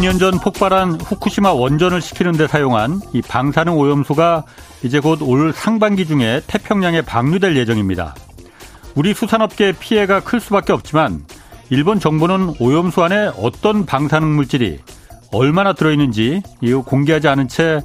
12년 0.00 0.18
전 0.18 0.38
폭발한 0.38 1.00
후쿠시마 1.00 1.52
원전을 1.52 2.00
시키는 2.00 2.32
데 2.32 2.46
사용한 2.46 3.02
이 3.12 3.20
방사능 3.20 3.76
오염수가 3.76 4.44
이제 4.82 4.98
곧 4.98 5.20
올 5.20 5.52
상반기 5.52 6.06
중에 6.06 6.40
태평양에 6.46 7.02
방류될 7.02 7.54
예정입니다. 7.56 8.14
우리 8.94 9.12
수산업계 9.12 9.72
피해가 9.72 10.20
클 10.20 10.40
수밖에 10.40 10.72
없지만 10.72 11.24
일본 11.68 12.00
정부는 12.00 12.54
오염수 12.58 13.02
안에 13.04 13.30
어떤 13.38 13.84
방사능 13.84 14.34
물질이 14.34 14.78
얼마나 15.32 15.74
들어있는지 15.74 16.42
이후 16.62 16.82
공개하지 16.82 17.28
않은 17.28 17.48
채 17.48 17.80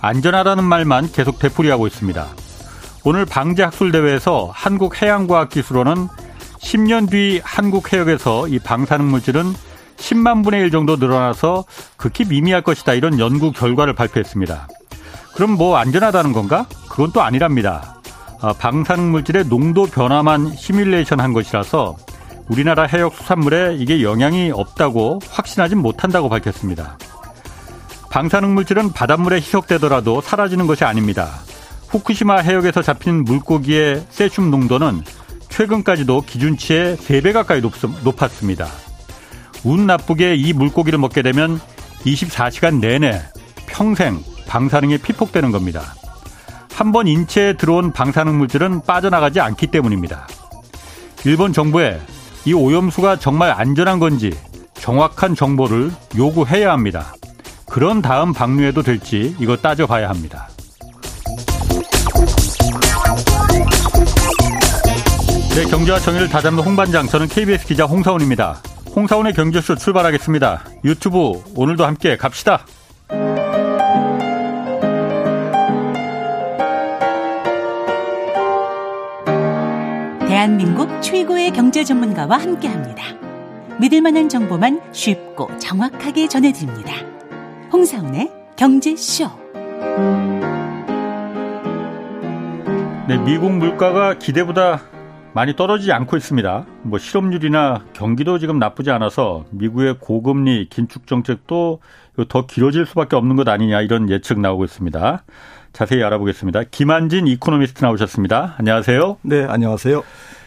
안전하다는 0.00 0.64
말만 0.64 1.12
계속 1.12 1.38
되풀이하고 1.38 1.86
있습니다. 1.86 2.26
오늘 3.04 3.26
방제학술대회에서 3.26 4.50
한국해양과학기술원은 4.54 6.08
10년 6.60 7.10
뒤 7.10 7.40
한국 7.44 7.92
해역에서 7.92 8.48
이 8.48 8.58
방사능 8.58 9.10
물질은 9.10 9.67
10만 9.98 10.44
분의 10.44 10.60
1 10.62 10.70
정도 10.70 10.96
늘어나서 10.96 11.64
극히 11.96 12.24
미미할 12.24 12.62
것이다 12.62 12.94
이런 12.94 13.18
연구 13.18 13.52
결과를 13.52 13.94
발표했습니다. 13.94 14.68
그럼 15.34 15.52
뭐 15.52 15.76
안전하다는 15.76 16.32
건가? 16.32 16.66
그건 16.88 17.12
또 17.12 17.22
아니랍니다. 17.22 18.00
아, 18.40 18.52
방사능 18.52 19.10
물질의 19.10 19.48
농도 19.48 19.84
변화만 19.84 20.54
시뮬레이션 20.54 21.20
한 21.20 21.32
것이라서 21.32 21.96
우리나라 22.48 22.84
해역 22.84 23.14
수산물에 23.14 23.76
이게 23.76 24.02
영향이 24.02 24.50
없다고 24.52 25.20
확신하진 25.28 25.78
못한다고 25.78 26.28
밝혔습니다. 26.28 26.96
방사능 28.10 28.54
물질은 28.54 28.92
바닷물에 28.92 29.36
희석되더라도 29.36 30.20
사라지는 30.22 30.66
것이 30.66 30.84
아닙니다. 30.84 31.28
후쿠시마 31.88 32.38
해역에서 32.38 32.82
잡힌 32.82 33.24
물고기의 33.24 34.06
세슘 34.10 34.50
농도는 34.50 35.02
최근까지도 35.48 36.22
기준치의 36.22 36.96
3배 36.96 37.32
가까이 37.32 37.60
높았습니다. 37.60 38.66
운 39.64 39.86
나쁘게 39.86 40.34
이 40.36 40.52
물고기를 40.52 40.98
먹게 40.98 41.22
되면 41.22 41.60
24시간 42.04 42.80
내내 42.80 43.20
평생 43.66 44.22
방사능에 44.46 44.98
피폭되는 44.98 45.50
겁니다. 45.50 45.94
한 46.72 46.92
번 46.92 47.08
인체에 47.08 47.54
들어온 47.54 47.92
방사능 47.92 48.38
물질은 48.38 48.82
빠져나가지 48.86 49.40
않기 49.40 49.66
때문입니다. 49.66 50.28
일본 51.24 51.52
정부에 51.52 52.00
이 52.44 52.52
오염수가 52.52 53.16
정말 53.18 53.50
안전한 53.50 53.98
건지 53.98 54.32
정확한 54.74 55.34
정보를 55.34 55.90
요구해야 56.16 56.70
합니다. 56.72 57.12
그런 57.66 58.00
다음 58.00 58.32
방류해도 58.32 58.82
될지 58.84 59.34
이거 59.40 59.56
따져봐야 59.56 60.08
합니다. 60.08 60.48
네, 65.56 65.64
경제와 65.64 65.98
정의를 65.98 66.28
다잡는 66.28 66.62
홍반장, 66.62 67.08
저는 67.08 67.26
KBS 67.26 67.66
기자 67.66 67.84
홍사원입니다. 67.84 68.62
홍사원의 68.98 69.32
경제쇼 69.32 69.76
출발하겠습니다. 69.76 70.64
유튜브 70.84 71.40
오늘도 71.54 71.86
함께 71.86 72.16
갑시다. 72.16 72.64
대한민국 80.26 81.00
최고의 81.00 81.52
경제 81.52 81.84
전문가와 81.84 82.38
함께 82.38 82.66
합니다. 82.66 83.04
믿을 83.78 84.00
만한 84.00 84.28
정보만 84.28 84.80
쉽고 84.90 85.56
정확하게 85.58 86.26
전해드립니다. 86.26 86.92
홍사원의 87.72 88.32
경제쇼. 88.56 89.30
네, 93.06 93.16
미국 93.24 93.52
물가가 93.52 94.18
기대보다 94.18 94.80
많이 95.38 95.54
떨어지지 95.54 95.92
않고 95.92 96.16
있습니다. 96.16 96.66
뭐 96.82 96.98
실업률이나 96.98 97.84
경기도 97.92 98.40
지금 98.40 98.58
나쁘지 98.58 98.90
않아서 98.90 99.44
미국의 99.52 99.98
고금리 100.00 100.66
긴축 100.68 101.06
정책도 101.06 101.78
더 102.28 102.46
길어질 102.46 102.86
수밖에 102.86 103.14
없는 103.14 103.36
것 103.36 103.46
아니냐 103.48 103.82
이런 103.82 104.10
예측 104.10 104.40
나오고 104.40 104.64
있습니다. 104.64 105.22
자세히 105.72 106.02
알아보겠습니다. 106.02 106.64
김한진 106.72 107.28
이코노미스트 107.28 107.84
나오셨습니다. 107.84 108.56
안녕하세요. 108.58 109.18
네, 109.22 109.44
안녕하세요. 109.44 110.02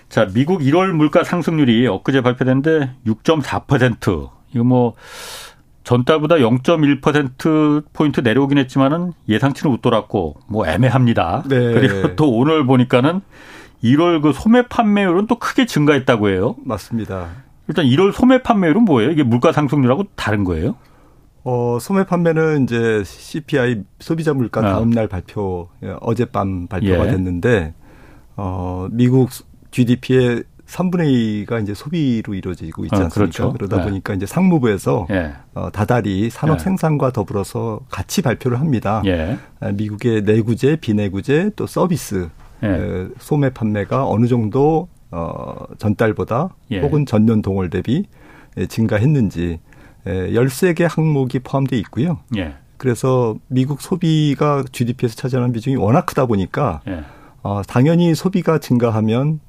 자, 0.09 0.28
미국 0.34 0.59
1월 0.59 0.91
물가 0.91 1.24
상승률이 1.24 1.88
엊그제 1.88 2.19
발표됐는데 2.19 2.91
6.4%. 3.07 4.30
이거 4.53 4.63
뭐 4.66 4.96
전달보다 5.85 6.35
0.1%포인트 6.35 8.19
내려오긴 8.19 8.57
했지만은 8.57 9.13
예상치는 9.30 9.74
웃돌았고 9.74 10.35
뭐 10.47 10.68
애매합니다. 10.68 11.44
네. 11.47 11.72
그리고 11.72 12.18
또 12.18 12.30
오늘 12.30 12.66
보니까는 12.66 13.22
1월 13.84 14.22
그 14.22 14.34
소매 14.34 14.68
판매율은 14.68 15.28
또 15.28 15.40
크게 15.40 15.66
증가했다고 15.66 16.30
해요. 16.30 16.56
맞습니다. 16.64 17.30
일단 17.68 17.86
1월 17.86 18.12
소매 18.12 18.42
판매율은 18.42 18.84
뭐예요? 18.84 19.12
이게 19.12 19.24
물가 19.24 19.52
상승률하고 19.52 20.06
다른 20.16 20.44
거예요? 20.44 20.75
어, 21.44 21.78
소매 21.81 22.06
판매는 22.06 22.64
이제 22.64 23.03
CPI 23.06 23.84
소비자 24.00 24.34
물가 24.34 24.62
아. 24.62 24.74
다음 24.74 24.92
날 24.92 25.08
발표 25.08 25.69
어젯밤 26.02 26.68
발표가 26.68 27.08
예. 27.08 27.12
됐는데 27.12 27.74
어, 28.36 28.88
미국 28.92 29.30
GDP의 29.72 30.44
3분의 30.68 31.46
2가 31.46 31.62
이제 31.62 31.74
소비로 31.74 32.34
이루어지고 32.34 32.86
있지 32.86 32.96
아, 32.96 33.03
않습니까? 33.06 33.13
아, 33.13 33.13
그렇죠. 33.13 33.53
그러다 33.53 33.78
네. 33.78 33.84
보니까 33.84 34.13
이제 34.13 34.25
상무부에서 34.25 35.08
예. 35.09 35.34
어, 35.53 35.69
다달이 35.72 36.30
산업 36.30 36.59
예. 36.59 36.63
생산과 36.63 37.12
더불어서 37.12 37.81
같이 37.90 38.22
발표를 38.22 38.59
합니다. 38.59 39.02
예. 39.06 39.38
아, 39.59 39.72
미국의 39.72 40.22
내구재, 40.22 40.78
비내구재 40.78 41.52
또 41.56 41.68
서비스 41.68 42.30
예. 42.64 43.08
소매 43.20 43.50
판매가 43.50 44.08
어느 44.08 44.28
정도 44.28 44.88
어, 45.12 45.66
전달보다 45.78 46.56
예. 46.72 46.80
혹은 46.80 47.06
전년 47.06 47.42
동월 47.42 47.70
대비 47.70 48.06
증가했는지 48.70 49.60
13개 50.06 50.88
항목이 50.90 51.40
포함되어 51.40 51.78
있고요. 51.80 52.20
예. 52.38 52.56
그래서 52.78 53.36
미국 53.48 53.82
소비가 53.82 54.64
GDP에서 54.72 55.16
차지하는 55.16 55.52
비중이 55.52 55.76
워낙 55.76 56.06
크다 56.08 56.26
보니까 56.26 56.82
예. 56.88 57.04
어, 57.44 57.62
당연히 57.68 58.16
소비가 58.16 58.58
증가하면 58.58 59.40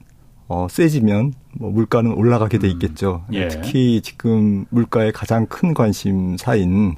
어, 0.48 0.66
세지면 0.68 1.32
뭐 1.58 1.70
물가는 1.70 2.12
올라가게 2.12 2.58
돼 2.58 2.66
음. 2.66 2.72
있겠죠. 2.72 3.24
음. 3.28 3.34
예. 3.34 3.48
특히 3.48 4.00
지금 4.02 4.66
물가의 4.68 5.12
가장 5.12 5.46
큰 5.46 5.72
관심사인 5.72 6.96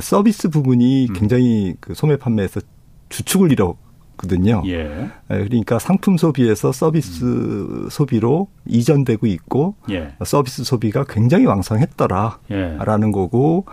서비스 0.00 0.48
부분이 0.50 1.08
음. 1.10 1.14
굉장히 1.14 1.74
그 1.80 1.94
소매 1.94 2.16
판매에서 2.16 2.60
주축을 3.08 3.50
이뤄 3.50 3.76
거든요. 4.22 4.62
예. 4.66 5.10
예. 5.30 5.44
그러니까 5.44 5.78
상품 5.78 6.16
소비에서 6.16 6.72
서비스 6.72 7.24
음. 7.24 7.88
소비로 7.90 8.48
이전되고 8.66 9.26
있고 9.26 9.74
예. 9.90 10.14
서비스 10.24 10.64
소비가 10.64 11.04
굉장히 11.04 11.46
왕성했더라라는 11.46 12.38
예. 12.50 13.12
거고 13.12 13.66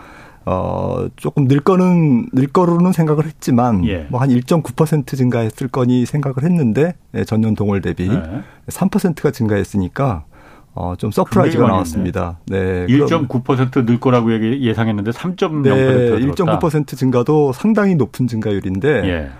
어 0.46 1.06
조금 1.16 1.46
늘 1.46 1.60
거는 1.60 2.30
늘 2.32 2.46
거로는 2.46 2.92
생각을 2.92 3.26
했지만 3.26 3.86
예. 3.86 4.06
뭐한 4.10 4.30
1.9% 4.30 5.16
증가했을 5.16 5.68
거니 5.68 6.06
생각을 6.06 6.42
했는데 6.42 6.94
예, 7.14 7.24
전년 7.24 7.54
동월 7.54 7.80
대비 7.80 8.08
예. 8.08 8.42
3%가 8.68 9.30
증가했으니까 9.30 10.24
어, 10.72 10.94
좀 10.96 11.10
surprise가 11.10 11.66
나왔습니다. 11.66 12.38
네. 12.46 12.86
1.9%늘 12.86 13.98
거라고 13.98 14.32
예상했는데 14.32 15.10
3.0% 15.10 15.62
네, 15.62 15.72
1.9% 16.20 16.96
증가도 16.96 17.52
상당히 17.52 17.96
높은 17.96 18.26
증가율인데 18.28 18.88
예. 19.04 19.30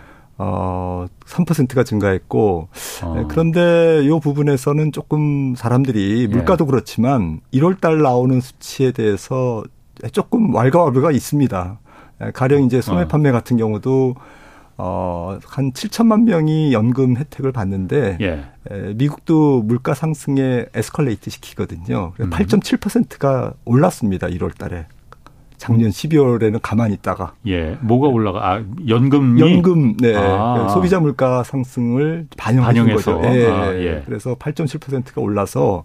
어, 0.43 1.05
3%가 1.27 1.85
증가했고 1.85 2.69
어. 3.05 3.15
네, 3.15 3.25
그런데 3.29 4.03
이 4.03 4.09
부분에서는 4.09 4.91
조금 4.91 5.55
사람들이 5.55 6.23
예. 6.23 6.27
물가도 6.29 6.65
예. 6.65 6.67
그렇지만 6.71 7.41
1월 7.53 7.79
달 7.79 8.01
나오는 8.01 8.41
수치에 8.41 8.93
대해서 8.93 9.63
조금 10.13 10.55
왈가왈부가 10.55 11.11
있습니다. 11.11 11.79
예, 12.23 12.31
가령 12.31 12.65
이제 12.65 12.81
소매 12.81 13.03
어. 13.03 13.09
판매 13.09 13.33
같은 13.33 13.59
경우도 13.59 14.15
어, 14.79 15.39
한 15.45 15.73
7천만 15.73 16.23
명이 16.23 16.73
연금 16.73 17.19
혜택을 17.19 17.53
받는데 17.53 18.17
예. 18.23 18.45
에, 18.71 18.95
미국도 18.95 19.61
물가 19.65 19.93
상승에 19.93 20.65
에스컬레이트 20.75 21.29
시키거든요. 21.29 22.15
음. 22.19 22.31
8.7%가 22.31 23.53
올랐습니다. 23.67 24.27
1월 24.29 24.57
달에. 24.57 24.87
작년 25.61 25.91
12월에는 25.91 26.59
가만히 26.63 26.95
있다가 26.95 27.35
예 27.47 27.77
뭐가 27.83 28.09
올라가 28.09 28.51
아 28.51 28.65
연금이 28.89 29.43
연금 29.43 29.95
네 29.99 30.17
아. 30.17 30.67
소비자 30.69 30.99
물가 30.99 31.43
상승을 31.43 32.29
반영한 32.39 32.95
거죠. 32.95 33.21
예. 33.25 33.47
아, 33.47 33.75
예. 33.75 34.03
그래서 34.07 34.35
8.7%가 34.37 35.21
올라서 35.21 35.85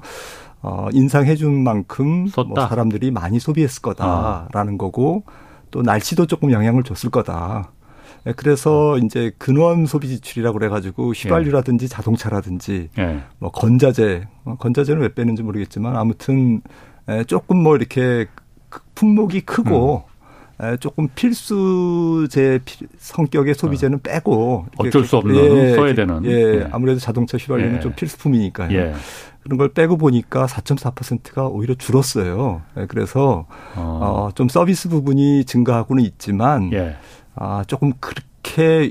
어 0.62 0.88
인상해 0.94 1.36
준 1.36 1.62
만큼 1.62 2.30
뭐 2.48 2.68
사람들이 2.68 3.12
많이 3.12 3.38
소비했을 3.38 3.82
거다라는 3.82 4.76
아. 4.76 4.78
거고 4.78 5.26
또 5.72 5.82
날씨도 5.82 6.26
조금 6.28 6.54
영향을 6.54 6.84
줬을 6.84 7.10
거다. 7.10 7.72
예, 8.28 8.32
그래서 8.32 8.94
어. 8.94 8.98
이제 8.98 9.34
근원 9.38 9.86
소비 9.86 10.08
지출이라고 10.08 10.58
그래가지고 10.58 11.12
휘발유라든지 11.12 11.84
예. 11.84 11.88
자동차라든지 11.90 12.90
예. 12.98 13.24
뭐 13.40 13.52
건자재, 13.52 14.26
어, 14.46 14.56
건자재는 14.58 15.02
왜 15.02 15.14
빼는지 15.14 15.44
모르겠지만 15.44 15.98
아무튼 15.98 16.62
예, 17.10 17.26
조금 17.26 17.58
뭐 17.58 17.76
이렇게 17.76 18.26
그 18.34 18.45
품목이 18.96 19.42
크고 19.42 20.04
음. 20.08 20.78
조금 20.80 21.10
필수제 21.14 22.62
성격의 22.98 23.56
소비재는 23.56 24.02
빼고 24.02 24.68
어쩔 24.78 25.04
수 25.04 25.18
없는 25.18 25.36
예, 25.36 25.76
써야 25.76 25.94
되는 25.94 26.24
예, 26.26 26.32
예. 26.32 26.68
아무래도 26.72 27.00
자동차 27.00 27.38
휘발유는 27.38 27.78
예. 27.78 27.80
좀 27.82 27.94
필수품이니까요. 27.94 28.78
예. 28.78 28.94
그런 29.44 29.58
걸 29.58 29.74
빼고 29.74 29.98
보니까 29.98 30.46
4.4%가 30.48 31.48
오히려 31.48 31.76
줄었어요. 31.76 32.62
예, 32.78 32.86
그래서 32.86 33.46
어. 33.76 34.00
어, 34.02 34.30
좀 34.34 34.48
서비스 34.48 34.88
부분이 34.88 35.44
증가하고는 35.46 36.04
있지만 36.04 36.72
예. 36.72 36.96
아, 37.36 37.64
조금 37.68 37.92
그렇게 38.00 38.24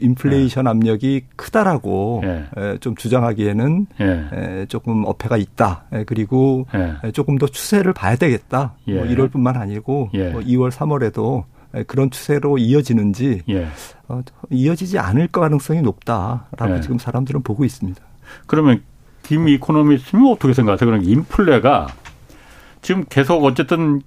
인플레이션 0.02 0.66
예. 0.66 0.70
압력이 0.70 1.24
크다라고 1.36 2.22
예. 2.24 2.46
에, 2.56 2.78
좀 2.78 2.94
주장하기에는 2.96 3.86
예. 4.00 4.28
에, 4.32 4.66
조금 4.66 5.04
어폐가 5.06 5.36
있다. 5.36 5.84
에, 5.92 6.04
그리고 6.04 6.66
에, 7.04 7.12
조금 7.12 7.38
더 7.38 7.46
추세를 7.46 7.92
봐야 7.92 8.16
되겠다. 8.16 8.74
뭐 8.86 9.04
1월뿐만 9.04 9.56
아니고 9.56 10.10
뭐 10.12 10.40
2월, 10.40 10.70
3월에도 10.70 11.44
그런 11.86 12.10
추세로 12.10 12.58
이어지는지 12.58 13.42
예. 13.48 13.66
어, 14.08 14.20
이어지지 14.50 14.98
않을 14.98 15.28
가능성이 15.28 15.82
높다라고 15.82 16.76
예. 16.76 16.80
지금 16.80 16.98
사람들은 16.98 17.42
보고 17.42 17.64
있습니다. 17.64 18.00
그러면 18.46 18.82
김 19.22 19.48
이코노미스트는 19.48 20.26
어떻게 20.30 20.52
생각하세요? 20.52 20.88
그럼 20.88 21.02
인플레가 21.04 21.88
지금 22.82 23.04
계속 23.08 23.42
어쨌든 23.44 24.02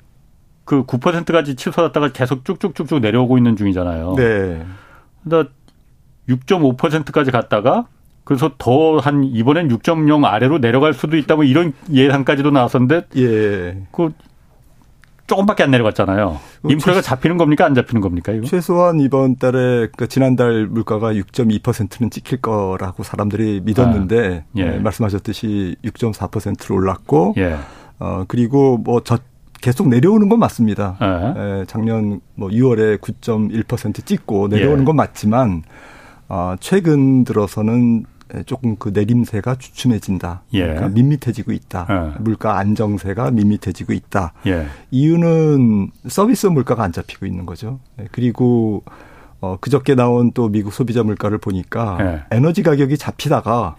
그 0.64 0.84
9%까지 0.86 1.56
치솟았다가 1.56 2.12
계속 2.12 2.46
쭉쭉쭉쭉 2.46 3.00
내려오고 3.00 3.38
있는 3.38 3.56
중이잖아요. 3.56 4.16
네. 4.18 4.66
근데 5.28 5.50
6.5%까지 6.30 7.32
갔다가 7.32 7.88
그래서 8.24 8.52
더 8.58 9.00
한 9.00 9.24
이번엔 9.24 9.70
6.0 9.70 10.26
아래로 10.26 10.60
내려갈 10.60 10.94
수도 10.94 11.16
있다 11.18 11.36
뭐 11.36 11.44
이런 11.46 11.74
예상까지도 11.92 12.52
나왔었는데 12.52 13.04
예. 13.18 13.78
그 13.92 14.10
조금밖에 15.28 15.64
안 15.64 15.72
내려갔잖아요. 15.72 16.40
뭐 16.62 16.72
인플레가 16.72 17.02
잡히는 17.02 17.38
겁니까 17.38 17.66
안 17.66 17.76
잡히는 17.76 18.02
겁니까 18.02 18.32
이거? 18.32 18.48
최소한 18.48 19.00
이번 19.02 19.36
달에 19.36 19.88
그 19.98 20.08
지난달 20.08 20.68
물가가 20.68 21.12
6.2%는 21.14 22.10
찍힐 22.10 22.42
거라고 22.42 23.04
사람들이 23.04 23.62
믿었는데 23.64 24.46
아, 24.48 24.52
예. 24.56 24.64
네, 24.66 24.80
말씀하셨듯이 24.80 25.76
6.4%로 25.84 26.76
올랐고 26.76 27.34
예. 27.38 27.58
어 28.00 28.24
그리고 28.28 28.78
뭐 28.78 29.02
저 29.04 29.18
계속 29.62 29.88
내려오는 29.88 30.30
건 30.30 30.40
맞습니다. 30.40 30.98
예. 31.02 31.62
예 31.62 31.66
작년 31.66 32.22
뭐 32.36 32.50
6월에 32.50 33.00
9.1% 33.00 34.06
찍고 34.06 34.48
내려오는 34.50 34.82
예. 34.82 34.86
건 34.86 34.96
맞지만 34.96 35.64
어 36.30 36.56
최근 36.60 37.24
들어서는 37.24 38.06
예, 38.36 38.44
조금 38.44 38.76
그 38.76 38.90
내림세가 38.90 39.56
주춤해진다. 39.56 40.44
예. 40.54 40.62
그러니까 40.62 40.90
밋밋해지고 40.90 41.52
있다. 41.52 41.88
예. 41.90 42.22
물가 42.22 42.58
안정세가 42.58 43.32
밋밋해지고 43.32 43.94
있다. 43.94 44.34
예. 44.48 44.68
이유는 44.92 45.92
서비스 46.08 46.48
물가가 46.48 46.84
안 46.84 46.92
잡히고 46.92 47.26
있는 47.26 47.46
거죠. 47.46 47.80
예, 48.00 48.08
그리고 48.12 48.84
어 49.40 49.58
그저께 49.62 49.96
나온 49.96 50.32
또 50.34 50.50
미국 50.50 50.74
소비자 50.74 51.04
물가를 51.04 51.38
보니까 51.38 51.98
예. 52.02 52.36
에너지 52.36 52.64
가격이 52.64 52.98
잡히다가 52.98 53.76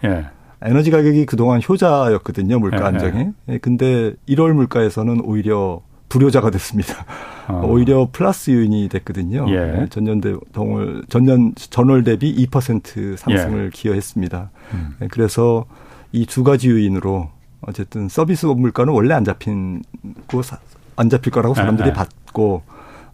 에너지 0.61 0.91
가격이 0.91 1.25
그동안 1.25 1.61
효자였거든요. 1.67 2.59
물가 2.59 2.87
안정에. 2.87 3.31
근데 3.61 4.13
1월 4.27 4.51
물가에서는 4.53 5.21
오히려 5.23 5.81
불효자가 6.09 6.49
됐습니다. 6.51 7.05
어. 7.47 7.61
오히려 7.69 8.09
플러스 8.11 8.51
요인이 8.51 8.89
됐거든요. 8.89 9.45
예. 9.49 9.55
네, 9.59 9.87
전년 9.89 10.19
대동을 10.21 11.03
전년 11.07 11.53
전월 11.55 12.03
대비 12.03 12.35
2% 12.47 13.15
상승을 13.17 13.65
예. 13.67 13.69
기여했습니다. 13.71 14.49
음. 14.73 14.95
네, 14.99 15.07
그래서 15.09 15.65
이 16.11 16.25
두 16.25 16.43
가지 16.43 16.69
요인으로 16.69 17.29
어쨌든 17.61 18.09
서비스 18.09 18.45
물가는 18.47 18.91
원래 18.91 19.13
안 19.13 19.23
잡힌고 19.23 20.41
안 20.95 21.09
잡힐 21.09 21.31
거라고 21.31 21.53
사람들이 21.53 21.89
예. 21.89 21.93
봤고 21.93 22.63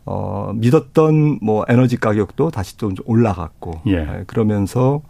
어 0.05 0.51
믿었던 0.55 1.39
뭐 1.41 1.65
에너지 1.67 1.97
가격도 1.97 2.51
다시 2.51 2.77
좀 2.77 2.93
올라갔고 3.05 3.81
예. 3.87 3.97
네, 4.05 4.23
그러면서 4.27 5.01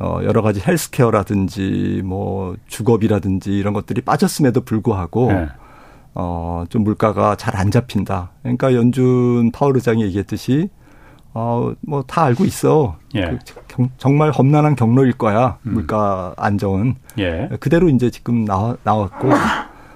어 0.00 0.20
여러 0.24 0.40
가지 0.42 0.60
헬스케어라든지 0.66 2.02
뭐 2.04 2.56
주거비라든지 2.66 3.52
이런 3.52 3.74
것들이 3.74 4.00
빠졌음에도 4.00 4.62
불구하고 4.62 5.30
예. 5.32 5.48
어, 6.14 6.64
좀 6.70 6.82
물가가 6.84 7.36
잘 7.36 7.54
안 7.56 7.70
잡힌다. 7.70 8.30
그러니까 8.42 8.74
연준 8.74 9.50
파월 9.52 9.76
의장이 9.76 10.02
얘기했듯이 10.04 10.70
어, 11.34 11.72
뭐 11.82 12.02
다 12.06 12.24
알고 12.24 12.44
있어. 12.46 12.96
예. 13.14 13.22
그 13.26 13.38
경, 13.68 13.90
정말 13.98 14.30
험난한 14.32 14.74
경로일 14.74 15.12
거야. 15.12 15.58
음. 15.66 15.74
물가 15.74 16.34
안정은. 16.36 16.96
예. 17.18 17.48
그대로 17.60 17.88
이제 17.88 18.10
지금 18.10 18.44
나와, 18.44 18.76
나왔고 18.82 19.28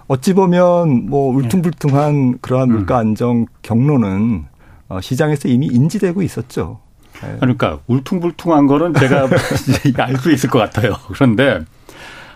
어찌 0.06 0.34
보면 0.34 1.06
뭐 1.06 1.34
울퉁불퉁한 1.34 2.38
그러한 2.40 2.70
음. 2.70 2.74
물가 2.76 2.98
안정 2.98 3.46
경로는 3.62 4.44
어, 4.88 5.00
시장에서 5.00 5.48
이미 5.48 5.66
인지되고 5.66 6.20
있었죠. 6.22 6.78
예. 7.22 7.36
그러니까 7.38 7.80
울퉁불퉁한 7.86 8.66
거는 8.66 8.94
제가 8.94 9.28
알 9.98 10.16
수 10.16 10.32
있을 10.32 10.50
것 10.50 10.58
같아요. 10.58 10.96
그런데 11.12 11.60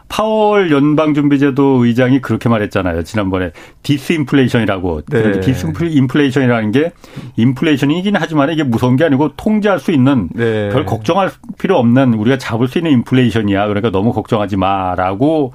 파월 0.08 0.70
연방준비제도 0.70 1.84
의장이 1.84 2.20
그렇게 2.22 2.48
말했잖아요. 2.48 3.02
지난번에 3.04 3.50
디스인플레이션이라고. 3.82 5.02
네. 5.10 5.40
디스인플레이션이라는 5.40 6.72
게 6.72 6.92
인플레이션이긴 7.36 8.16
하지만 8.16 8.50
이게 8.50 8.62
무서운 8.62 8.96
게 8.96 9.04
아니고 9.04 9.34
통제할 9.36 9.78
수 9.78 9.92
있는 9.92 10.28
네. 10.32 10.70
별 10.70 10.86
걱정할 10.86 11.30
필요 11.58 11.76
없는 11.78 12.14
우리가 12.14 12.38
잡을 12.38 12.68
수 12.68 12.78
있는 12.78 12.92
인플레이션이야. 12.92 13.66
그러니까 13.66 13.90
너무 13.90 14.12
걱정하지 14.14 14.56
마라고 14.56 15.52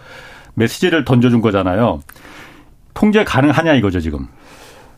메시지를 0.53 1.03
던져준 1.03 1.41
거잖아요. 1.41 2.01
통제 2.93 3.23
가능하냐 3.23 3.73
이거죠 3.73 3.99
지금. 4.01 4.27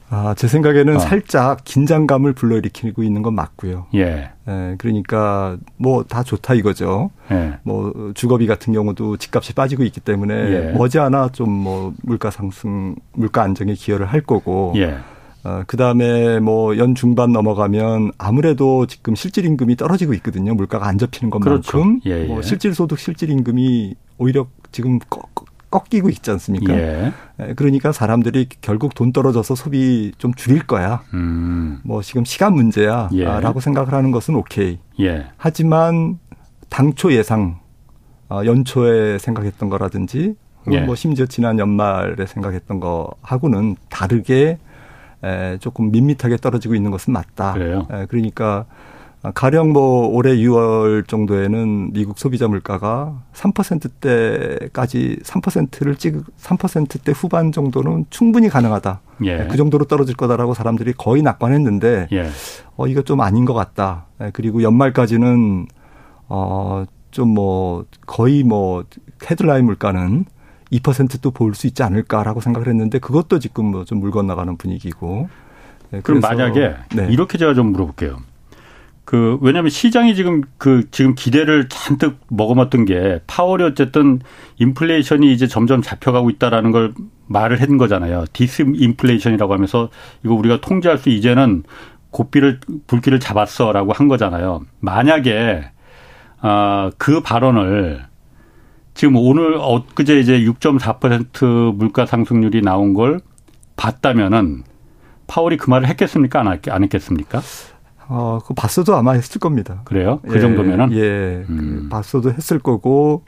아, 0.09 0.35
제 0.37 0.47
생각에는 0.47 0.97
어. 0.97 0.99
살짝 0.99 1.63
긴장감을 1.63 2.33
불러일으키고 2.33 3.01
있는 3.03 3.21
건 3.23 3.33
맞고요. 3.35 3.87
예. 3.95 4.29
예 4.47 4.75
그러니까 4.77 5.57
뭐 5.77 6.03
다 6.03 6.21
좋다 6.23 6.53
이거죠. 6.53 7.09
예. 7.31 7.57
뭐 7.63 8.11
주거비 8.13 8.45
같은 8.47 8.71
경우도 8.73 9.17
집값이 9.17 9.53
빠지고 9.53 9.83
있기 9.83 9.99
때문에 10.01 10.33
예. 10.33 10.71
머지않아 10.77 11.29
좀 11.29 11.49
뭐 11.49 11.93
물가 12.03 12.29
상승, 12.29 12.95
물가 13.13 13.41
안정에 13.43 13.73
기여를 13.73 14.05
할 14.05 14.21
거고. 14.21 14.73
예. 14.77 14.97
어, 15.43 15.61
그 15.67 15.77
다음에 15.77 16.39
뭐 16.39 16.75
연 16.77 16.95
중반 16.95 17.31
넘어가면 17.31 18.11
아무래도 18.17 18.85
지금 18.87 19.13
실질 19.15 19.45
임금이 19.45 19.75
떨어지고 19.75 20.13
있거든요. 20.15 20.53
물가가 20.55 20.87
안 20.87 20.97
잡히는 20.97 21.29
것만큼. 21.31 21.61
그렇죠. 21.61 21.83
예, 22.07 22.23
예. 22.23 22.25
뭐 22.25 22.41
실질 22.41 22.73
소득, 22.75 22.99
실질 22.99 23.29
임금이 23.31 23.95
오히려 24.17 24.47
지금 24.71 24.99
꺾이고 25.75 26.09
있지 26.09 26.31
않습니까? 26.31 26.73
예. 26.73 27.11
그러니까 27.55 27.91
사람들이 27.91 28.47
결국 28.61 28.95
돈 28.95 29.11
떨어져서 29.11 29.55
소비 29.55 30.13
좀 30.17 30.33
줄일 30.33 30.65
거야. 30.65 31.03
음. 31.13 31.79
뭐 31.83 32.01
지금 32.01 32.23
시간 32.23 32.53
문제야라고 32.53 33.57
예. 33.57 33.61
생각을 33.61 33.93
하는 33.93 34.11
것은 34.11 34.35
오케이. 34.35 34.79
예. 35.01 35.27
하지만 35.35 36.19
당초 36.69 37.11
예상 37.11 37.59
어, 38.29 38.41
연초에 38.45 39.17
생각했던 39.17 39.69
거라든지 39.69 40.35
예. 40.71 40.79
뭐 40.81 40.95
심지어 40.95 41.25
지난 41.25 41.59
연말에 41.59 42.25
생각했던 42.25 42.79
거하고는 42.79 43.75
다르게 43.89 44.57
조금 45.59 45.91
밋밋하게 45.91 46.37
떨어지고 46.37 46.75
있는 46.75 46.91
것은 46.91 47.11
맞다. 47.11 47.53
그래요? 47.53 47.87
그러니까 48.09 48.65
아, 48.69 48.94
가령 49.33 49.71
뭐 49.73 50.07
올해 50.07 50.35
6월 50.35 51.07
정도에는 51.07 51.93
미국 51.93 52.19
소비자 52.19 52.47
물가가 52.47 53.21
3%대까지 53.33 55.17
3%를 55.23 55.95
찍 55.95 56.15
3%대 56.37 57.11
후반 57.15 57.51
정도는 57.51 58.05
충분히 58.09 58.49
가능하다. 58.49 59.01
예. 59.23 59.47
그 59.49 59.57
정도로 59.57 59.85
떨어질 59.85 60.15
거다라고 60.15 60.53
사람들이 60.53 60.93
거의 60.93 61.21
낙관했는데 61.21 62.07
예. 62.11 62.29
어 62.75 62.87
이거 62.87 63.01
좀 63.01 63.21
아닌 63.21 63.45
것 63.45 63.53
같다. 63.53 64.07
예, 64.21 64.31
그리고 64.33 64.61
연말까지는 64.61 65.67
어좀 66.27 67.29
뭐 67.29 67.85
거의 68.05 68.43
뭐 68.43 68.83
헤드라인 69.29 69.65
물가는 69.65 70.25
2%도 70.71 71.31
볼 71.31 71.53
수 71.55 71.67
있지 71.67 71.83
않을까라고 71.83 72.41
생각을 72.41 72.67
했는데 72.67 72.99
그것도 72.99 73.39
지금 73.39 73.65
뭐 73.71 73.85
좀 73.85 73.99
물 73.99 74.11
건너가는 74.11 74.57
분위기고. 74.57 75.29
예, 75.93 76.01
그럼 76.01 76.19
만약에 76.19 76.75
네. 76.95 77.07
이렇게 77.11 77.37
제가 77.37 77.53
좀 77.53 77.67
물어볼게요. 77.71 78.17
그 79.05 79.37
왜냐하면 79.41 79.69
시장이 79.69 80.15
지금 80.15 80.41
그 80.57 80.89
지금 80.89 81.13
기대를 81.13 81.69
잔뜩 81.69 82.17
먹어놨던 82.27 82.85
게 82.85 83.19
파월이 83.27 83.63
어쨌든 83.63 84.19
인플레이션이 84.57 85.31
이제 85.31 85.47
점점 85.47 85.83
잡혀가고 85.83 86.31
있다라는 86.31 86.71
걸 86.71 86.93
말을 87.27 87.61
한 87.61 87.77
거잖아요. 87.77 88.25
디스 88.33 88.65
인플레이션이라고 88.75 89.53
하면서 89.53 89.89
이거 90.23 90.33
우리가 90.33 90.59
통제할 90.59 90.97
수 90.97 91.09
이제는 91.09 91.63
고삐를 92.09 92.59
불길을 92.87 93.19
잡았어라고 93.19 93.93
한 93.93 94.07
거잖아요. 94.07 94.65
만약에 94.79 95.69
아그 96.39 97.21
발언을 97.21 98.05
지금 98.95 99.17
오늘 99.17 99.55
엊그제 99.55 100.19
이제 100.19 100.39
6.4% 100.39 101.75
물가 101.75 102.05
상승률이 102.05 102.61
나온 102.61 102.93
걸 102.93 103.19
봤다면은 103.75 104.63
파월이 105.27 105.57
그 105.57 105.69
말을 105.69 105.87
했겠습니까? 105.89 106.43
안 106.69 106.83
했겠습니까? 106.83 107.41
어, 108.07 108.39
그 108.45 108.53
봤어도 108.53 108.95
아마 108.95 109.13
했을 109.13 109.39
겁니다. 109.39 109.81
그래요? 109.85 110.19
그 110.27 110.35
예, 110.35 110.39
정도면은? 110.39 110.91
예. 110.93 111.45
음. 111.49 111.87
봤어도 111.89 112.31
했을 112.31 112.59
거고, 112.59 113.23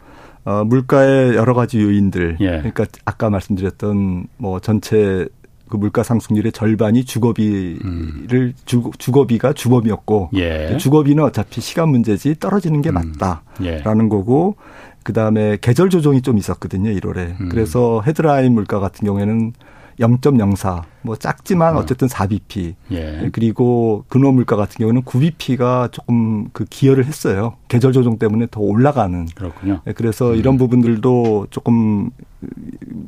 어, 0.46 0.64
물가의 0.64 1.36
여러 1.36 1.54
가지 1.54 1.82
요인들. 1.82 2.38
예. 2.40 2.46
그러니까 2.60 2.86
아까 3.06 3.30
말씀드렸던 3.30 4.28
뭐 4.38 4.60
전체 4.60 5.28
그 5.70 5.78
물가 5.78 6.04
상승률의 6.04 6.52
절반이 6.52 7.04
주거비를 7.04 7.80
음. 7.84 8.54
주, 8.66 8.90
주거비가 8.98 9.54
주범이었고 9.54 10.30
예. 10.36 10.78
주거비는 10.78 11.24
어차피 11.24 11.62
시간 11.62 11.90
문제지 11.90 12.36
떨어지는 12.40 12.82
게 12.82 12.90
음. 12.90 12.94
맞다라는 12.94 14.06
예. 14.06 14.10
거고 14.10 14.56
그다음에 15.04 15.58
계절 15.62 15.90
조정이 15.90 16.22
좀 16.22 16.38
있었거든요 16.38 16.90
1월에 16.92 17.40
음. 17.40 17.50
그래서 17.50 18.02
헤드라인 18.06 18.54
물가 18.54 18.80
같은 18.80 19.06
경우에는 19.06 19.54
0.04, 20.00 20.84
뭐 21.02 21.16
작지만 21.16 21.76
어. 21.76 21.80
어쨌든 21.80 22.08
4bp. 22.08 22.76
예. 22.92 23.30
그리고 23.32 24.06
근원 24.08 24.36
물가 24.36 24.56
같은 24.56 24.78
경우는 24.78 25.04
9bp가 25.04 25.92
조금 25.92 26.50
그 26.54 26.66
기여를 26.66 27.06
했어요. 27.06 27.56
계절 27.68 27.94
조정 27.94 28.18
때문에 28.18 28.48
더 28.52 28.62
올라가는. 28.62 29.26
그렇군요. 29.36 29.82
네, 29.86 29.94
그래서 29.94 30.32
음. 30.32 30.36
이런 30.36 30.58
부분들도 30.58 31.48
조금 31.50 32.12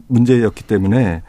문제였기 0.07 0.63
때문에 0.63 1.21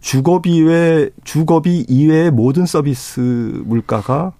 주거비 0.00 0.62
외 0.62 1.10
주거비 1.22 1.86
이외의 1.88 2.30
모든 2.30 2.66
서비스 2.66 3.20
물가가 3.64 4.32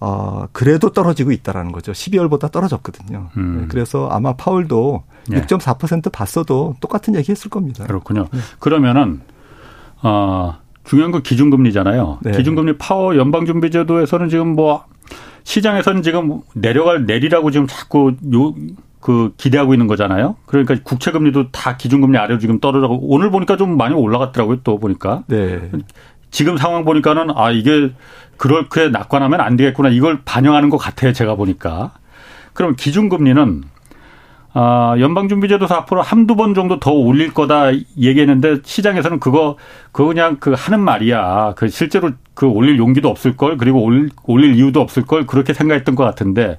어, 0.00 0.46
그래도 0.52 0.90
떨어지고 0.90 1.32
있다라는 1.32 1.72
거죠. 1.72 1.92
12월보다 1.92 2.50
떨어졌거든요. 2.50 3.30
음. 3.36 3.58
네, 3.60 3.66
그래서 3.68 4.08
아마 4.08 4.34
파월도 4.34 5.02
예. 5.32 5.40
6.4% 5.40 6.12
봤어도 6.12 6.74
똑같은 6.80 7.14
얘기 7.14 7.32
했을 7.32 7.50
겁니다. 7.50 7.84
그렇군요. 7.84 8.26
네. 8.32 8.38
그러면은 8.58 9.20
어, 10.02 10.58
중요한 10.84 11.12
건 11.12 11.22
기준금리잖아요. 11.22 12.18
네. 12.22 12.30
기준금리 12.32 12.78
파워 12.78 13.16
연방준비제도에서는 13.16 14.28
지금 14.28 14.54
뭐 14.54 14.84
시장에서는 15.44 16.02
지금 16.02 16.40
내려갈 16.54 17.06
내리라고 17.06 17.50
지금 17.50 17.66
자꾸 17.66 18.14
요 18.32 18.54
그 19.00 19.32
기대하고 19.36 19.74
있는 19.74 19.86
거잖아요. 19.86 20.36
그러니까 20.46 20.74
국채 20.82 21.12
금리도 21.12 21.50
다 21.50 21.76
기준금리 21.76 22.18
아래로 22.18 22.38
지금 22.38 22.58
떨어져고 22.58 22.98
오늘 23.02 23.30
보니까 23.30 23.56
좀 23.56 23.76
많이 23.76 23.94
올라갔더라고요. 23.94 24.58
또 24.64 24.78
보니까. 24.78 25.22
네. 25.28 25.70
지금 26.30 26.56
상황 26.56 26.84
보니까는 26.84 27.28
아 27.34 27.50
이게 27.50 27.92
그렇게 28.36 28.88
낙관하면 28.88 29.40
안 29.40 29.56
되겠구나 29.56 29.88
이걸 29.88 30.20
반영하는 30.24 30.68
것 30.68 30.78
같아요. 30.78 31.12
제가 31.12 31.36
보니까. 31.36 31.92
그럼 32.52 32.74
기준금리는 32.76 33.62
아, 34.54 34.96
연방준비제도에서 34.98 35.74
앞으로 35.74 36.02
한두 36.02 36.34
번 36.34 36.54
정도 36.54 36.80
더 36.80 36.90
올릴 36.92 37.34
거다 37.34 37.72
얘기했는데 37.98 38.58
시장에서는 38.64 39.20
그거, 39.20 39.56
그거 39.92 40.08
그냥 40.08 40.38
그 40.40 40.54
하는 40.56 40.80
말이야. 40.80 41.54
그 41.56 41.68
실제로 41.68 42.10
그 42.34 42.46
올릴 42.46 42.78
용기도 42.78 43.08
없을 43.08 43.36
걸 43.36 43.56
그리고 43.56 43.82
올릴, 43.82 44.10
올릴 44.24 44.54
이유도 44.54 44.80
없을 44.80 45.04
걸 45.04 45.26
그렇게 45.26 45.52
생각했던 45.52 45.94
것 45.94 46.04
같은데 46.04 46.58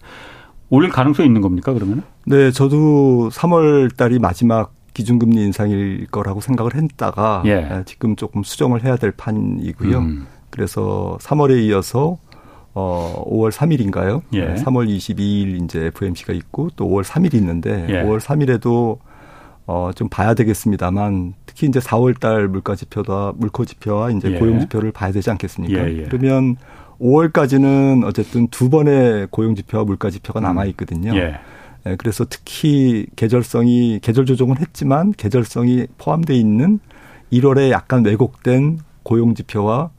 올릴 0.70 0.92
가능성이 0.92 1.28
있는 1.28 1.42
겁니까 1.42 1.74
그러면? 1.74 2.04
네, 2.26 2.52
저도 2.52 3.30
3월 3.32 3.96
달이 3.96 4.20
마지막 4.20 4.74
기준금리 4.94 5.42
인상일 5.42 6.08
거라고 6.12 6.42
생각을 6.42 6.76
했다가 6.76 7.44
예. 7.46 7.84
지금 7.86 8.16
조금 8.16 8.44
수정을 8.44 8.84
해야 8.84 8.98
될 8.98 9.12
판이고요. 9.12 9.98
음. 9.98 10.28
그래서 10.50 11.18
3월에 11.22 11.64
이어서 11.64 12.18
어 12.80 13.24
5월 13.28 13.52
3일인가요? 13.52 14.22
예. 14.34 14.56
3월 14.56 14.88
22일 14.88 15.64
이제 15.66 15.86
FMC가 15.88 16.32
있고 16.34 16.70
또 16.78 16.88
5월 16.88 17.04
3일이 17.04 17.34
있는데 17.36 17.86
예. 17.90 18.04
5월 18.04 18.20
3일에도 18.20 19.00
어 19.66 19.92
좀 19.96 20.08
봐야 20.10 20.34
되겠습니다만 20.34 21.34
특히 21.46 21.68
이제 21.68 21.80
4월 21.80 22.20
달 22.20 22.48
물가 22.48 22.76
지표다 22.76 23.34
물코 23.36 23.66
지표와 23.66 24.12
이제 24.12 24.32
예. 24.32 24.40
고용 24.40 24.60
지표를 24.62 24.92
봐야 24.92 25.12
되지 25.12 25.30
않겠습니까? 25.30 25.80
예, 25.92 25.98
예. 25.98 26.04
그러면 26.04 26.56
5월까지는 27.02 28.04
어쨌든 28.06 28.48
두 28.48 28.70
번의 28.70 29.28
고용 29.32 29.56
지표와 29.56 29.84
물가 29.84 30.10
지표가 30.10 30.40
남아 30.40 30.66
있거든요. 30.66 31.14
예. 31.16 31.36
예. 31.86 31.96
그래서 31.98 32.26
특히 32.30 33.06
계절성이 33.16 34.00
계절 34.02 34.26
조정은 34.26 34.58
했지만 34.58 35.12
계절성이 35.14 35.88
포함되어 35.98 36.36
있는 36.36 36.80
1월에 37.32 37.70
약간 37.70 38.04
왜곡된 38.06 38.80
고용 39.04 39.34
지표와 39.36 39.92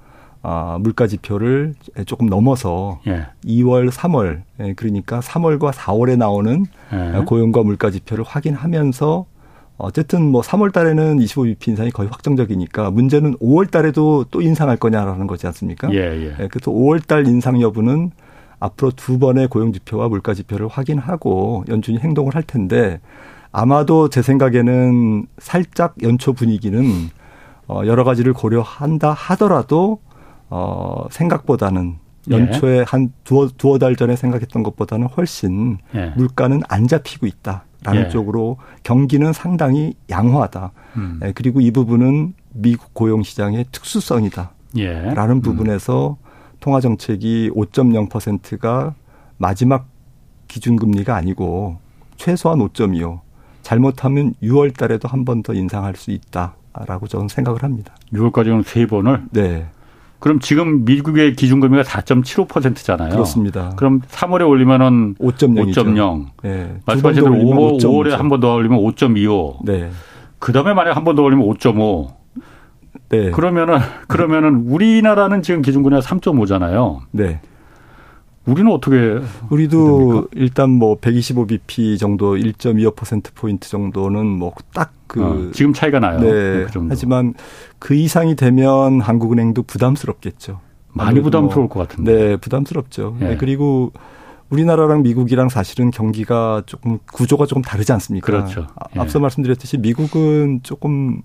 아, 0.42 0.78
물가 0.80 1.06
지표를 1.06 1.75
조금 2.06 2.26
넘어서 2.26 3.00
예. 3.06 3.26
2월, 3.44 3.90
3월 3.90 4.42
예, 4.61 4.73
그러니까 4.75 5.20
3월과 5.20 5.73
4월에 5.73 6.16
나오는 6.16 6.64
예. 6.92 7.25
고용과 7.25 7.62
물가 7.62 7.90
지표를 7.90 8.25
확인하면서 8.25 9.26
어쨌든 9.76 10.30
뭐 10.30 10.42
3월 10.42 10.73
달에는 10.73 11.18
25bp 11.18 11.68
인상이 11.68 11.90
거의 11.90 12.09
확정적이니까 12.11 12.90
문제는 12.90 13.37
5월 13.38 13.70
달에도 13.70 14.25
또 14.30 14.42
인상할 14.42 14.76
거냐라는 14.76 15.26
거지 15.26 15.47
않습니까? 15.47 15.92
예, 15.92 15.99
예. 15.99 16.37
예 16.38 16.49
그래서 16.49 16.70
5월 16.70 17.06
달 17.06 17.26
인상 17.26 17.61
여부는 17.61 18.11
앞으로 18.61 18.90
두 18.90 19.18
번의 19.18 19.49
고용 19.49 19.73
지표와 19.73 20.09
물가 20.09 20.35
지표를 20.35 20.68
확인하고 20.68 21.64
연준이 21.68 21.99
행동을 21.99 22.35
할 22.35 22.42
텐데 22.42 23.00
아마도 23.52 24.09
제 24.09 24.23
생각에는 24.23 25.26
살짝 25.38 25.94
연초 26.02 26.35
분위기는 26.35 26.85
어 27.66 27.82
여러 27.87 28.04
가지를 28.04 28.32
고려한다 28.32 29.12
하더라도 29.12 30.00
어, 30.50 31.07
생각보다는 31.11 31.97
예. 32.30 32.35
연초에 32.35 32.78
예. 32.80 32.85
한 32.87 33.12
두어, 33.25 33.49
두어 33.57 33.78
달 33.78 33.97
전에 33.97 34.14
생각했던 34.16 34.62
것보다는 34.62 35.07
훨씬 35.09 35.78
예. 35.95 36.12
물가는 36.16 36.61
안 36.69 36.87
잡히고 36.87 37.26
있다라는 37.26 38.04
예. 38.04 38.09
쪽으로 38.11 38.59
경기는 38.83 39.33
상당히 39.33 39.95
양호하다. 40.11 40.73
음. 40.97 41.21
예, 41.25 41.33
그리고 41.33 41.61
이 41.61 41.71
부분은 41.71 42.35
미국 42.52 42.92
고용 42.95 43.23
시장의 43.23 43.66
특수성이다. 43.73 44.50
라는 45.14 45.37
음. 45.37 45.40
부분에서 45.40 46.16
통화 46.61 46.80
정책이 46.80 47.50
5.0%가 47.54 48.95
마지막 49.38 49.87
기준금리가 50.49 51.14
아니고 51.16 51.78
최소한 52.16 52.59
5.25. 52.59 53.21
잘못하면 53.62 54.35
6월 54.42 54.76
달에도 54.76 55.09
한 55.09 55.25
번 55.25 55.42
더 55.42 55.54
인상할 55.54 55.95
수 55.97 56.11
있다라고 56.11 57.07
저는 57.09 57.28
생각을 57.28 57.62
합니다. 57.62 57.95
6월까지는 58.12 58.64
세 58.64 58.87
번을? 58.87 59.25
네. 59.30 59.66
그럼 60.20 60.38
지금 60.38 60.84
미국의 60.84 61.34
기준금리가 61.34 61.82
4.75%잖아요. 61.82 63.10
그렇습니다. 63.10 63.72
그럼 63.76 64.00
3월에 64.02 64.46
올리면은 64.48 65.14
5.0. 65.14 65.74
5.0. 65.74 66.26
네. 66.42 66.76
말씀하신 66.86 67.24
대로 67.24 67.34
5, 67.34 67.78
5월에 67.78 68.10
한 68.10 68.28
번 68.28 68.40
더 68.40 68.54
올리면 68.54 68.78
5.25. 68.78 69.64
네. 69.64 69.90
그다음에 70.38 70.74
만약 70.74 70.96
한 70.96 71.04
번 71.04 71.16
더 71.16 71.22
올리면 71.22 71.44
5.5. 71.46 72.08
네. 73.08 73.30
그러면은 73.30 73.78
그러면은 74.08 74.64
우리나라는 74.66 75.42
지금 75.42 75.62
기준금리가 75.62 76.00
3.5잖아요. 76.02 77.00
네. 77.12 77.40
우리는 78.47 78.73
어떻게 78.73 79.20
우리도 79.50 79.99
됩니까? 79.99 80.28
일단 80.35 80.70
뭐 80.70 80.99
125bp 80.99 81.99
정도 81.99 82.37
1.25% 82.37 83.35
포인트 83.35 83.68
정도는 83.68 84.26
뭐 84.26 84.52
딱그 84.73 85.23
어, 85.23 85.50
지금 85.52 85.73
차이가 85.73 86.00
나요. 86.00 86.20
네. 86.20 86.30
네. 86.30 86.66
그 86.73 86.87
하지만 86.88 87.35
그 87.78 87.94
이상이 87.94 88.37
되면 88.37 89.00
한국은행도 89.00 89.62
부담스럽겠죠. 89.64 90.61
많이 90.92 91.20
부담스러울 91.20 91.66
뭐, 91.66 91.68
것 91.68 91.88
같은데. 91.88 92.14
네, 92.14 92.37
부담스럽죠. 92.37 93.16
네. 93.20 93.28
네. 93.30 93.37
그리고 93.37 93.92
우리나라랑 94.50 95.02
미국이랑 95.02 95.49
사실은 95.49 95.90
경기가 95.90 96.62
조금 96.66 96.99
구조가 97.12 97.47
조금 97.47 97.62
다르지 97.62 97.92
않습니까? 97.92 98.26
그렇죠. 98.26 98.66
예. 98.97 99.00
앞서 99.00 99.20
말씀드렸듯이 99.20 99.78
미국은 99.78 100.61
조금 100.62 101.23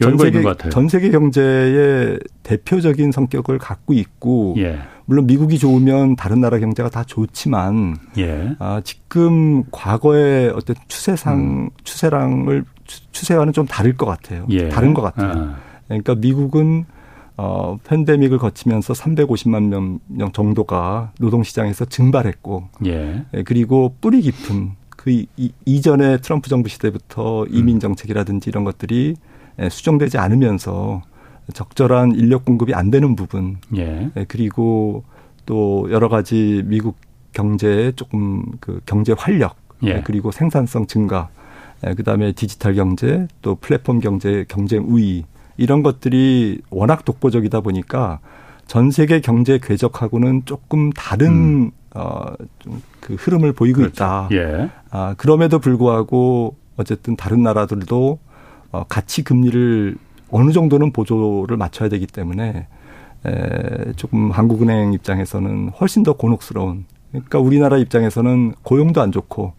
전 0.00 0.18
세계, 0.18 0.42
전 0.70 0.88
세계 0.88 1.10
경제의 1.10 2.18
대표적인 2.42 3.12
성격을 3.12 3.58
갖고 3.58 3.94
있고 3.94 4.54
예. 4.58 4.78
물론 5.06 5.26
미국이 5.26 5.58
좋으면 5.58 6.16
다른 6.16 6.40
나라 6.40 6.58
경제가 6.58 6.90
다 6.90 7.04
좋지만 7.04 7.96
예. 8.18 8.56
아, 8.58 8.80
지금 8.84 9.64
과거의 9.70 10.50
어떤 10.50 10.76
추세상 10.88 11.38
음. 11.38 11.70
추세랑을 11.84 12.64
추세와는 13.12 13.52
좀 13.52 13.66
다를 13.66 13.96
것 13.96 14.06
같아요. 14.06 14.46
예. 14.50 14.68
다른 14.68 14.94
것 14.94 15.02
같아요. 15.02 15.32
아. 15.32 15.56
그러니까 15.86 16.14
미국은 16.14 16.84
어, 17.38 17.76
팬데믹을 17.84 18.38
거치면서 18.38 18.94
350만 18.94 19.68
명 20.08 20.32
정도가 20.32 21.12
노동시장에서 21.20 21.84
증발했고, 21.84 22.68
예. 22.86 23.24
예. 23.34 23.42
그리고 23.42 23.94
뿌리 24.00 24.22
깊은 24.22 24.72
그 24.88 25.10
이, 25.10 25.52
이전에 25.66 26.18
트럼프 26.18 26.48
정부 26.48 26.68
시대부터 26.68 27.46
이민 27.50 27.78
정책이라든지 27.78 28.48
이런 28.48 28.64
것들이 28.64 29.16
예, 29.18 29.35
수정되지 29.70 30.18
않으면서 30.18 31.02
적절한 31.52 32.12
인력 32.12 32.44
공급이 32.44 32.74
안 32.74 32.90
되는 32.90 33.16
부분. 33.16 33.58
예. 33.76 34.10
예. 34.16 34.24
그리고 34.26 35.04
또 35.44 35.86
여러 35.90 36.08
가지 36.08 36.62
미국 36.66 36.96
경제의 37.32 37.92
조금 37.94 38.44
그 38.60 38.80
경제 38.86 39.14
활력. 39.16 39.56
예. 39.84 39.88
예. 39.88 40.02
그리고 40.04 40.30
생산성 40.32 40.86
증가. 40.86 41.28
그다음에 41.80 42.32
디지털 42.32 42.74
경제 42.74 43.28
또 43.42 43.54
플랫폼 43.54 44.00
경제 44.00 44.44
경쟁 44.48 44.84
우위 44.88 45.24
이런 45.58 45.82
것들이 45.82 46.62
워낙 46.70 47.04
독보적이다 47.04 47.60
보니까 47.60 48.18
전 48.66 48.90
세계 48.90 49.20
경제 49.20 49.58
궤적하고는 49.62 50.46
조금 50.46 50.90
다른 50.90 51.28
음. 51.28 51.70
어좀그 51.94 53.14
흐름을 53.18 53.52
보이고 53.52 53.78
그렇죠. 53.78 53.92
있다. 53.94 54.28
예. 54.32 54.70
아 54.90 55.14
그럼에도 55.16 55.58
불구하고 55.58 56.56
어쨌든 56.76 57.16
다른 57.16 57.42
나라들도 57.42 58.18
어 58.76 58.84
같이 58.88 59.24
금리를 59.24 59.96
어느 60.30 60.52
정도는 60.52 60.92
보조를 60.92 61.56
맞춰야 61.56 61.88
되기 61.88 62.06
때문에 62.06 62.66
에, 63.26 63.92
조금 63.96 64.30
한국은행 64.30 64.92
입장에서는 64.92 65.70
훨씬 65.80 66.02
더 66.02 66.12
곤혹스러운. 66.12 66.84
그러니까 67.10 67.38
우리나라 67.38 67.78
입장에서는 67.78 68.54
고용도 68.62 69.00
안 69.00 69.12
좋고 69.12 69.54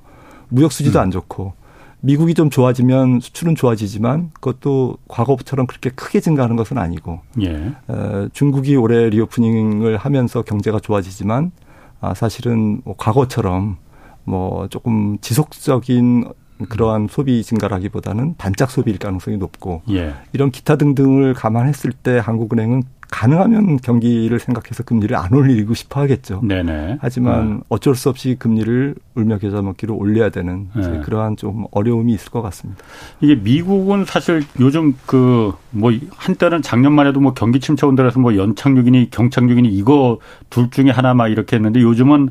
무역 0.49 0.71
수지도 0.71 0.99
음. 0.99 1.03
안 1.03 1.11
좋고 1.11 1.53
미국이 2.01 2.35
좀 2.35 2.49
좋아지면 2.49 3.21
수출은 3.21 3.55
좋아지지만 3.55 4.29
그것도 4.33 4.97
과거처럼 5.07 5.65
그렇게 5.65 5.89
크게 5.89 6.19
증가하는 6.19 6.55
것은 6.55 6.77
아니고 6.77 7.21
예. 7.41 7.73
어, 7.87 8.27
중국이 8.33 8.75
올해 8.75 9.09
리오프닝을 9.09 9.97
하면서 9.97 10.43
경제가 10.43 10.79
좋아지지만 10.79 11.51
아, 11.99 12.13
사실은 12.13 12.81
뭐 12.85 12.93
과거처럼 12.97 13.77
뭐 14.23 14.67
조금 14.67 15.17
지속적인 15.21 16.31
그러한 16.69 17.07
소비 17.09 17.43
증가라기보다는 17.43 18.35
반짝 18.37 18.71
소비일 18.71 18.97
가능성이 18.97 19.37
높고 19.37 19.81
예. 19.91 20.13
이런 20.33 20.51
기타 20.51 20.75
등등을 20.75 21.33
감안했을 21.33 21.91
때 21.91 22.17
한국은행은 22.17 22.83
가능하면 23.09 23.77
경기를 23.77 24.37
생각해서 24.37 24.83
금리를 24.83 25.15
안 25.15 25.33
올리고 25.33 25.73
싶어 25.75 26.01
하겠죠. 26.01 26.41
네네. 26.43 26.97
하지만 26.99 27.49
네. 27.49 27.59
어쩔 27.69 27.95
수 27.95 28.09
없이 28.09 28.35
금리를 28.37 28.95
울며 29.15 29.37
겨자 29.37 29.61
먹기로 29.61 29.95
올려야 29.95 30.29
되는 30.29 30.67
네. 30.75 30.99
그러한 31.05 31.37
좀 31.37 31.67
어려움이 31.71 32.11
있을 32.13 32.31
것 32.31 32.41
같습니다. 32.41 32.83
이게 33.21 33.35
미국은 33.35 34.03
사실 34.03 34.43
요즘 34.59 34.93
그 35.05 35.53
뭐 35.69 35.91
한때는 36.15 36.61
작년만 36.63 37.07
해도 37.07 37.19
뭐 37.21 37.33
경기 37.33 37.59
침체 37.59 37.85
온다해서 37.85 38.19
뭐 38.19 38.35
연착륙이니 38.35 39.09
경착륙이니 39.11 39.69
이거 39.69 40.19
둘 40.49 40.69
중에 40.69 40.89
하나 40.89 41.13
막 41.13 41.27
이렇게 41.29 41.55
했는데 41.55 41.81
요즘은 41.81 42.29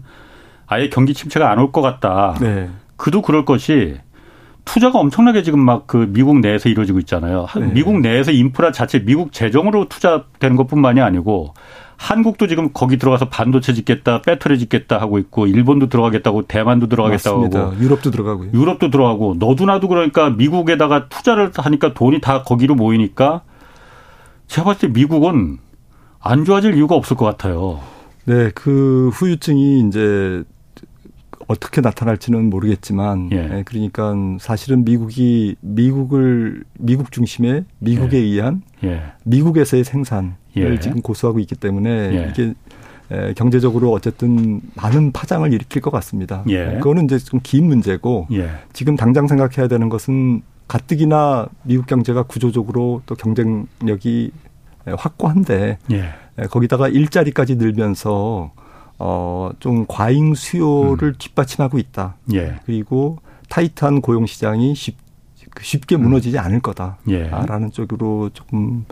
아예 0.66 0.88
경기 0.90 1.14
침체가 1.14 1.50
안 1.50 1.59
올 1.59 1.71
것 1.73 1.80
같다. 1.80 2.35
네. 2.40 2.68
그도 2.97 3.23
그럴 3.23 3.45
것이 3.45 3.97
투자가 4.66 4.99
엄청나게 4.99 5.42
지금 5.42 5.61
막 5.61 5.87
그 5.87 6.08
미국 6.11 6.40
내에서 6.40 6.68
이루어지고 6.68 6.99
있잖아요. 6.99 7.46
네. 7.56 7.73
미국 7.73 8.00
내에서 8.00 8.32
인프라 8.32 8.73
자체 8.73 9.04
미국 9.04 9.32
재정으로 9.32 9.88
투자되는 9.88 10.56
것뿐만이 10.56 11.00
아니고 11.00 11.54
한국도 11.96 12.49
지금 12.49 12.70
거기 12.75 12.99
들어가서 12.99 13.28
반도체 13.30 13.73
짓겠다, 13.73 14.20
배터리 14.20 14.58
짓겠다 14.58 14.99
하고 14.99 15.18
있고 15.18 15.46
일본도 15.46 15.88
들어가겠다고 15.88 16.42
대만도 16.42 16.88
들어가겠다고 16.88 17.38
맞습니다. 17.38 17.66
하고 17.68 17.76
유럽도 17.80 18.11
들어가고요. 18.11 18.50
유럽도 18.52 18.90
들어가고 18.90 19.37
너도나도 19.38 19.88
그러니까 19.88 20.28
미국에다가 20.30 21.08
투자를 21.08 21.52
하니까 21.56 21.94
돈이 21.94 22.20
다 22.20 22.42
거기로 22.42 22.75
모이니까 22.75 23.42
제가 24.49 24.64
봤을 24.66 24.92
때 24.92 25.00
미국은 25.00 25.58
안 26.20 26.44
좋아질 26.44 26.75
이유가 26.75 26.96
없을 26.96 27.16
것 27.16 27.25
같아요. 27.25 27.80
네, 28.25 28.50
그 28.54 29.11
후유증이 29.14 29.87
이제 29.88 30.42
어떻게 31.46 31.80
나타날지는 31.80 32.50
모르겠지만 32.50 33.30
예. 33.32 33.36
예. 33.58 33.62
그러니까 33.64 34.14
사실은 34.40 34.84
미국이 34.84 35.56
미국을 35.60 36.64
미국 36.78 37.12
중심의 37.12 37.64
미국에 37.78 38.16
예. 38.18 38.22
의한 38.22 38.62
예. 38.84 39.02
미국에서의 39.24 39.84
생산을 39.84 40.32
예. 40.56 40.80
지금 40.80 41.00
고수하고 41.02 41.38
있기 41.40 41.54
때문에 41.54 41.90
예. 41.90 42.28
이게 42.30 42.54
에, 43.12 43.32
경제적으로 43.34 43.92
어쨌든 43.92 44.60
많은 44.74 45.12
파장을 45.12 45.52
일으킬 45.52 45.80
것 45.82 45.90
같습니다. 45.92 46.42
예. 46.48 46.78
그거는 46.78 47.04
이제 47.04 47.18
좀 47.18 47.40
긴 47.42 47.66
문제고 47.66 48.26
지금 48.72 48.96
당장 48.96 49.28
생각해야 49.28 49.68
되는 49.68 49.88
것은 49.88 50.42
가뜩이나 50.66 51.46
미국 51.62 51.86
경제가 51.86 52.24
구조적으로 52.24 53.02
또 53.06 53.14
경쟁력이 53.14 54.32
확고한데 54.84 55.78
거기다가 56.50 56.88
일자리까지 56.88 57.54
늘면서 57.54 58.50
어, 58.98 59.50
좀 59.60 59.84
과잉 59.86 60.34
수요를 60.34 61.08
음. 61.08 61.14
뒷받침하고 61.18 61.78
있다. 61.78 62.16
예. 62.34 62.56
그리고 62.64 63.18
타이트한 63.48 64.00
고용 64.00 64.26
시장이 64.26 64.74
쉽, 64.74 64.96
쉽게 65.60 65.96
음. 65.96 66.02
무너지지 66.02 66.38
음. 66.38 66.44
않을 66.44 66.60
거다라는 66.60 67.68
예. 67.68 67.70
쪽으로 67.72 68.30
조금 68.32 68.84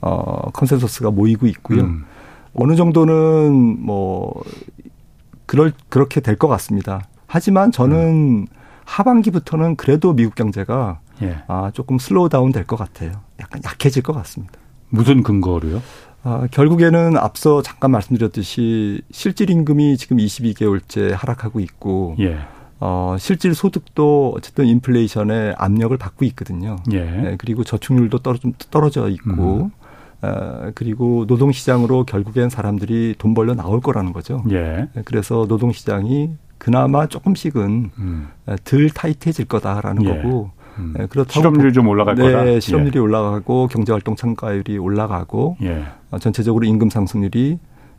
어, 0.00 0.50
컨센서스가 0.52 1.10
모이고 1.10 1.46
있고요. 1.46 1.82
음. 1.82 2.04
어느 2.54 2.74
정도는 2.76 3.84
뭐 3.84 4.42
그럴 5.46 5.72
그렇게 5.88 6.20
될 6.20 6.36
것 6.36 6.48
같습니다. 6.48 7.02
하지만 7.26 7.70
저는 7.72 8.42
음. 8.42 8.46
하반기부터는 8.84 9.76
그래도 9.76 10.12
미국 10.12 10.34
경제가 10.34 11.00
예. 11.22 11.42
아, 11.46 11.70
조금 11.72 11.98
slow 11.98 12.28
down 12.28 12.52
될 12.52 12.64
것 12.66 12.76
같아요. 12.76 13.12
약간 13.40 13.62
약해질 13.64 14.02
것 14.02 14.12
같습니다. 14.12 14.54
무슨 14.90 15.22
근거로요? 15.22 15.80
아, 16.24 16.46
결국에는 16.50 17.16
앞서 17.16 17.62
잠깐 17.62 17.90
말씀드렸듯이 17.90 19.02
실질 19.10 19.50
임금이 19.50 19.96
지금 19.96 20.18
22개월째 20.18 21.10
하락하고 21.12 21.60
있고 21.60 22.16
예. 22.20 22.38
어, 22.78 23.16
실질 23.18 23.54
소득도 23.54 24.32
어쨌든 24.36 24.66
인플레이션의 24.66 25.54
압력을 25.56 25.96
받고 25.96 26.24
있거든요. 26.26 26.76
예. 26.92 27.04
네, 27.04 27.36
그리고 27.38 27.64
저축률도 27.64 28.18
떨어, 28.18 28.38
좀 28.38 28.52
떨어져 28.70 29.08
있고 29.08 29.30
음. 29.30 29.70
어, 30.22 30.70
그리고 30.74 31.24
노동시장으로 31.26 32.04
결국엔 32.04 32.50
사람들이 32.50 33.16
돈 33.18 33.34
벌려 33.34 33.54
나올 33.54 33.80
거라는 33.80 34.12
거죠. 34.12 34.44
예. 34.50 34.88
네, 34.94 35.02
그래서 35.04 35.46
노동시장이 35.48 36.30
그나마 36.58 37.06
조금씩은 37.08 37.90
음. 37.98 38.28
덜 38.64 38.90
타이트해질 38.90 39.46
거다라는 39.46 40.04
예. 40.04 40.22
거고 40.22 40.50
음. 40.78 40.94
네, 40.96 41.06
그렇다고 41.06 41.32
실업률이 41.32 41.72
좀 41.72 41.88
올라갈 41.88 42.14
네, 42.14 42.32
거다. 42.32 42.60
실업률이 42.60 42.96
예. 42.96 43.00
올라가고 43.00 43.68
경제활동 43.68 44.16
참가율이 44.16 44.78
올라가고 44.78 45.56
예. 45.62 45.84
어, 46.10 46.18
전체적으로 46.18 46.64
임금 46.64 46.90
상승률이 46.90 47.58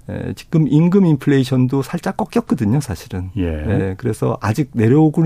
에, 0.10 0.34
지금 0.34 0.68
임금 0.68 1.06
인플레이션도 1.06 1.82
살짝 1.82 2.18
꺾였거든요, 2.18 2.82
사실은. 2.82 3.30
예. 3.38 3.44
예. 3.44 3.96
그래서 3.98 4.38
아직 4.42 4.72
내려오고 4.74 5.24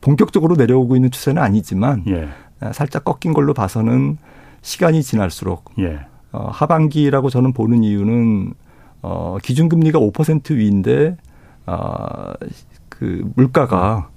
본격적으로 0.00 0.56
내려오고 0.56 0.96
있는 0.96 1.10
추세는 1.10 1.40
아니지만 1.40 2.04
예. 2.08 2.28
살짝 2.72 3.04
꺾인 3.04 3.34
걸로 3.34 3.54
봐서는 3.54 4.18
시간이 4.62 5.02
지날수록 5.02 5.70
예. 5.78 6.00
어, 6.32 6.48
하반기라고 6.50 7.30
저는 7.30 7.52
보는 7.52 7.84
이유는 7.84 8.54
어, 9.02 9.38
기준금리가 9.42 9.98
5% 9.98 10.56
위인데 10.56 11.16
어, 11.66 12.32
그 12.88 13.22
물가가 13.36 14.08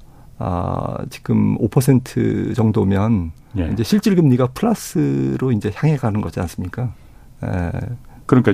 아, 0.43 0.97
지금 1.09 1.57
5% 1.59 2.55
정도면 2.55 3.31
예. 3.59 3.69
이제 3.71 3.83
실질 3.83 4.15
금리가 4.15 4.47
플러스로 4.47 5.51
이제 5.51 5.71
향해 5.75 5.97
가는 5.97 6.19
거지 6.19 6.39
않습니까? 6.39 6.93
예. 7.43 7.71
그러니까 8.25 8.53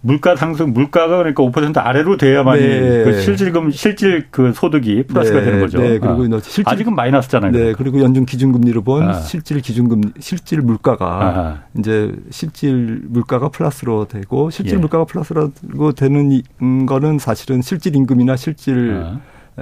물, 0.00 0.20
가 0.20 0.34
상승, 0.36 0.72
물가가 0.72 1.18
그러니까 1.18 1.42
5% 1.42 1.78
아래로 1.78 2.16
돼야만이 2.16 2.60
네. 2.60 3.04
그 3.04 3.20
실질금, 3.20 3.70
실질 3.70 4.26
그 4.30 4.52
소득이 4.52 5.04
플러스가 5.04 5.38
네. 5.38 5.44
되는 5.44 5.60
거죠. 5.60 5.78
네. 5.78 5.98
그리고 5.98 6.36
아. 6.36 6.40
실질, 6.42 6.64
아직은 6.66 6.94
마이너스잖아요. 6.94 7.52
네. 7.52 7.72
그리고 7.72 8.00
연준 8.00 8.26
기준금리로 8.26 8.82
본 8.82 9.08
아. 9.08 9.12
실질 9.14 9.60
기준금, 9.60 10.00
실질 10.18 10.60
물가가 10.60 11.06
아하. 11.06 11.62
이제 11.78 12.14
실질 12.30 13.02
물가가 13.04 13.48
플러스로 13.48 14.06
되고 14.06 14.50
실질 14.50 14.74
예. 14.74 14.80
물가가 14.80 15.04
플러스로 15.04 15.52
되는 15.96 16.42
거는 16.86 17.18
사실은 17.18 17.62
실질 17.62 17.94
임금이나 17.94 18.36
실질 18.36 19.02
아. 19.02 19.20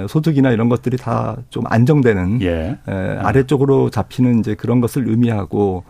소득이나 0.09 0.50
이런 0.50 0.68
것들이 0.68 0.96
다 0.96 1.37
좀 1.50 1.64
안정되는 1.66 2.42
예. 2.42 2.78
에, 2.88 2.92
아래쪽으로 2.92 3.90
잡히는 3.90 4.40
이제 4.40 4.54
그런 4.54 4.80
것을 4.80 5.09
의미하고 5.09 5.85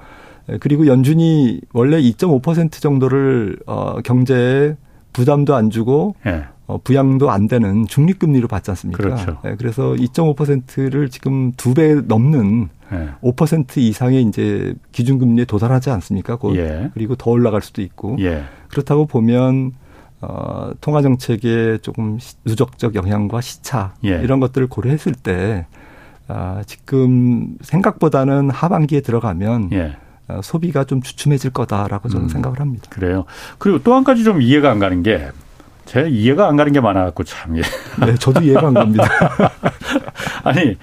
그리고 0.60 0.86
연준이 0.86 1.60
원래 1.72 2.00
2.5% 2.00 2.72
정도를 2.80 3.58
어 3.66 3.96
경제에 4.04 4.76
부담도 5.12 5.54
안 5.56 5.70
주고 5.70 6.14
예. 6.26 6.44
어, 6.68 6.78
부양도 6.82 7.30
안 7.30 7.46
되는 7.46 7.86
중립금리로 7.86 8.48
받지 8.48 8.70
않습니까? 8.72 9.02
그렇죠. 9.02 9.38
예, 9.44 9.54
그래서 9.56 9.92
2.5%를 9.94 11.08
지금 11.10 11.52
두 11.56 11.74
배 11.74 11.94
넘는 11.94 12.68
예. 12.92 13.08
5% 13.22 13.78
이상의 13.78 14.22
이제 14.24 14.74
기준금리에 14.92 15.44
도달하지 15.46 15.90
않습니까? 15.90 16.36
곧. 16.36 16.56
예. 16.56 16.90
그리고 16.94 17.14
더 17.16 17.30
올라갈 17.30 17.62
수도 17.62 17.82
있고. 17.82 18.16
예. 18.20 18.42
그렇다고 18.68 19.06
보면 19.06 19.72
어, 20.20 20.70
통화 20.80 21.02
정책의 21.02 21.80
조금 21.80 22.18
누적적 22.44 22.94
영향과 22.94 23.40
시차 23.40 23.94
예. 24.04 24.20
이런 24.22 24.40
것들을 24.40 24.66
고려했을 24.68 25.12
때 25.12 25.66
아, 26.28 26.62
지금 26.66 27.56
생각보다는 27.60 28.50
하반기에 28.50 29.00
들어가면 29.00 29.70
예. 29.72 29.96
어, 30.28 30.40
소비가 30.42 30.84
좀 30.84 31.02
주춤해질 31.02 31.50
거다라고 31.50 32.08
저는 32.08 32.26
음, 32.26 32.28
생각을 32.28 32.60
합니다. 32.60 32.86
그래요. 32.90 33.24
그리고 33.58 33.82
또 33.82 33.94
한 33.94 34.04
가지 34.04 34.24
좀 34.24 34.42
이해가 34.42 34.70
안 34.70 34.78
가는 34.78 35.02
게 35.02 35.28
제가 35.84 36.08
이해가 36.08 36.48
안 36.48 36.56
가는 36.56 36.72
게 36.72 36.80
많아갖고 36.80 37.22
참. 37.24 37.56
예. 37.58 37.62
네, 38.04 38.14
저도 38.16 38.40
이해가 38.42 38.68
안 38.68 38.74
갑니다. 38.74 39.04
아니 40.42 40.76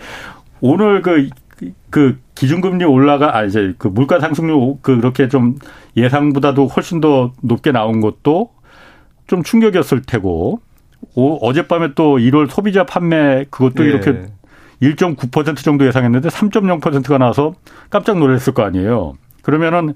오늘 0.62 1.02
그, 1.02 1.30
그 1.90 2.20
기준금리 2.36 2.86
올라가, 2.86 3.36
아, 3.38 3.44
이제 3.44 3.74
그 3.78 3.88
물가 3.90 4.20
상승률 4.20 4.78
그 4.82 4.98
그렇게 4.98 5.28
좀 5.28 5.58
예상보다도 5.98 6.68
훨씬 6.68 7.02
더 7.02 7.34
높게 7.42 7.72
나온 7.72 8.00
것도 8.00 8.52
좀 9.28 9.44
충격이었을 9.44 10.02
테고 10.02 10.62
오, 11.16 11.36
어젯밤에 11.48 11.94
또 11.96 12.18
1월 12.18 12.50
소비자 12.50 12.86
판매 12.86 13.46
그것도 13.50 13.84
네. 13.84 13.90
이렇게 13.90 14.28
1.9% 14.82 15.58
정도 15.58 15.86
예상했는데 15.86 16.30
3.0%가 16.30 17.18
나와서 17.18 17.54
깜짝 17.90 18.18
놀랐을 18.20 18.54
거 18.54 18.64
아니에요. 18.64 19.14
그러면은 19.42 19.94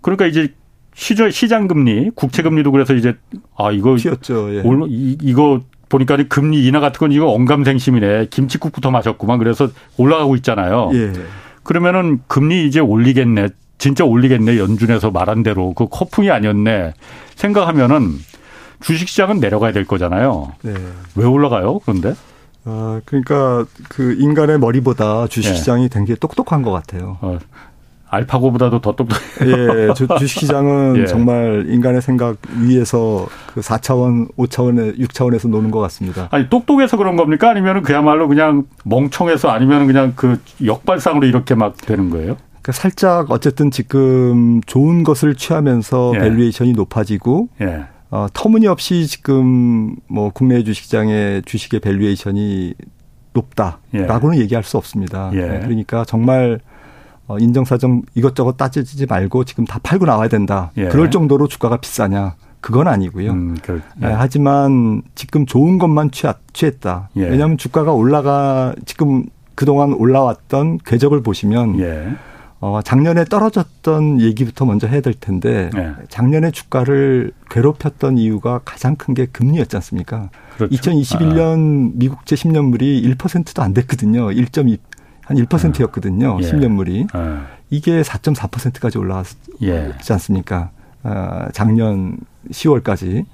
그러니까 0.00 0.26
이제 0.26 0.52
시저 0.94 1.30
시장 1.30 1.68
금리, 1.68 2.10
국채 2.14 2.42
금리도 2.42 2.72
그래서 2.72 2.94
이제 2.94 3.14
아 3.56 3.70
이거 3.70 3.96
튀었죠. 3.96 4.54
예. 4.54 4.62
이, 4.88 5.18
이거 5.20 5.60
보니까 5.88 6.16
금리 6.28 6.66
인하 6.66 6.80
같은 6.80 6.98
건 6.98 7.12
이거 7.12 7.30
언감생심이네. 7.32 8.28
김치국부터 8.30 8.90
마셨구만. 8.90 9.38
그래서 9.38 9.68
올라가고 9.98 10.36
있잖아요. 10.36 10.90
예. 10.94 11.12
그러면은 11.62 12.20
금리 12.26 12.66
이제 12.66 12.80
올리겠네. 12.80 13.48
진짜 13.78 14.04
올리겠네. 14.04 14.58
연준에서 14.58 15.10
말한 15.10 15.42
대로 15.42 15.74
그 15.74 15.86
커풍이 15.86 16.30
아니었네. 16.30 16.94
생각하면은 17.34 18.12
주식시장은 18.80 19.40
내려가야 19.40 19.72
될 19.72 19.86
거잖아요. 19.86 20.52
네. 20.62 20.74
왜 21.14 21.24
올라가요? 21.24 21.78
그런데? 21.80 22.14
어, 22.64 23.00
그러니까 23.04 23.64
그 23.88 24.16
인간의 24.18 24.58
머리보다 24.58 25.28
주식시장이 25.28 25.84
예. 25.84 25.88
굉장히 25.88 26.18
똑똑한 26.18 26.62
것 26.62 26.72
같아요. 26.72 27.16
어, 27.20 27.38
알파고보다도 28.08 28.80
더 28.80 28.94
똑똑. 28.94 29.18
예, 29.42 29.92
주, 29.94 30.06
주식시장은 30.18 30.96
예. 31.02 31.06
정말 31.06 31.66
인간의 31.68 32.02
생각 32.02 32.36
위에서 32.60 33.26
그 33.52 33.60
4차원, 33.60 34.34
5차원에 34.36 34.98
6차원에서 34.98 35.48
노는 35.48 35.70
것 35.70 35.80
같습니다. 35.80 36.28
아니 36.30 36.48
똑똑해서 36.48 36.96
그런 36.96 37.16
겁니까? 37.16 37.50
아니면 37.50 37.82
그야말로 37.82 38.28
그냥 38.28 38.64
멍청해서 38.84 39.48
아니면 39.48 39.86
그냥 39.86 40.12
그 40.16 40.40
역발상으로 40.64 41.26
이렇게 41.26 41.54
막 41.54 41.76
되는 41.76 42.10
거예요? 42.10 42.36
그러니까 42.62 42.72
살짝 42.72 43.30
어쨌든 43.30 43.70
지금 43.70 44.60
좋은 44.66 45.04
것을 45.04 45.34
취하면서 45.34 46.12
예. 46.16 46.18
valuation이 46.18 46.72
높아지고 46.72 47.48
예. 47.60 47.86
어, 48.16 48.28
터무니없이 48.32 49.06
지금 49.06 49.94
뭐 50.06 50.30
국내 50.30 50.64
주식시장의 50.64 51.42
주식의 51.42 51.80
valuation이 51.80 52.72
높다라고는 53.34 54.38
예. 54.38 54.40
얘기할 54.40 54.64
수 54.64 54.78
없습니다. 54.78 55.30
예. 55.34 55.40
네, 55.40 55.60
그러니까 55.60 56.06
정말 56.06 56.60
어, 57.26 57.38
인정사정 57.38 58.02
이것저것 58.14 58.56
따지지 58.56 59.04
말고 59.04 59.44
지금 59.44 59.66
다 59.66 59.78
팔고 59.82 60.06
나와야 60.06 60.28
된다. 60.28 60.72
예. 60.78 60.88
그럴 60.88 61.10
정도로 61.10 61.46
주가가 61.46 61.76
비싸냐? 61.76 62.36
그건 62.62 62.88
아니고요. 62.88 63.32
음, 63.32 63.58
그, 63.62 63.82
예. 64.02 64.06
하지만 64.06 65.02
지금 65.14 65.44
좋은 65.44 65.76
것만 65.76 66.10
취하, 66.10 66.34
취했다. 66.54 67.10
예. 67.16 67.28
왜냐하면 67.28 67.58
주가가 67.58 67.92
올라가 67.92 68.74
지금 68.86 69.26
그동안 69.54 69.92
올라왔던 69.92 70.78
궤적을 70.86 71.22
보시면 71.22 71.80
예. 71.80 72.16
어, 72.60 72.80
작년에 72.82 73.24
떨어졌던 73.24 74.20
얘기부터 74.20 74.64
먼저 74.64 74.86
해야 74.86 75.00
될 75.02 75.12
텐데 75.14 75.70
네. 75.74 75.92
작년에 76.08 76.50
주가를 76.50 77.32
괴롭혔던 77.50 78.16
이유가 78.18 78.60
가장 78.64 78.96
큰 78.96 79.14
게 79.14 79.26
금리였지 79.26 79.76
않습니까? 79.76 80.30
그렇죠. 80.56 80.74
2021년 80.74 81.88
아. 81.88 81.92
미국제 81.94 82.34
10년물이 82.36 83.16
1%도 83.16 83.62
안 83.62 83.72
됐거든요. 83.74 84.28
1.2, 84.28 84.78
한 85.22 85.36
1%였거든요. 85.36 86.38
예. 86.40 86.50
10년물이. 86.50 87.08
아. 87.12 87.46
이게 87.70 88.02
4.4%까지 88.02 88.98
올라왔지 88.98 89.36
예. 89.62 89.92
않습니까? 90.10 90.70
아, 91.02 91.48
작년 91.52 92.18
10월까지. 92.50 93.24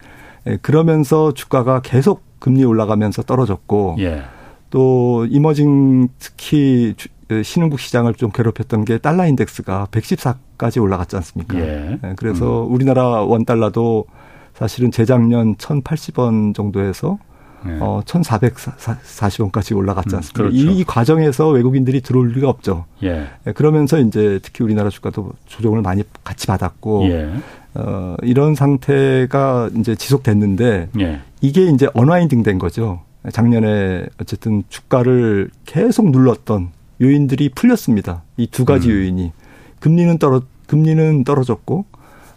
예, 0.46 0.56
그러면서 0.62 1.32
주가가 1.32 1.80
계속 1.80 2.22
금리 2.38 2.64
올라가면서 2.64 3.22
떨어졌고 3.22 3.96
예. 4.00 4.22
또 4.70 5.26
이머징 5.30 6.08
특히 6.18 6.94
그 6.98 7.08
신흥국 7.42 7.80
시장을 7.80 8.14
좀 8.14 8.30
괴롭혔던 8.30 8.84
게 8.84 8.98
달러 8.98 9.26
인덱스가 9.26 9.88
114까지 9.90 10.82
올라갔지 10.82 11.16
않습니까? 11.16 11.58
예. 11.58 11.98
네, 12.02 12.12
그래서 12.16 12.66
음. 12.66 12.72
우리나라 12.72 13.22
원 13.22 13.44
달러도 13.44 14.06
사실은 14.54 14.90
재작년 14.90 15.54
1,080원 15.56 16.54
정도에서 16.54 17.18
예. 17.66 17.78
어, 17.80 18.02
1,440원까지 18.04 19.76
올라갔지 19.76 20.14
음, 20.14 20.16
않습니까? 20.16 20.42
음, 20.42 20.50
그렇죠. 20.50 20.70
이, 20.70 20.80
이, 20.80 20.84
과정에서 20.84 21.48
외국인들이 21.48 22.00
들어올 22.00 22.32
리가 22.32 22.48
없죠. 22.48 22.86
예. 23.02 23.28
네, 23.44 23.52
그러면서 23.52 23.98
이제 24.00 24.40
특히 24.42 24.64
우리나라 24.64 24.90
주가도 24.90 25.32
조정을 25.46 25.82
많이 25.82 26.02
같이 26.24 26.46
받았고, 26.46 27.04
예. 27.10 27.32
어, 27.74 28.16
이런 28.22 28.54
상태가 28.54 29.70
이제 29.78 29.94
지속됐는데, 29.94 30.88
예. 31.00 31.20
이게 31.40 31.66
이제 31.66 31.88
언와인딩 31.94 32.42
된 32.42 32.58
거죠. 32.58 33.00
작년에 33.30 34.06
어쨌든 34.20 34.64
주가를 34.68 35.50
계속 35.64 36.10
눌렀던 36.10 36.70
요인들이 37.02 37.50
풀렸습니다. 37.50 38.22
이 38.38 38.46
두 38.46 38.64
가지 38.64 38.88
음. 38.88 38.94
요인이 38.94 39.32
금리는 39.80 40.16
떨어 40.18 40.42
금리는 40.66 41.24
떨어졌고 41.24 41.84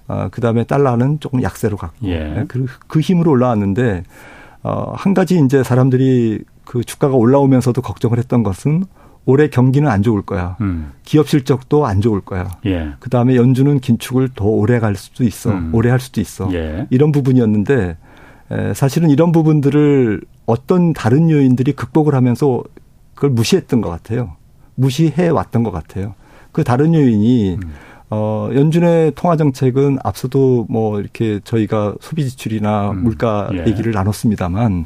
어, 0.07 0.27
그다음에 0.31 0.63
달러는 0.65 1.19
조금 1.19 1.41
약세로 1.41 1.77
갔고 1.77 2.07
예. 2.07 2.19
네, 2.19 2.45
그, 2.47 2.65
그 2.87 2.99
힘으로 2.99 3.31
올라왔는데 3.31 4.03
어, 4.63 4.93
한 4.95 5.13
가지 5.13 5.39
이제 5.39 5.63
사람들이 5.63 6.43
그 6.63 6.83
주가가 6.83 7.15
올라오면서도 7.15 7.81
걱정을 7.81 8.17
했던 8.17 8.43
것은 8.43 8.83
올해 9.27 9.47
경기는 9.49 9.89
안 9.89 10.03
좋을 10.03 10.21
거야. 10.21 10.55
음. 10.61 10.91
기업 11.03 11.27
실적도 11.29 11.85
안 11.87 12.01
좋을 12.01 12.21
거야. 12.21 12.47
예. 12.65 12.93
그 12.99 13.09
다음에 13.09 13.35
연준은 13.35 13.79
긴축을 13.79 14.29
더 14.35 14.45
오래 14.45 14.79
갈 14.79 14.95
수도 14.95 15.23
있어. 15.23 15.51
음. 15.51 15.71
오래 15.73 15.89
할 15.89 15.99
수도 15.99 16.21
있어. 16.21 16.51
예. 16.53 16.85
이런 16.91 17.11
부분이었는데 17.11 17.97
에, 18.51 18.73
사실은 18.75 19.09
이런 19.09 19.31
부분들을 19.31 20.21
어떤 20.45 20.93
다른 20.93 21.29
요인들이 21.31 21.71
극복을 21.73 22.13
하면서 22.13 22.63
그걸 23.15 23.31
무시했던 23.31 23.81
것 23.81 23.89
같아요. 23.89 24.35
무시해 24.75 25.29
왔던 25.29 25.63
것 25.63 25.71
같아요. 25.71 26.13
그 26.51 26.63
다른 26.63 26.93
요인이 26.93 27.55
음. 27.55 27.73
어, 28.09 28.49
연준의 28.53 29.13
통화 29.15 29.35
정책은 29.35 29.97
앞서도 30.03 30.67
뭐 30.69 30.99
이렇게 30.99 31.39
저희가 31.43 31.95
소비 31.99 32.27
지출이나 32.29 32.91
음. 32.91 33.03
물가 33.03 33.49
예. 33.53 33.65
얘기를 33.65 33.91
나눴습니다만 33.91 34.85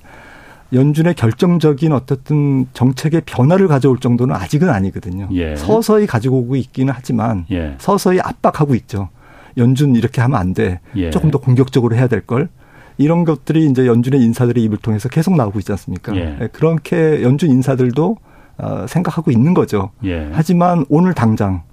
연준의 0.72 1.16
결정적인 1.16 1.92
어떻든 1.92 2.68
정책의 2.74 3.24
변화를 3.26 3.68
가져올 3.68 4.00
정도는 4.00 4.36
아직은 4.36 4.70
아니거든요. 4.70 5.28
예. 5.34 5.56
서서히 5.56 6.06
가지고 6.06 6.40
오고 6.40 6.56
있기는 6.56 6.94
하지만 6.96 7.46
예. 7.52 7.76
서서히 7.80 8.20
압박하고 8.20 8.76
있죠. 8.76 9.10
연준 9.58 9.96
이렇게 9.96 10.22
하면 10.22 10.40
안 10.40 10.54
돼. 10.54 10.80
예. 10.96 11.10
조금 11.10 11.32
더 11.32 11.40
공격적으로 11.40 11.96
해야 11.96 12.08
될 12.08 12.22
걸. 12.22 12.50
이런 12.98 13.24
것들이 13.26 13.66
이제 13.66 13.88
연준의 13.88 14.22
인사들의 14.22 14.62
입을 14.64 14.78
통해서 14.78 15.10
계속 15.10 15.36
나오고 15.36 15.60
있지 15.60 15.72
않습니까? 15.72 16.16
예. 16.16 16.36
네, 16.40 16.48
그렇게 16.52 17.24
연준 17.24 17.50
인사들도 17.50 18.06
어, 18.12 18.16
생각하고 18.88 19.32
있는 19.32 19.54
거죠. 19.54 19.92
예. 20.04 20.30
하지만 20.34 20.86
오늘 20.90 21.14
당장 21.14 21.64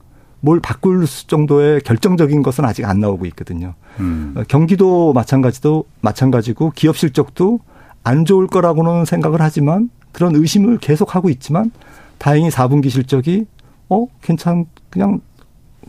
뭘 0.40 0.60
바꿀 0.60 1.06
정도의 1.06 1.80
결정적인 1.80 2.42
것은 2.42 2.64
아직 2.64 2.84
안 2.84 3.00
나오고 3.00 3.26
있거든요. 3.26 3.74
음. 4.00 4.34
어, 4.36 4.42
경기도 4.46 5.12
마찬가지도 5.12 5.84
마찬가지고 6.00 6.72
기업 6.74 6.96
실적도 6.96 7.60
안 8.04 8.24
좋을 8.24 8.46
거라고는 8.46 9.04
생각을 9.04 9.40
하지만 9.40 9.90
그런 10.12 10.36
의심을 10.36 10.78
계속 10.78 11.14
하고 11.16 11.28
있지만 11.28 11.72
다행히 12.18 12.48
4분기 12.48 12.90
실적이 12.90 13.46
어 13.88 14.06
괜찮 14.22 14.66
그냥 14.90 15.20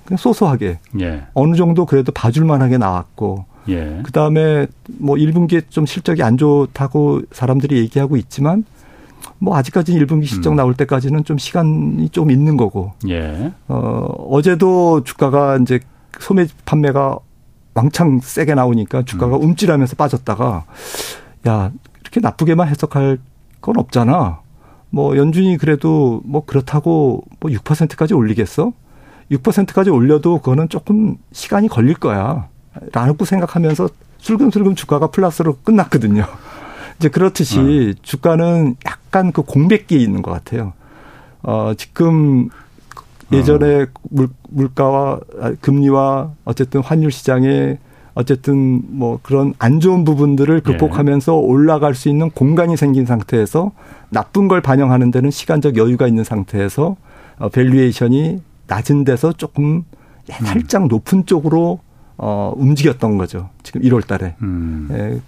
그냥 0.05 0.17
소소하게 0.17 0.79
예. 0.99 1.23
어느 1.33 1.55
정도 1.55 1.86
그래도 1.86 2.12
봐줄 2.12 2.45
만하게 2.45 2.77
나왔고 2.77 3.45
예. 3.69 4.01
그다음에 4.03 4.67
뭐 4.97 5.15
1분기에 5.15 5.69
좀 5.69 5.86
실적이 5.86 6.23
안 6.23 6.38
좋다고 6.38 7.21
사람들이 7.31 7.77
얘기하고 7.77 8.17
있지만 8.17 8.63
뭐 9.39 9.56
아직까지는 9.58 10.06
1분기 10.06 10.25
실적 10.25 10.51
음. 10.51 10.56
나올 10.56 10.73
때까지는 10.73 11.23
좀 11.23 11.38
시간이 11.38 12.10
좀 12.10 12.32
있는 12.32 12.58
거고. 12.58 12.93
예. 13.10 13.51
어, 13.67 13.75
어제도 14.30 15.03
주가가 15.03 15.58
이제 15.58 15.80
소매 16.19 16.47
판매가 16.65 17.19
왕창 17.73 18.19
세게 18.21 18.56
나오니까 18.56 19.03
주가가 19.03 19.38
음. 19.38 19.43
움찔하면서 19.43 19.95
빠졌다가 19.95 20.65
야, 21.47 21.71
이렇게 22.01 22.19
나쁘게만 22.19 22.67
해석할 22.67 23.19
건 23.62 23.77
없잖아. 23.77 24.41
뭐 24.89 25.17
연준이 25.17 25.58
그래도 25.58 26.21
뭐 26.25 26.45
그렇다고 26.45 27.23
뭐 27.39 27.51
6%까지 27.51 28.13
올리겠어? 28.13 28.71
6%까지 29.32 29.89
올려도 29.89 30.39
그거는 30.39 30.69
조금 30.69 31.17
시간이 31.32 31.67
걸릴 31.67 31.95
거야. 31.95 32.47
라고 32.91 33.25
생각하면서 33.25 33.89
슬금슬금 34.19 34.75
주가가 34.75 35.08
플러스로 35.08 35.58
끝났거든요. 35.63 36.25
이제 36.97 37.10
그렇듯이 37.10 37.60
네. 37.60 37.93
주가는 38.01 38.75
약 38.86 38.99
간 39.17 39.32
그 39.32 39.41
공백기에 39.41 39.97
있는 39.99 40.21
것 40.21 40.32
같아요. 40.32 40.73
어, 41.41 41.73
지금 41.75 42.49
예전에 43.32 43.84
어. 43.84 43.88
물, 44.10 44.30
물가와 44.49 45.19
금리와 45.62 46.32
어쨌든 46.45 46.82
환율 46.82 47.12
시장에 47.12 47.77
어쨌든 48.13 48.82
뭐 48.88 49.19
그런 49.21 49.53
안 49.60 49.80
좋은 49.80 50.03
부분들을 50.03 50.62
극복하면서 50.62 51.32
네. 51.32 51.38
올라갈 51.38 51.93
수 51.93 52.10
있는 52.10 52.32
공간이 52.32 52.77
생긴 52.77 53.06
상태에서 53.06 53.71
나쁜 54.10 54.47
걸 54.47 54.62
반영하는 54.62 55.12
데는 55.12 55.30
시간적 55.30 55.77
여유가 55.77 56.08
있는 56.08 56.23
상태에서 56.23 56.95
어, 57.39 57.49
valuation이 57.50 58.41
낮은 58.67 59.03
데서 59.03 59.34
조금 59.34 59.65
음. 59.65 59.84
살짝 60.45 60.88
높은 60.88 61.25
쪽으로 61.25 61.80
어, 62.17 62.53
움직였던 62.56 63.17
거죠. 63.17 63.49
지금 63.63 63.82
1월 63.82 64.06
달에. 64.06 64.36
음. 64.41 64.89
예. 64.91 65.21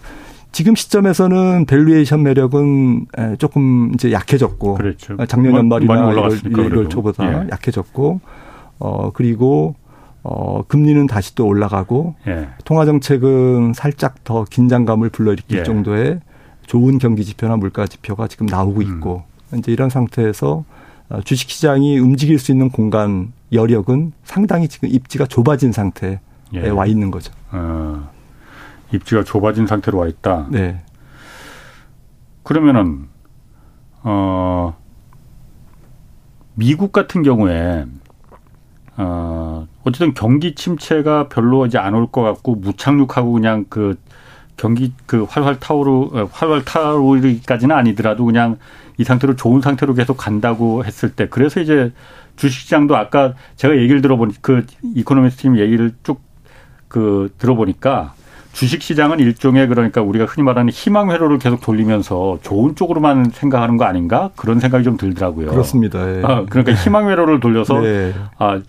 지금 0.52 0.76
시점에서는 0.76 1.66
valuation 1.66 2.24
매력은 2.24 3.06
조금 3.38 3.92
이제 3.94 4.12
약해졌고 4.12 4.76
그렇죠. 4.76 5.18
작년 5.28 5.56
연말이나 5.56 6.12
1월, 6.12 6.42
1월 6.44 6.90
초보다 6.90 7.44
예. 7.44 7.48
약해졌고 7.52 8.20
어 8.80 9.12
그리고 9.12 9.76
어 10.24 10.64
금리는 10.68 11.06
다시 11.08 11.36
또 11.36 11.46
올라가고 11.48 12.16
예. 12.28 12.50
통화 12.66 12.86
정책은 12.86 13.74
살짝 13.74 14.24
더 14.24 14.44
긴장감을 14.44 15.10
불러일으킬 15.10 15.60
예. 15.60 15.64
정도의 15.64 16.20
좋은 16.66 16.98
경기 16.98 17.24
지표나 17.26 17.58
물가 17.58 17.88
지표가 17.88 18.28
지금 18.28 18.46
나오고 18.46 18.82
있고 18.82 19.24
음. 19.54 19.60
이제 19.60 19.72
이런 19.72 19.90
상태에서 19.90 20.66
어, 21.10 21.22
주식 21.22 21.50
시장이 21.50 21.98
움직일 22.00 22.38
수 22.38 22.52
있는 22.52 22.70
공간 22.70 23.34
여력은 23.52 24.14
상당히 24.24 24.68
지금 24.68 24.90
입지가 24.90 25.26
좁아진 25.26 25.72
상태에 25.72 26.20
예. 26.54 26.70
와 26.70 26.86
있는 26.86 27.12
거죠. 27.12 27.32
어. 27.52 28.10
입지가 28.94 29.24
좁아진 29.24 29.68
상태로 29.68 29.98
와 30.00 30.08
있다. 30.08 30.48
네. 30.50 30.82
그러면은 32.44 33.08
어 34.04 34.76
미국 36.56 36.92
같은 36.92 37.24
경우에 37.24 37.86
어 38.98 39.68
어쨌든 39.84 40.14
경기 40.14 40.56
침체가 40.56 41.30
별로 41.30 41.66
이제 41.66 41.78
안 41.78 41.94
올 41.94 42.08
것 42.12 42.22
같고 42.22 42.56
무착륙하고 42.56 43.32
그냥 43.34 43.66
그 43.70 43.96
경기 44.58 44.94
그 45.06 45.24
활활 45.24 45.60
타오르 45.60 45.92
어, 46.14 46.30
활활 46.32 46.66
타오르기까지는 46.66 47.76
아니더라도 47.76 48.26
그냥 48.26 48.58
이 48.98 49.04
상태로 49.04 49.36
좋은 49.36 49.62
상태로 49.62 49.94
계속 49.94 50.18
간다고 50.18 50.84
했을 50.84 51.12
때 51.16 51.28
그래서 51.30 51.62
이제 51.62 51.94
주식시장도 52.36 52.96
아까 52.98 53.36
제가 53.56 53.78
얘기를 53.78 54.02
들어보니 54.02 54.36
그 54.42 54.66
이코노미스트 54.96 55.42
팀 55.44 55.58
얘기를 55.60 55.94
쭉 56.04 56.28
그 56.90 57.32
들어보니까 57.38 58.16
주식 58.60 58.82
시장은 58.82 59.22
일종의 59.22 59.70
그러니까 59.70 60.02
우리가 60.02 60.26
흔히 60.26 60.44
말하는 60.44 60.70
희망 60.70 61.12
회로를 61.12 61.40
계속 61.40 61.62
돌리면서 61.62 62.40
좋은 62.42 62.76
쪽으로만 62.76 63.32
생각하는 63.32 63.78
거 63.78 63.86
아닌가 63.86 64.32
그런 64.36 64.60
생각이 64.60 64.84
좀 64.84 64.98
들더라고요. 64.98 65.52
그렇습니다. 65.52 66.00
예. 66.14 66.22
아, 66.26 66.44
그러니까 66.50 66.74
희망 66.74 67.08
회로를 67.08 67.40
돌려서 67.40 67.80
네. 67.80 68.14
아 68.38 68.60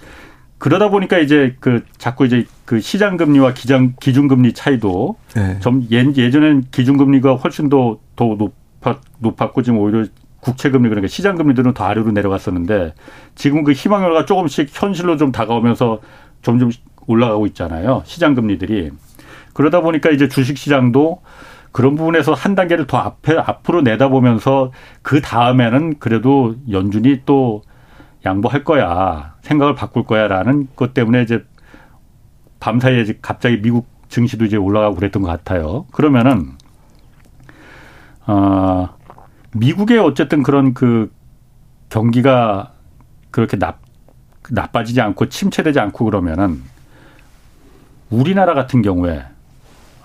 그러다 0.58 0.90
보니까 0.90 1.18
이제 1.18 1.56
그 1.58 1.82
자꾸 1.98 2.24
이제 2.24 2.46
그 2.64 2.78
시장 2.80 3.16
금리와 3.16 3.52
기장 3.52 3.94
기준 4.00 4.28
금리 4.28 4.52
차이도 4.52 5.16
네. 5.34 5.58
좀 5.58 5.84
예, 5.90 6.04
예전엔 6.16 6.66
기준 6.70 6.96
금리가 6.96 7.34
훨씬 7.34 7.68
더 7.68 7.98
더 8.14 8.36
높았 8.38 8.98
높았고 9.18 9.62
지금 9.62 9.80
오히려 9.80 10.06
국채 10.38 10.70
금리 10.70 10.88
그러니까 10.88 11.08
시장 11.08 11.34
금리들은 11.34 11.74
더 11.74 11.82
아래로 11.82 12.12
내려갔었는데 12.12 12.94
지금 13.34 13.64
그 13.64 13.72
희망 13.72 14.04
회로가 14.04 14.24
조금씩 14.24 14.68
현실로 14.70 15.16
좀 15.16 15.32
다가오면서 15.32 15.98
점점 16.42 16.70
올라가고 17.06 17.46
있잖아요. 17.46 18.02
시장 18.04 18.34
금리들이 18.34 18.92
그러다 19.60 19.82
보니까 19.82 20.08
이제 20.08 20.26
주식 20.26 20.56
시장도 20.56 21.20
그런 21.70 21.94
부분에서 21.94 22.32
한 22.32 22.54
단계를 22.54 22.86
더 22.86 22.96
앞에 22.96 23.36
앞으로 23.36 23.82
내다보면서 23.82 24.72
그 25.02 25.20
다음에는 25.20 25.98
그래도 25.98 26.54
연준이 26.70 27.20
또 27.26 27.60
양보할 28.24 28.64
거야 28.64 29.34
생각을 29.42 29.74
바꿀 29.74 30.04
거야라는 30.04 30.68
것 30.76 30.94
때문에 30.94 31.20
이제 31.20 31.44
밤사이에 32.58 33.04
갑자기 33.20 33.60
미국 33.60 33.86
증시도 34.08 34.46
이제 34.46 34.56
올라가고 34.56 34.94
그랬던 34.94 35.20
것 35.20 35.28
같아요. 35.28 35.84
그러면은 35.92 36.52
어 38.26 38.88
미국의 39.52 39.98
어쨌든 39.98 40.42
그런 40.42 40.72
그 40.72 41.12
경기가 41.90 42.72
그렇게 43.30 43.58
나, 43.58 43.76
나빠지지 44.48 45.02
않고 45.02 45.28
침체되지 45.28 45.80
않고 45.80 46.06
그러면은 46.06 46.62
우리나라 48.08 48.54
같은 48.54 48.80
경우에 48.80 49.22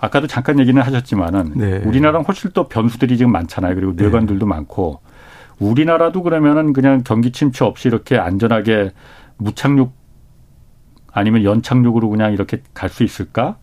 아까도 0.06 0.26
잠깐 0.26 0.58
얘기는 0.58 0.80
하셨지만은 0.80 1.52
네. 1.54 1.78
우리나라는 1.78 2.24
훨씬 2.26 2.50
또 2.54 2.68
변수들이 2.68 3.18
지금 3.18 3.32
많잖아요. 3.32 3.74
그리고 3.74 3.94
네. 3.94 4.04
뇌관들도 4.04 4.46
네. 4.46 4.48
많고 4.48 5.00
우리나라도 5.58 6.22
그러면은 6.22 6.72
그냥 6.72 7.02
경기 7.04 7.32
침체 7.32 7.64
없이 7.64 7.88
이렇게 7.88 8.16
안전하게 8.16 8.92
무착륙 9.36 9.92
아니면 11.12 11.44
연착륙으로 11.44 12.08
그냥 12.10 12.32
이렇게 12.32 12.62
갈 12.74 12.90
수 12.90 13.04
있을까? 13.04 13.56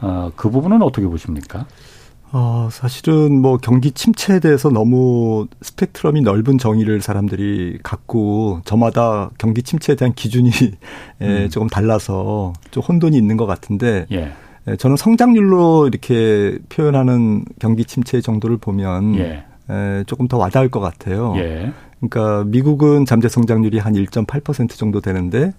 어, 0.00 0.30
그 0.36 0.48
부분은 0.50 0.80
어떻게 0.82 1.06
보십니까? 1.06 1.66
어, 2.30 2.68
사실은 2.70 3.40
뭐 3.40 3.56
경기 3.56 3.90
침체에 3.90 4.38
대해서 4.38 4.68
너무 4.70 5.48
스펙트럼이 5.62 6.20
넓은 6.20 6.58
정의를 6.58 7.00
사람들이 7.00 7.78
갖고 7.82 8.60
저마다 8.64 9.30
경기 9.38 9.62
침체에 9.62 9.96
대한 9.96 10.14
기준이 10.14 10.50
음. 11.22 11.48
조금 11.50 11.68
달라서 11.68 12.52
좀 12.70 12.82
혼돈이 12.82 13.16
있는 13.16 13.36
것 13.36 13.46
같은데 13.46 14.06
예. 14.12 14.32
저는 14.76 14.96
성장률로 14.96 15.86
이렇게 15.86 16.58
표현하는 16.68 17.44
경기 17.58 17.84
침체 17.84 18.20
정도를 18.20 18.58
보면 18.58 19.14
예. 19.16 19.44
조금 20.06 20.28
더 20.28 20.36
와닿을 20.38 20.70
것 20.70 20.80
같아요. 20.80 21.34
예. 21.36 21.72
그러니까 22.00 22.44
미국은 22.44 23.04
잠재 23.04 23.28
성장률이 23.28 23.78
한 23.78 23.94
1.8% 23.94 24.70
정도 24.70 25.00
되는데 25.00 25.52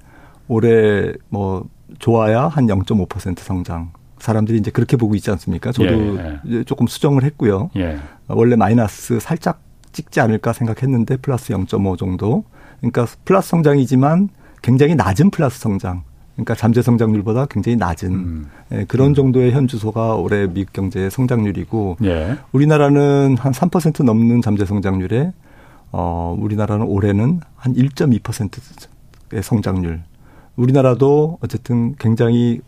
올해 0.47 1.11
뭐 1.29 1.67
좋아야 1.99 2.47
한 2.47 2.67
0.5% 2.67 3.39
성장. 3.39 3.91
사람들이 4.19 4.57
이제 4.57 4.69
그렇게 4.69 4.97
보고 4.97 5.15
있지 5.15 5.31
않습니까? 5.31 5.71
저도 5.71 6.17
예, 6.17 6.39
예. 6.47 6.63
조금 6.63 6.87
수정을 6.87 7.23
했고요. 7.23 7.69
예. 7.77 7.97
원래 8.27 8.55
마이너스 8.55 9.19
살짝 9.19 9.61
찍지 9.91 10.19
않을까 10.19 10.53
생각했는데 10.53 11.17
플러스 11.17 11.53
0.5 11.53 11.97
정도. 11.97 12.43
그러니까 12.79 13.07
플러스 13.25 13.49
성장이지만 13.49 14.29
굉장히 14.61 14.95
낮은 14.95 15.29
플러스 15.31 15.59
성장. 15.59 16.03
그러니까 16.39 16.55
잠재 16.55 16.81
성장률보다 16.81 17.47
굉장히 17.47 17.75
낮은 17.75 18.11
음. 18.11 18.49
예, 18.71 18.85
그런 18.85 19.09
음. 19.09 19.13
정도의 19.13 19.51
현 19.51 19.67
주소가 19.67 20.15
올해 20.15 20.47
미국 20.47 20.71
경제의 20.71 21.11
성장률이고 21.11 21.97
예. 22.03 22.37
우리나라는 22.53 23.35
한 23.37 23.51
3% 23.51 24.03
넘는 24.03 24.41
잠재 24.41 24.65
성장률에 24.65 25.33
어 25.91 26.37
우리나라는 26.39 26.85
올해는 26.85 27.41
한 27.55 27.73
1.2%의 27.73 29.43
성장률. 29.43 30.01
우리나라도 30.55 31.37
어쨌든 31.41 31.95
굉장히 31.95 32.61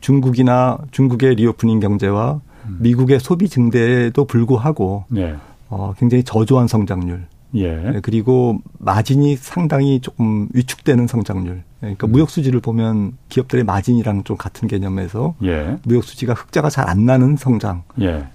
중국이나 0.00 0.78
중국의 0.90 1.36
reopening 1.36 1.80
경제와 1.80 2.40
음. 2.66 2.78
미국의 2.80 3.20
소비 3.20 3.48
증대에도 3.48 4.24
불구하고 4.24 5.04
예. 5.16 5.36
어, 5.68 5.94
굉장히 5.98 6.24
저조한 6.24 6.66
성장률. 6.66 7.26
예. 7.54 7.76
네, 7.76 8.00
그리고 8.02 8.58
마진이 8.78 9.36
상당히 9.36 10.00
조금 10.00 10.48
위축되는 10.52 11.06
성장률. 11.06 11.62
네, 11.84 11.94
그러니까 11.94 12.06
음. 12.06 12.12
무역 12.12 12.30
수지를 12.30 12.60
보면 12.60 13.12
기업들의 13.28 13.64
마진이랑 13.64 14.24
좀 14.24 14.36
같은 14.38 14.68
개념에서 14.68 15.34
예. 15.44 15.76
무역 15.84 16.04
수지가 16.04 16.32
흑자가 16.32 16.70
잘 16.70 16.84
안 16.88 17.06
나는 17.06 17.36
성장이 17.36 17.80
예. 18.02 18.26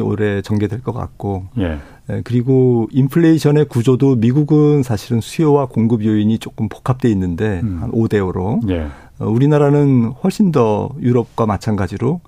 올해 0.00 0.42
전개될 0.42 0.82
것 0.82 0.92
같고. 0.92 1.46
예. 1.58 1.78
네, 2.08 2.20
그리고 2.24 2.88
인플레이션의 2.90 3.66
구조도 3.66 4.16
미국은 4.16 4.82
사실은 4.82 5.20
수요와 5.20 5.66
공급 5.66 6.04
요인이 6.04 6.38
조금 6.38 6.68
복합돼 6.68 7.08
있는데 7.10 7.60
음. 7.62 7.78
한 7.80 7.90
5대 7.92 8.14
5로. 8.14 8.68
예. 8.70 8.88
어, 9.18 9.26
우리나라는 9.28 10.12
훨씬 10.22 10.50
더 10.52 10.90
유럽과 11.00 11.46
마찬가지로 11.46 12.20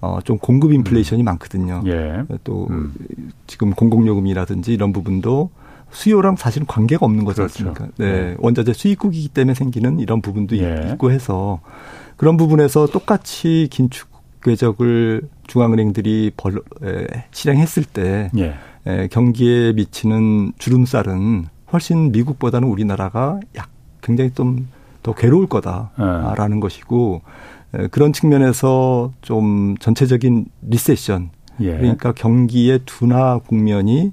어, 0.00 0.18
좀 0.24 0.38
공급 0.38 0.72
인플레이션이 0.72 1.22
음. 1.22 1.24
많거든요. 1.24 1.82
예. 1.86 2.24
또 2.44 2.66
음. 2.70 2.92
지금 3.46 3.72
공공요금이라든지 3.72 4.72
이런 4.72 4.92
부분도 4.92 5.50
수요랑 5.90 6.36
사실은 6.36 6.66
관계가 6.66 7.04
없는 7.04 7.24
거지 7.24 7.36
그렇죠. 7.36 7.68
않습니까? 7.68 7.88
네. 7.96 8.12
네. 8.12 8.36
원자재 8.38 8.72
수입국이기 8.72 9.28
때문에 9.28 9.54
생기는 9.54 9.98
이런 9.98 10.22
부분도 10.22 10.56
예. 10.58 10.90
있고 10.92 11.10
해서 11.10 11.60
그런 12.16 12.36
부분에서 12.36 12.86
똑같이 12.86 13.68
긴축 13.70 14.08
궤적을 14.42 15.22
중앙은행들이 15.46 16.32
벌, 16.36 16.60
에, 16.82 17.06
실행했을 17.30 17.84
때 17.84 18.30
예. 18.38 18.54
에, 18.86 19.08
경기에 19.08 19.72
미치는 19.72 20.52
주름살은 20.58 21.46
훨씬 21.72 22.12
미국보다는 22.12 22.68
우리나라가 22.68 23.40
약 23.56 23.68
굉장히 24.00 24.32
좀 24.32 24.68
더 25.02 25.14
괴로울 25.14 25.46
거다라는 25.46 26.56
예. 26.56 26.60
것이고 26.60 27.22
에, 27.74 27.86
그런 27.88 28.12
측면에서 28.12 29.12
좀 29.22 29.76
전체적인 29.78 30.46
리세션 30.62 31.30
예. 31.60 31.76
그러니까 31.76 32.12
경기의 32.12 32.80
둔화 32.84 33.38
국면이 33.38 34.12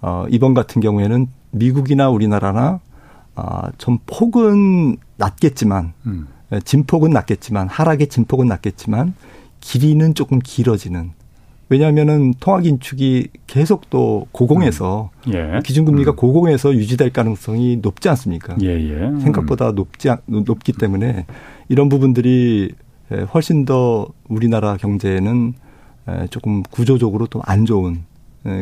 어, 0.00 0.26
이번 0.30 0.54
같은 0.54 0.80
경우에는 0.80 1.26
미국이나 1.50 2.10
우리나라나 2.10 2.80
아, 3.34 3.70
좀 3.78 3.98
폭은 4.06 4.96
낮겠지만 5.16 5.92
음. 6.06 6.28
예, 6.52 6.60
진폭은 6.60 7.10
낮겠지만 7.10 7.68
하락의 7.68 8.08
진폭은 8.08 8.46
낮겠지만 8.46 9.14
길이는 9.60 10.14
조금 10.14 10.38
길어지는 10.38 11.12
왜냐하면은 11.70 12.32
통화 12.40 12.60
긴축이 12.60 13.28
계속 13.46 13.90
또 13.90 14.26
고공에서 14.32 15.10
음. 15.26 15.32
예. 15.34 15.60
기준금리가 15.64 16.12
음. 16.12 16.16
고공에서 16.16 16.74
유지될 16.74 17.12
가능성이 17.12 17.76
높지 17.76 18.08
않습니까? 18.08 18.56
예예. 18.60 18.90
예. 18.90 19.20
생각보다 19.20 19.72
높지 19.72 20.08
높기 20.26 20.72
때문에 20.72 21.26
이런 21.68 21.88
부분들이 21.88 22.72
예, 23.12 23.20
훨씬 23.20 23.64
더 23.64 24.08
우리나라 24.28 24.76
경제에는 24.76 25.54
예, 26.08 26.26
조금 26.28 26.62
구조적으로 26.62 27.26
좀안 27.26 27.66
좋은 27.66 27.94
네, 27.94 28.00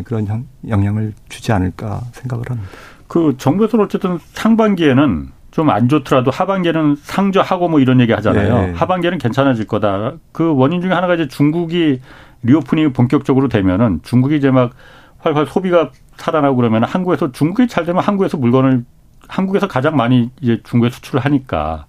그런 0.05 0.47
영향을 0.69 1.13
주지 1.29 1.53
않을까 1.53 2.01
생각을 2.13 2.45
합니다. 2.49 2.71
그 3.09 3.35
정부에서는 3.39 3.85
어쨌든 3.85 4.19
상반기에는 4.33 5.31
좀 5.57 5.71
안 5.71 5.89
좋더라도 5.89 6.31
하반기에는 6.31 6.97
상저하고 6.97 7.69
뭐 7.69 7.81
이런 7.81 7.99
얘기 8.01 8.13
하잖아요. 8.13 8.67
네. 8.67 8.73
하반기에는 8.73 9.17
괜찮아질 9.19 9.67
거다. 9.67 10.13
그 10.33 10.55
원인 10.55 10.83
중에 10.83 10.93
하나가 10.93 11.15
이제 11.15 11.29
중국이 11.29 12.01
리오프닝이 12.43 12.93
본격적으로 12.93 13.49
되면은 13.49 14.01
중국이 14.03 14.37
이제 14.37 14.51
막 14.51 14.73
활활 15.19 15.47
소비가 15.47 15.91
살아나고 16.19 16.57
그러면 16.57 16.85
한국에서 16.85 17.33
중국이 17.33 17.69
잘 17.69 17.87
되면 17.87 18.03
한국에서 18.03 18.37
물건을 18.37 18.85
한국에서 19.29 19.67
가장 19.67 19.97
많이 19.97 20.31
이제 20.43 20.61
중국에 20.63 20.91
수출을 20.91 21.25
하니까 21.25 21.87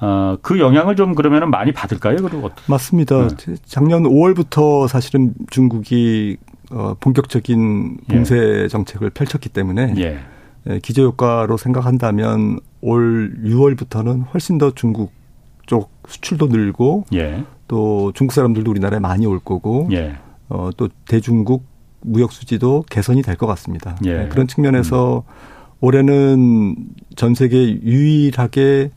어, 0.00 0.36
그 0.42 0.60
영향을 0.60 0.94
좀 0.94 1.14
그러면은 1.14 1.50
많이 1.50 1.72
받을까요? 1.72 2.16
그리고 2.16 2.50
맞습니다. 2.66 3.28
네. 3.28 3.54
작년 3.64 4.02
5월부터 4.02 4.88
사실은 4.88 5.32
중국이 5.48 6.36
어, 6.74 6.96
본격적인 6.98 7.98
봉쇄 8.10 8.62
예. 8.64 8.68
정책을 8.68 9.10
펼쳤기 9.10 9.48
때문에 9.48 9.94
예. 9.98 10.18
예, 10.68 10.78
기저 10.80 11.02
효과로 11.02 11.56
생각한다면 11.56 12.58
올 12.80 13.34
6월부터는 13.44 14.24
훨씬 14.32 14.58
더 14.58 14.72
중국 14.72 15.12
쪽 15.66 15.90
수출도 16.08 16.48
늘고 16.48 17.04
예. 17.14 17.44
또 17.68 18.12
중국 18.14 18.32
사람들도 18.34 18.70
우리나라에 18.70 18.98
많이 19.00 19.24
올 19.24 19.38
거고 19.38 19.88
예. 19.92 20.16
어, 20.48 20.70
또 20.76 20.88
대중국 21.06 21.64
무역 22.00 22.32
수지도 22.32 22.84
개선이 22.90 23.22
될 23.22 23.36
것 23.36 23.46
같습니다. 23.46 23.96
예. 24.04 24.14
네, 24.24 24.28
그런 24.28 24.46
측면에서 24.46 25.24
음. 25.26 25.76
올해는 25.80 26.76
전 27.16 27.34
세계 27.34 27.56
유일하게 27.82 28.62
에, 28.62 28.90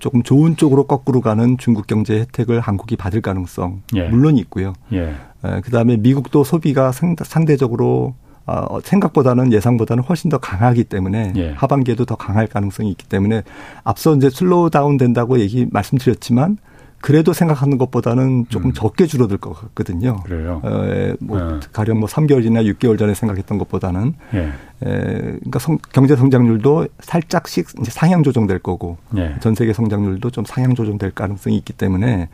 조금 0.00 0.22
좋은 0.22 0.56
쪽으로 0.56 0.86
거꾸로 0.86 1.20
가는 1.20 1.56
중국 1.58 1.86
경제 1.86 2.20
혜택을 2.20 2.60
한국이 2.60 2.96
받을 2.96 3.20
가능성 3.20 3.82
예. 3.94 4.08
물론 4.08 4.36
있고요. 4.38 4.72
예. 4.92 5.14
에, 5.44 5.60
그다음에 5.62 5.96
미국도 5.96 6.44
소비가 6.44 6.92
상대적으로 6.92 8.14
어, 8.46 8.78
생각보다는 8.80 9.52
예상보다는 9.52 10.04
훨씬 10.04 10.30
더 10.30 10.38
강하기 10.38 10.84
때문에 10.84 11.32
예. 11.36 11.50
하반기에도 11.52 12.04
더 12.04 12.16
강할 12.16 12.46
가능성이 12.46 12.90
있기 12.90 13.06
때문에 13.08 13.42
앞서 13.82 14.14
이제 14.14 14.30
slow 14.30 14.70
down 14.70 14.96
된다고 14.96 15.40
얘기 15.40 15.66
말씀드렸지만 15.70 16.58
그래도 17.00 17.32
생각하는 17.32 17.78
것보다는 17.78 18.46
조금 18.48 18.70
음. 18.70 18.72
적게 18.72 19.06
줄어들 19.06 19.36
것 19.36 19.52
같거든요. 19.52 20.16
그래요. 20.24 20.60
어, 20.64 20.84
예, 20.86 21.14
뭐 21.20 21.38
네. 21.40 21.60
가령 21.72 22.00
뭐 22.00 22.08
3개월이나 22.08 22.66
6개월 22.74 22.98
전에 22.98 23.14
생각했던 23.14 23.58
것보다는 23.58 24.14
예. 24.34 24.38
에, 24.38 24.52
그러니까 24.82 25.58
성, 25.58 25.78
경제 25.92 26.16
성장률도 26.16 26.88
살짝씩 27.00 27.68
이제 27.80 27.90
상향 27.90 28.22
조정될 28.22 28.58
거고 28.58 28.96
예. 29.16 29.36
전 29.40 29.54
세계 29.54 29.72
성장률도 29.72 30.30
좀 30.30 30.44
상향 30.44 30.74
조정될 30.74 31.12
가능성이 31.12 31.56
있기 31.58 31.74
때문에 31.74 32.28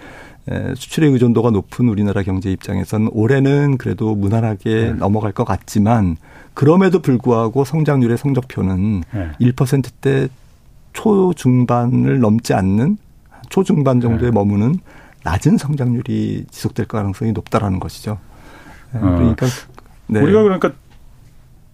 에, 0.50 0.74
수출의 0.74 1.10
의존도가 1.12 1.50
높은 1.50 1.88
우리나라 1.88 2.22
경제 2.22 2.50
입장에서는 2.50 3.10
올해는 3.12 3.78
그래도 3.78 4.14
무난하게 4.14 4.70
네. 4.70 4.92
넘어갈 4.94 5.32
것 5.32 5.44
같지만 5.44 6.16
그럼에도 6.54 7.00
불구하고 7.00 7.64
성장률의 7.64 8.16
성적표는 8.16 9.02
네. 9.12 9.30
1%대 9.40 10.28
초중반을 10.92 12.20
넘지 12.20 12.54
않는 12.54 12.98
초중반 13.52 14.00
정도에 14.00 14.30
네. 14.30 14.34
머무는 14.34 14.76
낮은 15.24 15.58
성장률이 15.58 16.46
지속될 16.50 16.86
가능성이 16.86 17.32
높다라는 17.32 17.78
것이죠. 17.80 18.18
네, 18.92 18.98
어. 19.00 19.02
그러니까 19.02 19.46
네. 20.06 20.20
우리가 20.20 20.42
그러니까 20.42 20.72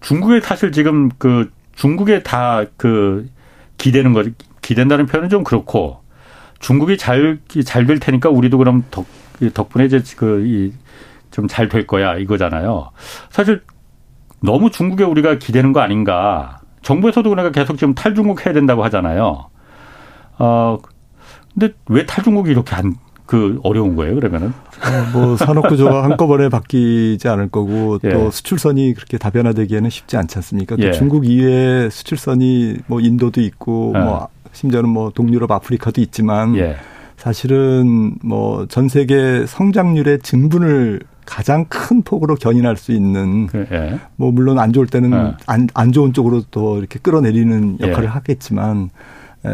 중국에 0.00 0.40
사실 0.40 0.72
지금 0.72 1.08
그 1.18 1.50
중국에 1.76 2.22
다 2.24 2.66
그 2.76 3.30
기대는 3.78 4.12
거 4.12 4.24
기댄다는 4.60 5.06
표현은 5.06 5.28
좀 5.28 5.44
그렇고 5.44 6.02
중국이 6.58 6.98
잘 6.98 7.38
잘 7.64 7.86
될 7.86 8.00
테니까 8.00 8.28
우리도 8.28 8.58
그럼 8.58 8.82
덕 8.90 9.06
덕분에 9.54 9.84
이제 9.86 10.02
그이 10.16 10.72
좀 11.30 11.46
잘 11.46 11.68
될 11.68 11.86
거야 11.86 12.16
이거잖아요. 12.16 12.90
사실 13.30 13.62
너무 14.42 14.70
중국에 14.72 15.04
우리가 15.04 15.38
기대는 15.38 15.72
거 15.72 15.78
아닌가. 15.80 16.58
정부에서도 16.82 17.28
그러니까 17.30 17.52
계속 17.52 17.76
지금 17.78 17.94
탈중국 17.94 18.44
해야 18.46 18.52
된다고 18.52 18.82
하잖아요. 18.84 19.46
어 20.40 20.78
근데 21.58 21.74
왜 21.88 22.06
탈중국이 22.06 22.50
이렇게 22.50 22.74
안, 22.76 22.94
그 23.26 23.58
어려운 23.64 23.96
거예요, 23.96 24.14
그러면은? 24.14 24.48
어, 24.48 24.52
뭐 25.12 25.36
산업 25.36 25.68
구조가 25.68 26.04
한꺼번에 26.04 26.48
바뀌지 26.48 27.28
않을 27.28 27.48
거고 27.48 27.98
예. 28.04 28.10
또 28.10 28.30
수출선이 28.30 28.94
그렇게 28.94 29.18
다변화되기에는 29.18 29.90
쉽지 29.90 30.16
않지 30.16 30.38
않습니까? 30.38 30.76
또 30.76 30.82
예. 30.84 30.92
중국 30.92 31.26
이외에 31.26 31.90
수출선이 31.90 32.78
뭐 32.86 33.00
인도도 33.00 33.40
있고 33.40 33.92
예. 33.96 34.00
뭐 34.00 34.28
심지어는 34.52 34.88
뭐 34.88 35.10
동유럽 35.10 35.50
아프리카도 35.50 36.00
있지만 36.00 36.56
예. 36.56 36.76
사실은 37.16 38.14
뭐 38.22 38.66
전 38.68 38.88
세계 38.88 39.44
성장률의 39.46 40.20
증분을 40.20 41.00
가장 41.26 41.66
큰 41.68 42.02
폭으로 42.02 42.36
견인할 42.36 42.76
수 42.76 42.92
있는 42.92 43.48
예. 43.54 43.98
뭐 44.16 44.30
물론 44.30 44.58
안 44.58 44.72
좋을 44.72 44.86
때는 44.86 45.12
예. 45.12 45.34
안, 45.46 45.68
안 45.74 45.92
좋은 45.92 46.12
쪽으로 46.12 46.42
또 46.50 46.78
이렇게 46.78 46.98
끌어내리는 47.00 47.78
역할을 47.80 48.04
예. 48.04 48.08
하겠지만 48.08 48.90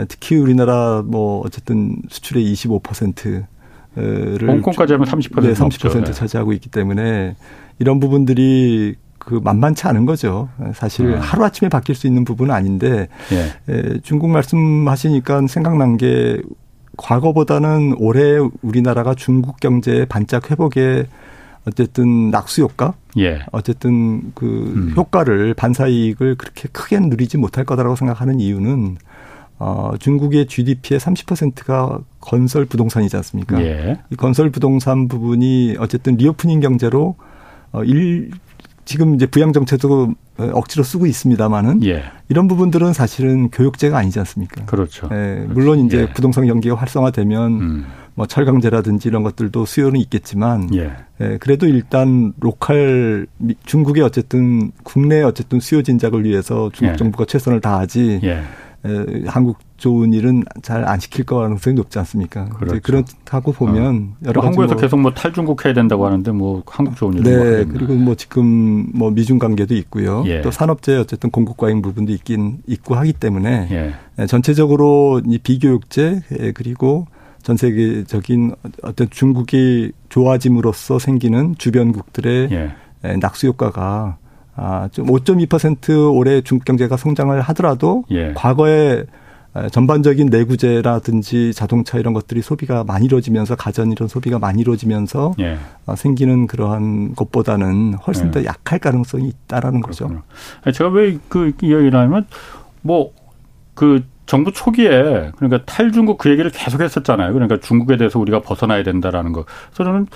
특히 0.09 0.37
우리나라 0.37 1.03
뭐 1.05 1.43
어쨌든 1.45 1.97
수출의 2.09 2.53
25%를 2.55 4.49
홍콩까지 4.49 4.95
하면 4.95 5.07
30% 5.07 5.43
네, 5.43 5.53
30% 5.53 6.13
차지하고 6.13 6.53
있기 6.53 6.71
때문에 6.71 7.37
이런 7.79 8.01
부분들이 8.01 8.97
그 9.19 9.41
만만치 9.43 9.87
않은 9.89 10.05
거죠. 10.05 10.49
사실 10.75 11.07
음. 11.07 11.19
하루 11.19 11.45
아침에 11.45 11.69
바뀔 11.69 11.95
수 11.95 12.07
있는 12.07 12.25
부분은 12.25 12.55
아닌데 12.55 13.09
예. 13.33 14.01
중국 14.03 14.29
말씀하시니까 14.29 15.47
생각난 15.47 15.97
게 15.97 16.43
과거보다는 16.97 17.97
올해 17.99 18.39
우리나라가 18.63 19.15
중국 19.15 19.61
경제 19.61 20.05
반짝 20.05 20.51
회복에 20.51 21.07
어쨌든 21.67 22.31
낙수 22.31 22.63
효과, 22.63 22.95
예. 23.17 23.41
어쨌든 23.51 24.33
그 24.35 24.45
음. 24.45 24.93
효과를 24.97 25.55
반사 25.55 25.87
이익을 25.87 26.35
그렇게 26.37 26.69
크게 26.71 27.01
누리지 27.01 27.39
못할 27.39 27.65
거다라고 27.65 27.97
생각하는 27.97 28.39
이유는 28.39 28.99
어, 29.59 29.93
중국의 29.99 30.47
GDP의 30.47 30.99
30%가 31.01 32.01
건설 32.21 32.65
부동산이지 32.65 33.17
않습니까? 33.17 33.63
예. 33.63 34.01
이 34.11 34.17
건설 34.17 34.51
부동산 34.51 35.09
부분이 35.09 35.77
어쨌든 35.79 36.17
reopening 36.17 36.61
경제로 36.61 37.17
어, 37.73 37.85
일, 37.85 38.31
지금 38.85 39.15
이제 39.15 39.27
부양 39.27 39.53
정책도 39.53 40.15
억지로 40.37 40.83
쓰고 40.83 41.07
있습니다만은 41.07 41.85
예. 41.85 42.05
이런 42.29 42.49
부분들은 42.49 42.93
사실은 42.93 43.51
교역재가 43.51 43.97
아니지 43.97 44.19
않습니까? 44.21 44.65
그렇죠. 44.65 45.09
예, 45.13 45.47
물론 45.49 45.87
이제 45.87 46.03
예. 46.03 46.13
부동산 46.13 46.47
경기가 46.47 46.75
활성화되면 46.75 47.53
음. 47.53 47.85
뭐 48.15 48.27
철강제라든지 48.27 49.09
이런 49.09 49.23
것들도 49.23 49.65
수요는 49.65 50.01
있겠지만 50.01 50.75
예. 50.75 50.93
예, 51.21 51.39
그래도 51.39 51.67
일단 51.67 52.33
로컬 52.41 53.27
중국의 53.65 54.03
어쨌든 54.03 54.73
국내 54.83 55.23
어쨌든 55.23 55.61
수요 55.61 55.83
진작을 55.83 56.25
위해서 56.25 56.71
중국 56.73 56.95
예. 56.95 56.97
정부가 56.97 57.25
최선을 57.27 57.61
다하지 57.61 58.21
예. 58.87 59.25
한국 59.27 59.59
좋은 59.77 60.13
일은 60.13 60.45
잘 60.63 60.85
안 60.85 61.01
시킬 61.01 61.25
가능성이 61.25 61.75
높지 61.75 61.99
않습니까? 61.99 62.47
그렇죠. 62.47 62.81
그렇다고 62.83 63.53
보면 63.53 64.15
어. 64.15 64.27
여러 64.27 64.41
뭐 64.41 64.47
한국에서 64.49 64.75
뭐 64.75 64.81
계속 64.81 65.01
뭐 65.01 65.13
탈중국 65.13 65.65
해야 65.65 65.73
된다고 65.73 66.07
하는데 66.07 66.31
뭐 66.31 66.63
한국 66.67 66.97
좋은 66.97 67.15
일은 67.15 67.25
네 67.25 67.65
그리고 67.65 67.95
뭐 67.95 68.15
지금 68.15 68.87
뭐 68.95 69.11
미중 69.11 69.39
관계도 69.39 69.75
있고요. 69.75 70.23
예. 70.27 70.41
또 70.43 70.51
산업재 70.51 70.97
어쨌든 70.97 71.31
공급 71.31 71.57
과잉 71.57 71.83
부분도 71.83 72.13
있긴 72.13 72.59
있고 72.67 72.95
하기 72.95 73.15
때문에 73.15 73.69
예. 73.71 73.95
네, 74.17 74.27
전체적으로 74.27 75.23
이 75.27 75.39
비교육제 75.39 76.23
예, 76.41 76.53
그리고 76.53 77.07
전 77.43 77.57
세계적인 77.57 78.55
어떤 78.83 79.11
중국이 79.11 79.93
좋아짐으로써 80.09 80.99
생기는 80.99 81.55
주변국들의 81.59 82.49
예. 82.53 82.75
예 83.05 83.17
낙수 83.17 83.47
효과가 83.49 84.19
아, 84.57 84.89
좀 84.93 85.07
5.2% 85.07 86.15
올해 86.17 86.41
중국 86.43 86.65
경제가 86.65 86.97
성장을 86.97 87.41
하더라도 87.41 88.05
예. 88.11 88.33
과거에 88.35 89.05
전반적인 89.71 90.31
내구재라든지 90.31 91.53
자동차 91.55 91.99
이런 91.99 92.13
것들이 92.13 92.43
소비가 92.43 92.83
많이 92.83 93.05
이루어지면서 93.07 93.55
가전 93.55 93.93
이런 93.93 94.09
소비가 94.09 94.39
많이 94.41 94.61
이루어지면서 94.63 95.35
예. 95.39 95.59
어, 95.87 95.95
생기는 95.95 96.47
그러한 96.49 97.15
것보다는 97.15 97.95
훨씬 98.07 98.27
예. 98.27 98.31
더 98.33 98.45
약할 98.45 98.81
가능성이 98.81 99.29
있다라는 99.29 99.81
그렇구나. 99.81 100.23
거죠. 100.65 100.73
제가 100.77 100.91
왜 100.91 101.19
그 101.29 101.53
이야기를 101.63 101.95
하면 101.95 102.27
뭐 102.83 103.13
그 103.75 104.05
정부 104.27 104.53
초기에 104.53 105.33
그러니까 105.37 105.65
탈중국 105.67 106.19
그 106.19 106.31
얘기를 106.31 106.51
계속 106.51 106.81
했었잖아요. 106.81 107.33
그러니까 107.33 107.59
중국에 107.59 107.97
대해서 107.97 108.19
우리가 108.19 108.41
벗어나야 108.41 108.83
된다라는 108.83 109.33
거. 109.33 109.45
그래서 109.45 109.85
저는 109.85 110.07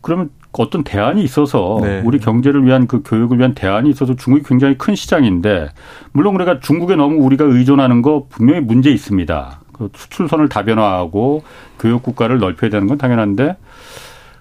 그러면 0.00 0.30
어떤 0.52 0.82
대안이 0.82 1.22
있어서 1.22 1.78
네. 1.82 2.02
우리 2.04 2.18
경제를 2.18 2.64
위한 2.64 2.86
그 2.86 3.02
교육을 3.04 3.38
위한 3.38 3.54
대안이 3.54 3.90
있어서 3.90 4.16
중국이 4.16 4.46
굉장히 4.46 4.76
큰 4.78 4.94
시장인데 4.94 5.68
물론 6.12 6.34
그러니까 6.34 6.60
중국에 6.60 6.96
너무 6.96 7.22
우리가 7.24 7.44
의존하는 7.44 8.02
거 8.02 8.26
분명히 8.28 8.60
문제 8.60 8.90
있습니다. 8.90 9.60
그 9.72 9.90
수출선을 9.94 10.48
다변화하고 10.48 11.42
교육 11.78 12.02
국가를 12.02 12.38
넓혀야 12.38 12.70
되는 12.70 12.88
건 12.88 12.98
당연한데 12.98 13.56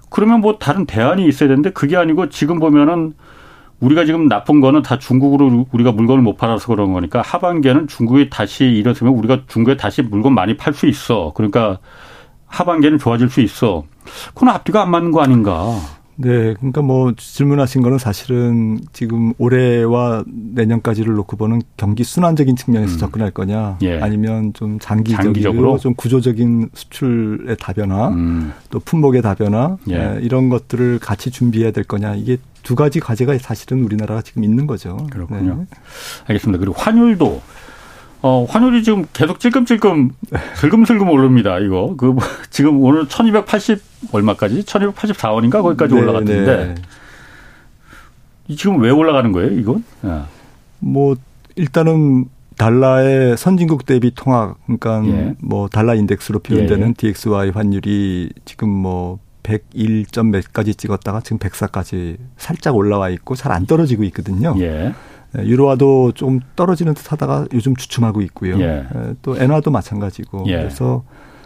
그러면 0.09 0.41
뭐 0.41 0.57
다른 0.57 0.85
대안이 0.85 1.27
있어야 1.27 1.49
되는데 1.49 1.71
그게 1.71 1.97
아니고 1.97 2.29
지금 2.29 2.59
보면은 2.59 3.13
우리가 3.79 4.05
지금 4.05 4.27
나쁜 4.27 4.59
거는 4.59 4.81
다 4.81 4.97
중국으로 4.97 5.65
우리가 5.71 5.91
물건을 5.91 6.23
못 6.23 6.37
팔아서 6.37 6.67
그런 6.67 6.93
거니까 6.93 7.21
하반기에는 7.21 7.87
중국이 7.87 8.29
다시 8.29 8.65
일어서면 8.65 9.13
우리가 9.13 9.41
중국에 9.47 9.77
다시 9.77 10.01
물건 10.01 10.33
많이 10.33 10.57
팔 10.57 10.73
수 10.73 10.87
있어. 10.87 11.31
그러니까 11.35 11.79
하반기에는 12.47 12.97
좋아질 12.97 13.29
수 13.29 13.41
있어. 13.41 13.83
그건 14.33 14.49
앞뒤가 14.49 14.81
안 14.81 14.91
맞는 14.91 15.11
거 15.11 15.21
아닌가. 15.21 15.75
네, 16.19 16.55
그러니까 16.55 16.81
뭐 16.81 17.13
질문하신 17.15 17.83
거는 17.83 17.99
사실은 17.99 18.79
지금 18.91 19.33
올해와 19.37 20.23
내년까지를 20.25 21.13
놓고 21.13 21.37
보는 21.37 21.61
경기 21.77 22.03
순환적인 22.03 22.55
측면에서 22.55 22.95
음. 22.95 22.97
접근할 22.97 23.29
거냐, 23.29 23.77
예. 23.83 23.99
아니면 23.99 24.51
좀 24.53 24.79
장기적으로 24.79 25.77
좀 25.77 25.93
구조적인 25.93 26.69
수출의 26.73 27.57
다변화, 27.59 28.09
음. 28.09 28.51
또 28.71 28.79
품목의 28.79 29.21
다변화 29.21 29.77
예. 29.91 29.93
예. 29.93 30.19
이런 30.23 30.49
것들을 30.49 30.97
같이 30.97 31.29
준비해야 31.29 31.69
될 31.69 31.83
거냐 31.83 32.15
이게 32.15 32.37
두 32.67 32.75
가지 32.75 32.99
과제가 32.99 33.37
사실은 33.37 33.81
우리나라가 33.85 34.21
지금 34.21 34.43
있는 34.43 34.67
거죠. 34.67 34.97
그렇군요. 35.09 35.65
네. 35.71 35.77
알겠습니다. 36.27 36.59
그리고 36.59 36.75
환율도 36.77 37.41
어, 38.23 38.45
환율이 38.49 38.83
지금 38.83 39.05
계속 39.13 39.39
찔끔찔끔 39.39 40.11
슬금슬금 40.55 41.09
오릅니다. 41.09 41.59
이거. 41.59 41.95
그뭐 41.95 42.17
지금 42.51 42.83
오늘 42.83 43.07
1280 43.07 43.81
얼마까지? 44.11 44.63
1284원인가 44.63 45.61
거기까지 45.61 45.93
네, 45.93 46.01
올라갔는데 46.01 46.75
네. 48.49 48.55
지금 48.57 48.81
왜 48.81 48.89
올라가는 48.89 49.31
거예요, 49.31 49.57
이건? 49.57 49.85
야. 50.05 50.27
뭐 50.79 51.15
일단은 51.55 52.25
달러의 52.57 53.37
선진국 53.37 53.85
대비 53.85 54.11
통화 54.13 54.55
그러니까 54.65 55.05
예. 55.05 55.35
뭐 55.39 55.69
달러 55.69 55.95
인덱스로 55.95 56.39
표현되는 56.39 56.89
예. 56.89 56.93
DXY 56.93 57.51
환율이 57.51 58.33
지금 58.43 58.67
뭐 58.67 59.19
101점 59.47 60.29
몇 60.29 60.51
가지 60.53 60.75
찍었다가 60.75 61.21
지금 61.21 61.39
104까지 61.39 62.17
살짝 62.37 62.75
올라와 62.75 63.09
있고 63.09 63.35
잘 63.35 63.51
안 63.51 63.65
떨어지고 63.65 64.03
있거든요. 64.05 64.53
예. 64.59 64.93
예, 65.37 65.43
유로화도 65.43 66.11
좀 66.13 66.39
떨어지는 66.55 66.93
듯 66.93 67.11
하다가 67.11 67.47
요즘 67.53 67.75
주춤하고 67.75 68.21
있고요. 68.23 68.59
예. 68.59 68.85
예. 68.93 69.13
또 69.21 69.37
엔화도 69.37 69.71
마찬가지고. 69.71 70.43
예. 70.47 70.57
그래서 70.57 71.03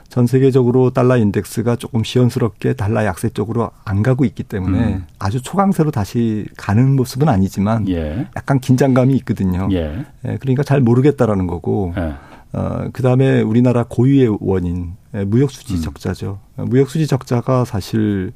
전 0.09 0.27
세계적으로 0.27 0.89
달러 0.89 1.15
인덱스가 1.15 1.77
조금 1.77 2.03
시원스럽게 2.03 2.73
달러 2.73 3.05
약세 3.05 3.29
쪽으로 3.29 3.71
안 3.85 4.03
가고 4.03 4.25
있기 4.25 4.43
때문에 4.43 4.77
음. 4.95 5.05
아주 5.19 5.41
초강세로 5.41 5.91
다시 5.91 6.47
가는 6.57 6.95
모습은 6.95 7.29
아니지만 7.29 7.87
예. 7.87 8.27
약간 8.35 8.59
긴장감이 8.59 9.15
있거든요. 9.17 9.69
예. 9.71 10.05
예 10.25 10.37
그러니까 10.37 10.63
잘 10.63 10.81
모르겠다라는 10.81 11.47
거고. 11.47 11.93
예. 11.97 12.13
어, 12.53 12.85
그 12.91 13.01
다음에 13.01 13.41
우리나라 13.41 13.83
고유의 13.87 14.37
원인, 14.39 14.93
예, 15.13 15.23
무역수지 15.23 15.75
음. 15.75 15.81
적자죠. 15.81 16.39
무역수지 16.55 17.07
적자가 17.07 17.65
사실, 17.65 18.33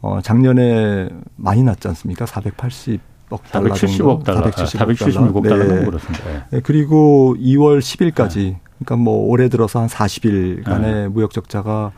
어, 0.00 0.20
작년에 0.22 1.08
많이 1.36 1.62
났지 1.62 1.88
않습니까? 1.88 2.26
480. 2.26 3.00
억 3.30 3.42
달러 3.50 3.74
470억 3.74 4.24
달러, 4.24 4.50
476억 4.50 5.46
달러 5.46 5.64
네. 5.64 5.84
그렇습니다. 5.84 6.24
네. 6.50 6.60
그리고 6.62 7.36
2월 7.38 7.78
10일까지 7.80 8.36
네. 8.36 8.60
그러니까 8.78 8.96
뭐 8.96 9.28
올해 9.28 9.48
들어서 9.48 9.80
한 9.80 9.88
40일간의 9.88 10.80
네. 10.80 11.08
무역 11.08 11.32
적자가 11.32 11.92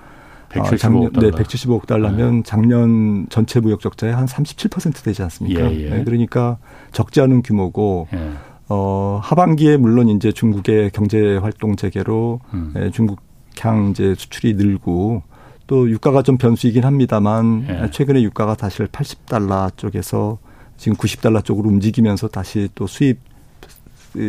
175억 0.49 0.79
작년, 0.79 1.13
달러. 1.13 1.31
네, 1.31 1.43
175억 1.43 1.87
달러면 1.87 2.37
네. 2.39 2.43
작년 2.45 3.27
전체 3.29 3.61
무역 3.61 3.81
적자의 3.81 4.13
한 4.13 4.27
37% 4.27 5.05
되지 5.05 5.23
않습니까? 5.23 5.61
예, 5.71 5.85
예. 5.85 5.91
네, 5.91 6.05
그러니까 6.05 6.59
적지 6.91 7.21
않은 7.21 7.43
규모고 7.43 8.09
예. 8.13 8.31
어, 8.71 9.19
하반기에 9.21 9.77
물론 9.77 10.09
이제 10.09 10.31
중국의 10.31 10.93
경제 10.93 11.37
활동 11.37 11.75
재개로 11.75 12.41
음. 12.55 12.73
예, 12.77 12.91
중국향 12.91 13.91
이제 13.91 14.15
수출이 14.17 14.55
늘고 14.55 15.23
또 15.67 15.91
유가가 15.91 16.23
좀 16.23 16.39
변수이긴 16.39 16.85
합니다만 16.85 17.67
예. 17.69 17.91
최근에 17.91 18.23
유가가 18.23 18.55
사실 18.55 18.87
80달러 18.87 19.77
쪽에서 19.77 20.39
지금 20.77 20.97
90달러 20.97 21.45
쪽으로 21.45 21.69
움직이면서 21.69 22.29
다시 22.29 22.69
또 22.77 22.87
수입 22.87 23.19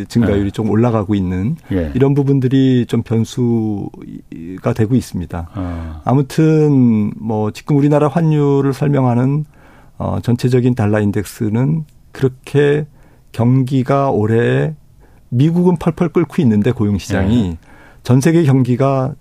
증가율이 0.07 0.45
네. 0.45 0.51
좀 0.51 0.69
올라가고 0.69 1.15
있는 1.15 1.55
예. 1.71 1.91
이런 1.95 2.13
부분들이 2.13 2.85
좀 2.87 3.03
변수가 3.03 4.73
되고 4.75 4.95
있습니다. 4.95 5.49
아. 5.53 6.01
아무튼 6.03 7.11
뭐 7.15 7.51
지금 7.51 7.77
우리나라 7.77 8.07
환율을 8.07 8.73
설명하는 8.73 9.45
어 9.97 10.19
전체적인 10.21 10.75
달러 10.75 10.99
인덱스는 10.99 11.85
그렇게 12.11 12.85
경기가 13.31 14.11
올해 14.11 14.75
미국은 15.29 15.77
펄펄 15.77 16.09
끓고 16.09 16.41
있는데 16.41 16.71
고용 16.71 16.97
시장이 16.97 17.51
예. 17.51 17.57
전 18.03 18.19
세계 18.21 18.43
경기가 18.43 19.15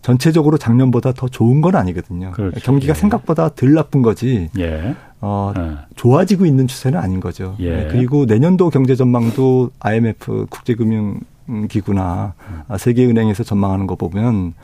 전체적으로 0.00 0.58
작년보다 0.58 1.12
더 1.12 1.28
좋은 1.28 1.60
건 1.60 1.74
아니거든요. 1.74 2.30
그렇죠. 2.30 2.60
경기가 2.60 2.92
예. 2.92 2.94
생각보다 2.94 3.48
덜 3.50 3.74
나쁜 3.74 4.02
거지. 4.02 4.48
예. 4.58 4.94
어, 5.20 5.52
네. 5.56 5.72
좋아지고 5.96 6.46
있는 6.46 6.68
추세는 6.68 6.98
아닌 6.98 7.20
거죠. 7.20 7.56
예. 7.58 7.70
네, 7.70 7.88
그리고 7.90 8.24
내년도 8.24 8.70
경제 8.70 8.94
전망도 8.94 9.72
IMF 9.80 10.46
국제금융기구나 10.48 12.34
음. 12.70 12.76
세계은행에서 12.76 13.42
전망하는 13.42 13.88
거 13.88 13.96
보면 13.96 14.54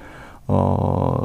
어, 0.47 1.17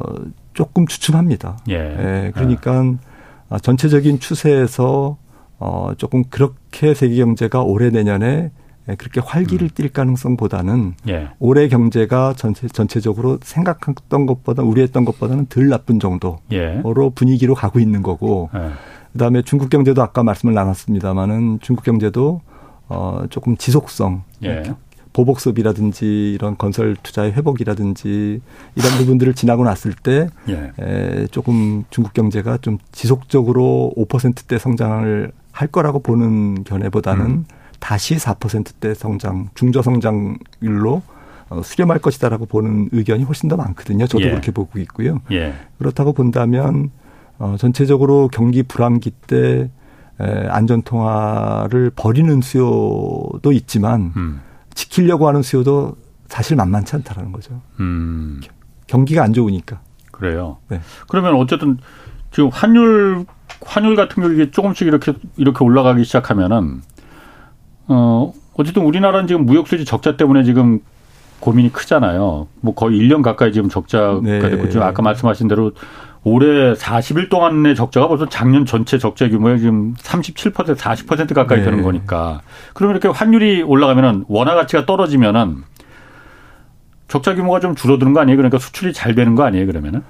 조금 0.54 0.88
추춤합니다. 0.88 1.60
예. 1.70 1.76
예 1.76 2.32
그러니까 2.34 2.84
네. 2.84 3.58
전체적인 3.62 4.20
추세에서 4.20 5.18
어, 5.60 5.92
조금 5.98 6.24
그렇게 6.26 6.94
세계 6.94 7.18
경제가 7.18 7.62
올해 7.62 7.90
내년에 7.90 8.52
그렇게 8.98 9.20
활기를 9.20 9.68
음. 9.68 9.70
띨 9.70 9.94
가능성보다는 9.94 10.94
예. 11.10 11.30
올해 11.40 11.68
경제가 11.68 12.34
전체 12.36 12.68
전체적으로 12.68 13.38
생각했던 13.42 14.26
것보다 14.26 14.64
우려했던 14.64 15.06
것보다는 15.06 15.46
덜 15.48 15.70
나쁜 15.70 16.00
정도로 16.00 16.40
예. 16.54 16.82
분위기로 17.14 17.54
가고 17.56 17.80
있는 17.80 18.02
거고 18.02 18.50
예. 18.56 18.72
그다음에 19.14 19.42
중국 19.44 19.70
경제도 19.70 20.02
아까 20.02 20.24
말씀을 20.24 20.54
나눴습니다마는 20.54 21.60
중국 21.62 21.84
경제도 21.84 22.42
어 22.88 23.26
조금 23.30 23.58
지속성 23.58 24.24
예. 24.44 24.64
보복습이라든지 25.14 26.34
이런 26.34 26.58
건설 26.58 26.96
투자의 27.02 27.34
회복이라든지 27.34 28.42
이런 28.76 28.92
부분들을 28.98 29.34
지나고 29.34 29.64
났을 29.64 29.94
때 29.94 30.28
예. 30.48 30.72
에, 30.80 31.28
조금 31.28 31.84
중국 31.90 32.14
경제가 32.14 32.58
좀 32.58 32.78
지속적으로 32.92 33.92
5%대 33.98 34.58
성장을 34.58 35.32
할 35.60 35.68
거라고 35.68 36.00
보는 36.00 36.64
견해보다는 36.64 37.26
음. 37.26 37.46
다시 37.82 38.16
4%대 38.16 38.94
성장, 38.94 39.50
중저 39.56 39.82
성장률로 39.82 41.02
어, 41.50 41.62
수렴할 41.62 42.00
것이다라고 42.00 42.46
보는 42.46 42.88
의견이 42.94 43.26
훨씬 43.26 43.50
더 43.50 43.58
많거든요. 43.58 44.08
저도 44.08 44.24
예. 44.24 44.30
그렇게 44.30 44.54
보고 44.54 44.80
있고요. 44.80 45.20
예. 45.32 45.54
그렇다고 45.78 46.14
본다면 46.14 46.92
어, 47.40 47.58
전체적으로 47.60 48.30
경기 48.32 48.64
불황기 48.64 49.12
때 49.28 49.70
에, 50.22 50.48
안전 50.48 50.82
통화를 50.82 51.92
버리는 51.94 52.40
수요도 52.40 53.52
있지만 53.52 54.14
음. 54.16 54.42
지키려고 54.74 55.28
하는 55.28 55.42
수요도 55.42 55.98
사실 56.30 56.56
만만치 56.56 56.96
않다라는 56.96 57.34
거죠. 57.34 57.60
음. 57.82 58.40
경기가 58.88 59.24
안 59.24 59.34
좋으니까. 59.34 59.82
그래요. 60.12 60.58
네. 60.70 60.80
그러면 61.10 61.36
어쨌든 61.36 61.80
지금 62.32 62.48
환율 62.48 63.26
환율 63.62 63.96
같은 63.96 64.22
경우에 64.22 64.52
조금씩 64.52 64.88
이렇게 64.88 65.14
이렇게 65.38 65.64
올라가기 65.64 66.04
시작하면은 66.04 66.82
어 67.88 68.34
어쨌든 68.56 68.84
우리나라는 68.84 69.28
지금 69.28 69.46
무역 69.46 69.68
수지 69.68 69.86
적자 69.86 70.18
때문에 70.18 70.44
지금 70.44 70.80
고민이 71.40 71.72
크잖아요. 71.72 72.48
뭐 72.62 72.74
거의 72.76 73.00
1년 73.00 73.22
가까이 73.24 73.54
지금 73.54 73.70
적자가 73.70 74.20
네. 74.22 74.40
됐고 74.40 74.70
지금 74.70 74.84
아까 74.86 75.02
말씀하신 75.02 75.48
대로 75.48 75.72
올해 76.24 76.74
40일 76.74 77.30
동안의 77.30 77.76
적자가 77.76 78.08
벌써 78.08 78.28
작년 78.28 78.66
전체 78.66 78.98
적자 78.98 79.30
규모의 79.30 79.60
지금 79.60 79.94
37% 79.96 80.76
40% 80.76 81.34
가까이 81.34 81.60
네. 81.60 81.66
되는 81.66 81.82
거니까. 81.82 82.42
그러면 82.74 82.98
이렇게 82.98 83.08
환율이 83.08 83.64
올라가면은 83.64 84.26
원화 84.28 84.54
가치가 84.56 84.86
떨어지면은 84.86 85.64
적자 87.08 87.36
규모가 87.36 87.60
좀 87.60 87.74
줄어드는 87.76 88.14
거 88.14 88.20
아니에요? 88.20 88.38
그러니까 88.38 88.60
수출이 88.60 88.94
잘 88.94 89.16
되는 89.16 89.36
거 89.36 89.44
아니에요? 89.44 89.66
그러면은? 89.66 90.04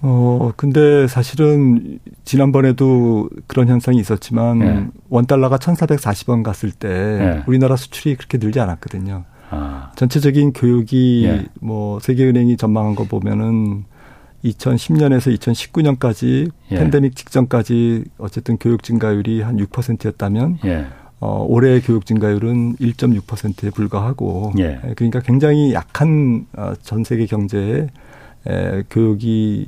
어, 0.00 0.52
근데 0.56 1.06
사실은 1.08 1.98
지난번에도 2.24 3.28
그런 3.46 3.68
현상이 3.68 3.98
있었지만 3.98 4.58
네. 4.58 4.86
원 5.08 5.26
달러가 5.26 5.58
1,440원 5.58 6.42
갔을 6.42 6.70
때 6.70 6.88
네. 6.88 7.42
우리나라 7.46 7.76
수출이 7.76 8.16
그렇게 8.16 8.38
늘지 8.38 8.60
않았거든요. 8.60 9.24
아. 9.50 9.92
전체적인 9.96 10.52
교육이 10.52 11.26
네. 11.26 11.46
뭐 11.60 11.98
세계은행이 12.00 12.56
전망한 12.56 12.94
거 12.94 13.04
보면은 13.04 13.84
2010년에서 14.44 15.36
2019년까지 15.36 16.50
예. 16.70 16.76
팬데믹 16.76 17.16
직전까지 17.16 18.04
어쨌든 18.18 18.56
교육 18.58 18.84
증가율이 18.84 19.40
한 19.40 19.56
6%였다면 19.56 20.58
예. 20.64 20.86
어, 21.20 21.44
올해 21.48 21.80
교육 21.80 22.06
증가율은 22.06 22.76
1.6%에 22.76 23.70
불과하고 23.70 24.52
예. 24.58 24.80
그러니까 24.94 25.20
굉장히 25.20 25.72
약한 25.72 26.46
어, 26.56 26.74
전 26.82 27.02
세계 27.02 27.26
경제에 27.26 27.88
에, 28.46 28.82
교육이 28.90 29.66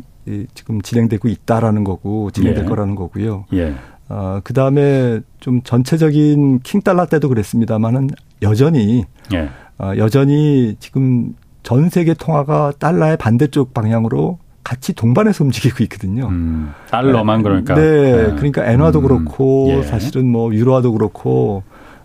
지금 0.55 0.81
진행되고 0.81 1.29
있다라는 1.29 1.85
거고 1.85 2.31
진행될 2.31 2.64
예. 2.64 2.68
거라는 2.68 2.95
거고요. 2.95 3.47
예. 3.53 3.75
어, 4.09 4.41
그 4.43 4.53
다음에 4.53 5.21
좀 5.39 5.62
전체적인 5.62 6.61
킹 6.61 6.83
달러 6.83 7.07
때도 7.07 7.29
그랬습니다만은 7.29 8.11
여전히 8.43 9.05
예. 9.33 9.49
어, 9.79 9.93
여전히 9.97 10.77
지금 10.81 11.35
전 11.62 11.89
세계 11.89 12.14
통화가 12.14 12.73
달러의 12.79 13.16
반대쪽 13.16 13.73
방향으로 13.73 14.39
같이 14.62 14.93
동반해서 14.93 15.45
움직이고 15.45 15.83
있거든요. 15.85 16.29
음, 16.29 16.73
달러만 16.91 17.43
그러니까. 17.43 17.75
네, 17.75 17.83
네. 17.83 18.35
그러니까 18.35 18.66
엔화도 18.66 19.01
음, 19.01 19.05
그렇고 19.05 19.68
예. 19.71 19.83
사실은 19.83 20.27
뭐 20.31 20.53
유로화도 20.55 20.93
그렇고 20.93 21.62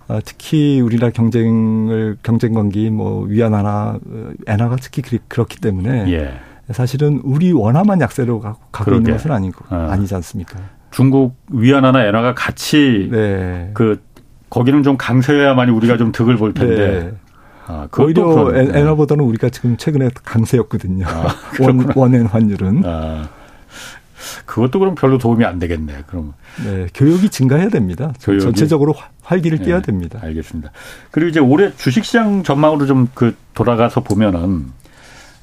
어, 0.08 0.20
특히 0.24 0.80
우리나라 0.82 1.12
경쟁을 1.12 2.18
경쟁 2.24 2.54
관계 2.54 2.90
뭐 2.90 3.24
위안화나 3.26 4.00
어, 4.06 4.32
엔화가 4.48 4.78
특히 4.78 5.20
그렇기 5.28 5.60
때문에 5.60 6.12
예. 6.12 6.34
사실은 6.72 7.22
우리 7.24 7.52
원화만 7.52 8.02
약세로 8.02 8.40
가고, 8.40 8.60
가고 8.72 8.96
있는 8.96 9.12
것은 9.14 9.32
아니고 9.32 9.66
어. 9.70 9.88
아니지 9.92 10.16
않습니까? 10.16 10.58
중국 10.92 11.36
위안화나 11.52 12.06
엔화가 12.06 12.34
같이 12.36 13.10
네. 13.12 13.72
그 13.74 14.02
거기는 14.50 14.82
좀 14.84 14.98
강세여야만이 14.98 15.72
우리가 15.72 15.98
좀 15.98 16.12
득을 16.12 16.38
볼 16.38 16.54
텐데 16.54 16.76
네. 17.12 17.14
아, 17.68 17.88
오히려 17.98 18.54
엔화보다는 18.56 19.24
우리가 19.24 19.50
지금 19.50 19.76
최근에 19.76 20.10
강세였거든요. 20.24 21.06
아, 21.08 21.36
원, 21.62 21.92
원엔 21.96 22.28
환율은. 22.28 22.84
아, 22.86 23.28
그것도 24.46 24.80
그럼 24.80 24.96
별로 24.96 25.18
도움이 25.18 25.44
안 25.46 25.60
되겠네. 25.60 26.04
그럼. 26.08 26.34
네, 26.64 26.88
교육이 26.94 27.30
증가해야 27.30 27.70
됩니다. 27.70 28.14
교육이? 28.22 28.44
전체적으로 28.44 28.94
활기를 29.24 29.60
띠어야 29.60 29.78
네, 29.78 29.82
됩니다. 29.82 30.20
알겠습니다. 30.22 30.72
그리고 31.12 31.30
이제 31.30 31.40
올해 31.40 31.76
주식시장 31.76 32.44
전망으로 32.44 32.86
좀 32.86 33.08
그 33.14 33.36
돌아가서 33.54 34.02
보면은 34.02 34.68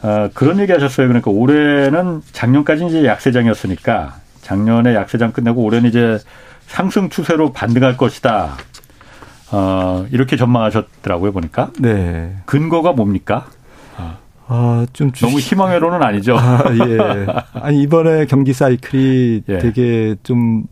어, 0.03 0.29
그런 0.35 0.59
얘기 0.59 0.73
하셨어요. 0.73 1.07
그러니까 1.09 1.31
올해는 1.31 2.23
작년까지 2.33 2.87
이제 2.87 3.05
약세장이었으니까 3.07 4.17
작년에 4.41 4.95
약세장 4.95 5.33
끝내고 5.33 5.63
올해는 5.63 5.89
이제 5.89 6.19
상승 6.67 7.09
추세로 7.09 7.53
반등할 7.53 7.97
것이다. 7.97 8.57
어, 9.53 10.07
이렇게 10.11 10.37
전망하셨더라고요, 10.37 11.33
보니까. 11.33 11.71
네. 11.79 12.37
근거가 12.47 12.93
뭡니까? 12.93 13.47
아, 14.55 14.87
좀 14.93 15.13
주시... 15.13 15.25
너무 15.25 15.39
희망회로는 15.39 16.03
아니죠. 16.03 16.37
아, 16.37 16.63
예. 16.75 17.27
아니, 17.55 17.81
이번에 17.81 18.27
경기 18.27 18.53
사이클이 18.53 19.45
예. 19.49 19.59
되게 19.59 20.17
좀 20.23 20.65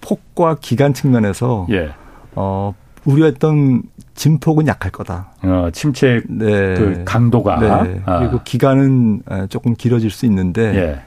폭과 0.00 0.56
기간 0.60 0.94
측면에서 0.94 1.66
예. 1.70 1.90
어, 2.34 2.72
우려했던 3.04 3.82
진폭은 4.14 4.66
약할 4.66 4.90
거다. 4.90 5.32
어, 5.42 5.68
침체 5.72 6.22
네. 6.28 6.74
그 6.74 7.02
강도가 7.04 7.82
네. 7.82 8.00
아. 8.06 8.20
그리고 8.20 8.40
기간은 8.44 9.22
조금 9.48 9.74
길어질 9.74 10.10
수 10.10 10.26
있는데 10.26 11.02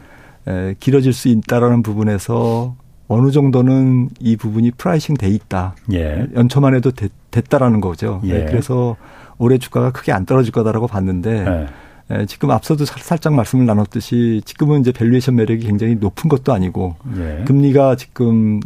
예. 0.47 0.51
에, 0.51 0.75
길어질 0.79 1.13
수 1.13 1.27
있다라는 1.29 1.83
부분에서 1.83 2.75
어느 3.07 3.31
정도는 3.31 4.09
이 4.19 4.35
부분이 4.35 4.71
pricing 4.71 5.15
돼 5.15 5.29
있다. 5.29 5.75
예. 5.93 6.27
연초만 6.35 6.75
해도 6.75 6.91
됐, 6.91 7.11
다라는 7.49 7.81
거죠. 7.81 8.19
예. 8.25 8.39
네, 8.39 8.45
그래서 8.45 8.97
올해 9.37 9.57
주가가 9.57 9.91
크게 9.91 10.11
안 10.11 10.25
떨어질 10.25 10.51
거다라고 10.51 10.87
봤는데 10.87 11.67
예. 12.11 12.15
에, 12.15 12.25
지금 12.25 12.51
앞서도 12.51 12.85
살짝 12.85 13.33
말씀을 13.33 13.65
나눴듯이 13.65 14.41
지금은 14.43 14.81
이제 14.81 14.91
valuation 14.91 15.35
매력이 15.35 15.65
굉장히 15.65 15.95
높은 15.95 16.29
것도 16.29 16.53
아니고 16.53 16.95
예. 17.17 17.43
금리가 17.45 17.95
지금 17.95 18.59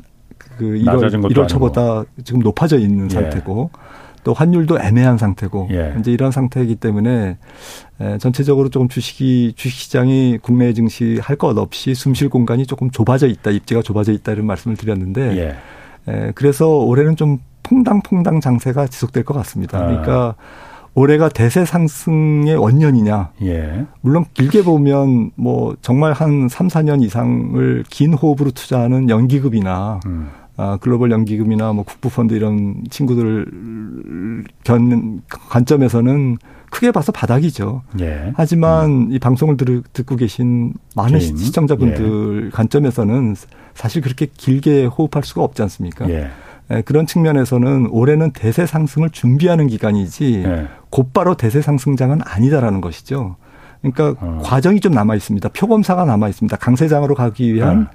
그 0.57 0.65
1월, 0.65 1.11
1월 1.33 1.47
초보다 1.47 2.03
지금 2.23 2.41
높아져 2.41 2.77
있는 2.77 3.05
예. 3.05 3.15
상태고 3.15 3.69
또 4.23 4.33
환율도 4.33 4.79
애매한 4.79 5.17
상태고 5.17 5.69
예. 5.71 5.95
이제 5.99 6.11
이런 6.11 6.31
상태이기 6.31 6.75
때문에 6.75 7.37
에, 7.99 8.17
전체적으로 8.19 8.69
조금 8.69 8.87
주식이 8.87 9.53
주식 9.55 9.77
시장이 9.79 10.37
국내 10.41 10.73
증시 10.73 11.17
할 11.21 11.35
것 11.37 11.57
없이 11.57 11.95
숨쉴 11.95 12.29
공간이 12.29 12.65
조금 12.67 12.91
좁아져 12.91 13.27
있다 13.27 13.49
입지가 13.51 13.81
좁아져 13.81 14.11
있다 14.11 14.33
이런 14.33 14.45
말씀을 14.45 14.77
드렸는데 14.77 15.37
예. 16.07 16.11
에, 16.11 16.31
그래서 16.35 16.67
올해는 16.67 17.15
좀 17.15 17.39
퐁당퐁당 17.63 18.41
장세가 18.41 18.87
지속될 18.87 19.23
것 19.23 19.33
같습니다. 19.35 19.79
아. 19.79 19.85
그러니까 19.87 20.35
올해가 20.93 21.29
대세 21.29 21.65
상승의 21.65 22.55
원년이냐. 22.55 23.31
예. 23.43 23.85
물론 24.01 24.25
길게 24.33 24.63
보면 24.63 25.31
뭐 25.35 25.75
정말 25.81 26.13
한 26.13 26.49
3, 26.49 26.67
4년 26.67 27.01
이상을 27.03 27.85
긴 27.89 28.13
호흡으로 28.13 28.51
투자하는 28.51 29.09
연기급이나 29.09 30.01
음. 30.05 30.29
아, 30.57 30.77
글로벌 30.81 31.11
연기금이나 31.11 31.71
뭐 31.73 31.83
국부펀드 31.85 32.33
이런 32.33 32.83
친구들 32.89 33.45
견 34.63 35.21
관점에서는 35.29 36.37
크게 36.69 36.91
봐서 36.91 37.11
바닥이죠. 37.11 37.83
예. 37.99 38.31
하지만 38.35 38.89
음. 38.89 39.07
이 39.11 39.19
방송을 39.19 39.57
들, 39.57 39.83
듣고 39.93 40.15
계신 40.15 40.73
많은 40.95 41.19
개인? 41.19 41.37
시청자분들 41.37 42.45
예. 42.45 42.49
관점에서는 42.49 43.35
사실 43.73 44.01
그렇게 44.01 44.27
길게 44.35 44.85
호흡할 44.85 45.23
수가 45.23 45.41
없지 45.43 45.61
않습니까? 45.63 46.09
예. 46.71 46.77
예, 46.77 46.81
그런 46.81 47.05
측면에서는 47.05 47.87
올해는 47.91 48.31
대세 48.31 48.65
상승을 48.65 49.09
준비하는 49.09 49.67
기간이지 49.67 50.43
예. 50.45 50.67
곧바로 50.89 51.35
대세 51.35 51.61
상승장은 51.61 52.19
아니다라는 52.23 52.81
것이죠. 52.81 53.35
그러니까 53.81 54.15
어. 54.25 54.41
과정이 54.43 54.79
좀 54.79 54.93
남아 54.93 55.15
있습니다. 55.15 55.49
표검사가 55.49 56.05
남아 56.05 56.29
있습니다. 56.29 56.55
강세장으로 56.57 57.15
가기 57.15 57.53
위한 57.53 57.87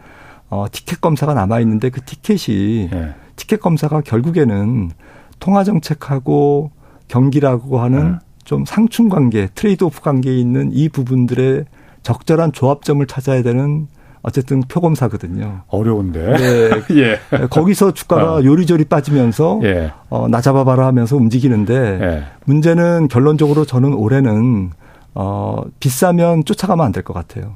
어. 0.48 0.62
어, 0.62 0.66
티켓 0.70 1.00
검사가 1.00 1.34
남아 1.34 1.60
있는데 1.60 1.90
그 1.90 2.00
티켓이 2.00 2.88
네. 2.90 3.14
티켓 3.36 3.60
검사가 3.60 4.00
결국에는 4.00 4.90
통화 5.38 5.64
정책하고 5.64 6.70
경기라고 7.08 7.80
하는 7.80 8.12
네. 8.12 8.18
좀 8.44 8.64
상충 8.64 9.08
관계, 9.08 9.48
트레이드 9.54 9.84
오프 9.84 10.00
관계에 10.00 10.36
있는 10.36 10.70
이 10.72 10.88
부분들의 10.88 11.64
적절한 12.02 12.52
조합점을 12.52 13.04
찾아야 13.06 13.42
되는 13.42 13.88
어쨌든 14.26 14.60
표검사거든요. 14.62 15.62
어려운데. 15.68 16.36
네. 16.36 16.70
예. 17.00 17.46
거기서 17.48 17.92
주가가 17.94 18.34
어. 18.36 18.44
요리조리 18.44 18.86
빠지면서 18.86 19.60
예. 19.62 19.92
어, 20.10 20.26
나 20.28 20.40
잡아봐라 20.40 20.84
하면서 20.84 21.16
움직이는데 21.16 21.74
예. 22.02 22.24
문제는 22.44 23.06
결론적으로 23.06 23.64
저는 23.64 23.94
올해는 23.94 24.70
어, 25.14 25.62
비싸면 25.78 26.44
쫓아가면 26.44 26.84
안 26.86 26.92
될 26.92 27.04
것 27.04 27.14
같아요. 27.14 27.54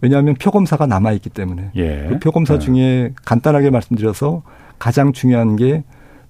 왜냐하면 0.00 0.34
표검사가 0.34 0.86
남아 0.86 1.12
있기 1.12 1.30
때문에 1.30 1.70
예. 1.76 2.06
그 2.08 2.18
표검사 2.18 2.54
네. 2.54 2.58
중에 2.60 3.12
간단하게 3.24 3.70
말씀드려서 3.70 4.42
가장 4.80 5.12
중요한 5.12 5.54
게 5.56 5.84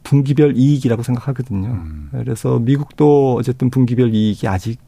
분기별 0.04 0.56
이익이라고 0.56 1.02
생각하거든요. 1.02 1.66
음. 1.68 2.08
그래서 2.12 2.58
미국도 2.58 3.36
어쨌든 3.38 3.70
분기별 3.70 4.14
이익이 4.14 4.46
아직 4.48 4.78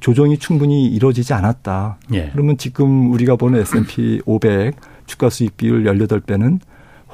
조정이 0.00 0.38
충분히 0.38 0.86
이루어지지 0.86 1.32
않았다. 1.32 1.98
예. 2.14 2.30
그러면 2.32 2.56
지금 2.56 3.12
우리가 3.12 3.36
보는 3.36 3.60
S&P 3.60 4.22
500 4.24 4.74
주가 5.06 5.30
수익 5.30 5.56
비율 5.56 5.84
18배는 5.84 6.58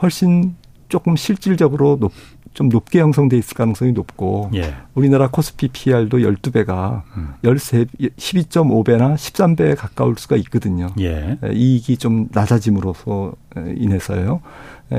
훨씬 0.00 0.54
조금 0.88 1.16
실질적으로 1.16 1.98
높, 1.98 2.12
좀 2.54 2.68
높게 2.68 3.00
형성돼 3.00 3.36
있을 3.36 3.54
가능성이 3.54 3.92
높고 3.92 4.50
예. 4.54 4.74
우리나라 4.94 5.28
코스피 5.28 5.68
PR도 5.68 6.18
12배가 6.18 7.02
음. 7.16 7.34
13 7.44 7.86
12.5배나 7.86 9.14
13배에 9.14 9.76
가까울 9.76 10.14
수가 10.16 10.36
있거든요. 10.36 10.88
예. 11.00 11.38
이익이 11.52 11.96
좀 11.96 12.28
낮아짐으로써 12.32 13.34
인해서요. 13.76 14.40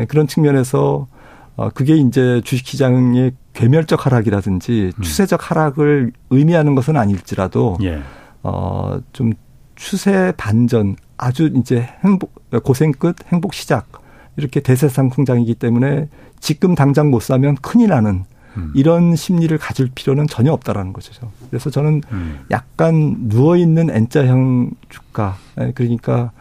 그런 0.07 0.27
측면에서 0.27 1.07
어 1.55 1.69
그게 1.69 1.95
이제 1.95 2.41
주식 2.43 2.67
시장의 2.67 3.31
괴멸적 3.57 4.05
하락이라든지 4.05 4.91
음. 4.95 5.01
추세적 5.01 5.49
하락을 5.49 6.11
의미하는 6.29 6.75
것은 6.75 6.95
아닐지라도 6.95 7.77
예. 7.81 8.01
어좀 8.43 9.33
추세 9.75 10.31
반전 10.37 10.95
아주 11.17 11.49
이제 11.55 11.89
행복 12.03 12.33
고생 12.63 12.91
끝 12.91 13.15
행복 13.31 13.55
시작 13.55 13.87
이렇게 14.35 14.59
대세상 14.59 15.09
성장이기 15.09 15.55
때문에 15.55 16.07
지금 16.39 16.75
당장 16.75 17.09
못 17.09 17.23
사면 17.23 17.55
큰일 17.55 17.89
나는 17.89 18.25
음. 18.57 18.71
이런 18.75 19.15
심리를 19.15 19.57
가질 19.57 19.89
필요는 19.93 20.27
전혀 20.27 20.53
없다라는 20.53 20.93
거죠. 20.93 21.31
그래서 21.49 21.71
저는 21.71 22.03
음. 22.11 22.39
약간 22.51 23.27
누워 23.27 23.57
있는 23.57 23.89
N자형 23.89 24.69
주가 24.89 25.35
예, 25.59 25.71
그러니까 25.73 26.31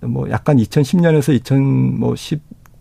뭐 0.00 0.30
약간 0.30 0.56
2010년에서 0.56 1.38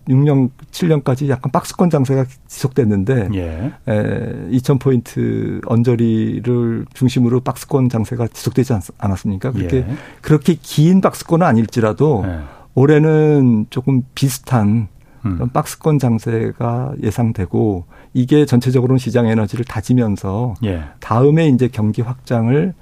2016년 0.07 0.49
7년까지 0.71 1.29
약간 1.29 1.51
박스권 1.51 1.89
장세가 1.89 2.25
지속됐는데 2.47 3.29
예. 3.35 3.71
2000포인트 3.85 5.61
언저리를 5.65 6.85
중심으로 6.93 7.41
박스권 7.41 7.89
장세가 7.89 8.27
지속되지 8.27 8.73
않 8.73 9.11
았습니까? 9.11 9.51
그렇게 9.51 9.77
예. 9.77 9.87
그렇게 10.21 10.55
긴 10.61 11.01
박스권은 11.01 11.45
아닐지라도 11.45 12.23
예. 12.25 12.39
올해는 12.75 13.67
조금 13.69 14.03
비슷한 14.15 14.87
음. 15.25 15.49
박스권 15.51 15.99
장세가 15.99 16.93
예상되고 17.01 17.85
이게 18.13 18.45
전체적으로는 18.45 18.97
시장 18.97 19.27
에너지를 19.27 19.65
다지면서 19.65 20.55
예. 20.63 20.83
다음에 20.99 21.47
이제 21.49 21.67
경기 21.67 22.01
확장을 22.01 22.73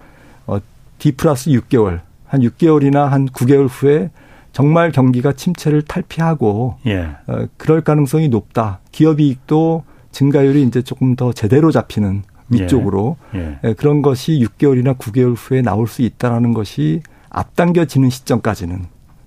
어, 0.48 0.58
D 1.00 1.14
플러스 1.14 1.50
6개월 1.50 2.02
한 2.28 2.42
6개월이나 2.42 3.06
한 3.08 3.28
9개월 3.30 3.68
후에 3.70 4.10
정말 4.56 4.90
경기가 4.94 5.34
침체를 5.34 5.82
탈피하고 5.82 6.78
예. 6.86 7.10
어, 7.28 7.46
그럴 7.58 7.82
가능성이 7.82 8.30
높다. 8.30 8.80
기업 8.94 9.20
이익도 9.20 9.84
증가율이 10.12 10.64
이제 10.64 10.82
조금 10.82 11.18
더 11.18 11.34
제대로 11.34 11.72
잡히는 11.72 12.24
위쪽으로 12.48 13.18
예. 13.36 13.40
예. 13.40 13.60
예 13.66 13.74
그런 13.74 14.02
것이 14.02 14.40
6개월이나 14.40 14.98
9개월 14.98 15.36
후에 15.38 15.62
나올 15.62 15.90
수 15.90 16.04
있다라는 16.04 16.54
것이 16.54 17.02
앞당겨지는 17.32 18.10
시점까지는 18.10 18.86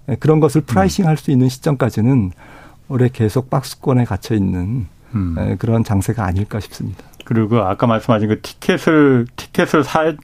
예, 0.08 0.14
그런 0.14 0.40
것을 0.40 0.62
pricing 0.62 1.06
할수 1.06 1.30
있는 1.30 1.50
시점까지는 1.50 2.32
올해 2.88 3.10
계속 3.12 3.50
박스권에 3.50 4.06
갇혀 4.06 4.34
있는 4.34 4.86
음. 5.14 5.36
예, 5.38 5.56
그런 5.56 5.84
장세가 5.84 6.24
아닐까 6.24 6.58
싶습니다. 6.58 7.04
그리고 7.26 7.58
아까 7.58 7.86
말씀하신 7.86 8.28
그 8.28 8.40
티켓을 8.40 9.26
티켓을 9.36 9.84
사 9.84 10.14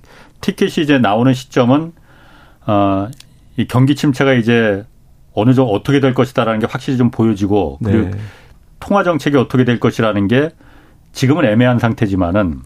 티켓이 0.41 0.83
이제 0.83 0.97
나오는 0.99 1.35
시점은 1.35 1.93
어 2.67 3.09
이 3.57 3.67
경기 3.67 3.95
침체가 3.95 4.33
이제 4.35 4.85
어느 5.35 5.53
정도 5.53 5.72
어떻게 5.72 6.01
될 6.01 6.14
것이다라는 6.14 6.61
게 6.61 6.66
확실히 6.66 6.97
좀 6.97 7.11
보여지고 7.11 7.78
그리고 7.85 8.11
네. 8.11 8.16
통화 8.80 9.03
정책이 9.03 9.37
어떻게 9.37 9.64
될 9.64 9.80
것이라는 9.80 10.28
게 10.28 10.51
지금은 11.12 11.45
애매한 11.45 11.78
상태지만은 11.78 12.61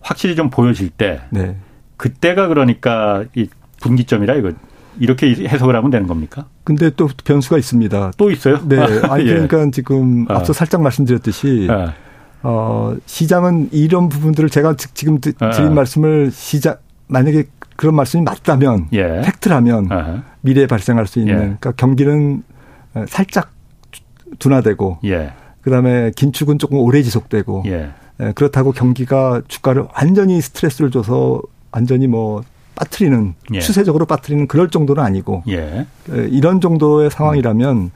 확실히 0.00 0.36
좀 0.36 0.50
보여질 0.50 0.90
때 0.90 1.20
네. 1.30 1.56
그때가 1.96 2.48
그러니까 2.48 3.24
이 3.34 3.48
분기점이라 3.80 4.34
이거 4.34 4.52
이렇게 4.98 5.28
해석을 5.28 5.74
하면 5.76 5.90
되는 5.90 6.06
겁니까? 6.06 6.46
근데 6.64 6.90
또 6.90 7.08
변수가 7.24 7.58
있습니다. 7.58 8.12
또 8.16 8.30
있어요? 8.30 8.58
네. 8.68 8.78
아니 9.08 9.26
예. 9.26 9.34
그러니까 9.34 9.70
지금 9.72 10.26
아. 10.28 10.36
앞서 10.36 10.52
살짝 10.52 10.82
말씀드렸듯이 10.82 11.68
아. 11.70 11.94
어 12.42 12.96
시장은 13.06 13.70
이런 13.72 14.08
부분들을 14.08 14.50
제가 14.50 14.76
지금 14.76 15.18
아. 15.38 15.50
드린 15.50 15.70
아. 15.70 15.74
말씀을 15.74 16.30
시장 16.32 16.76
만약에 17.08 17.44
그런 17.76 17.94
말씀이 17.94 18.22
맞다면 18.22 18.88
예. 18.92 19.22
팩트라면 19.24 19.88
아. 19.90 20.22
미래에 20.42 20.66
발생할 20.66 21.06
수 21.06 21.18
있는 21.18 21.34
예. 21.34 21.38
그러니까 21.38 21.72
경기는 21.72 22.42
살짝 23.08 23.50
둔화되고 24.38 24.98
예. 25.04 25.32
그다음에 25.62 26.10
긴축은 26.14 26.58
조금 26.58 26.78
오래 26.78 27.02
지속되고 27.02 27.64
예. 27.66 27.90
그렇다고 28.34 28.72
경기가 28.72 29.42
주가를 29.48 29.86
완전히 29.94 30.40
스트레스를 30.40 30.90
줘서 30.90 31.40
완전히 31.70 32.06
뭐 32.06 32.42
빠트리는 32.74 33.34
예. 33.54 33.60
추세적으로 33.60 34.06
빠트리는 34.06 34.46
그럴 34.46 34.68
정도는 34.68 35.02
아니고 35.02 35.44
예. 35.48 35.86
이런 36.08 36.60
정도의 36.60 37.10
상황이라면 37.10 37.90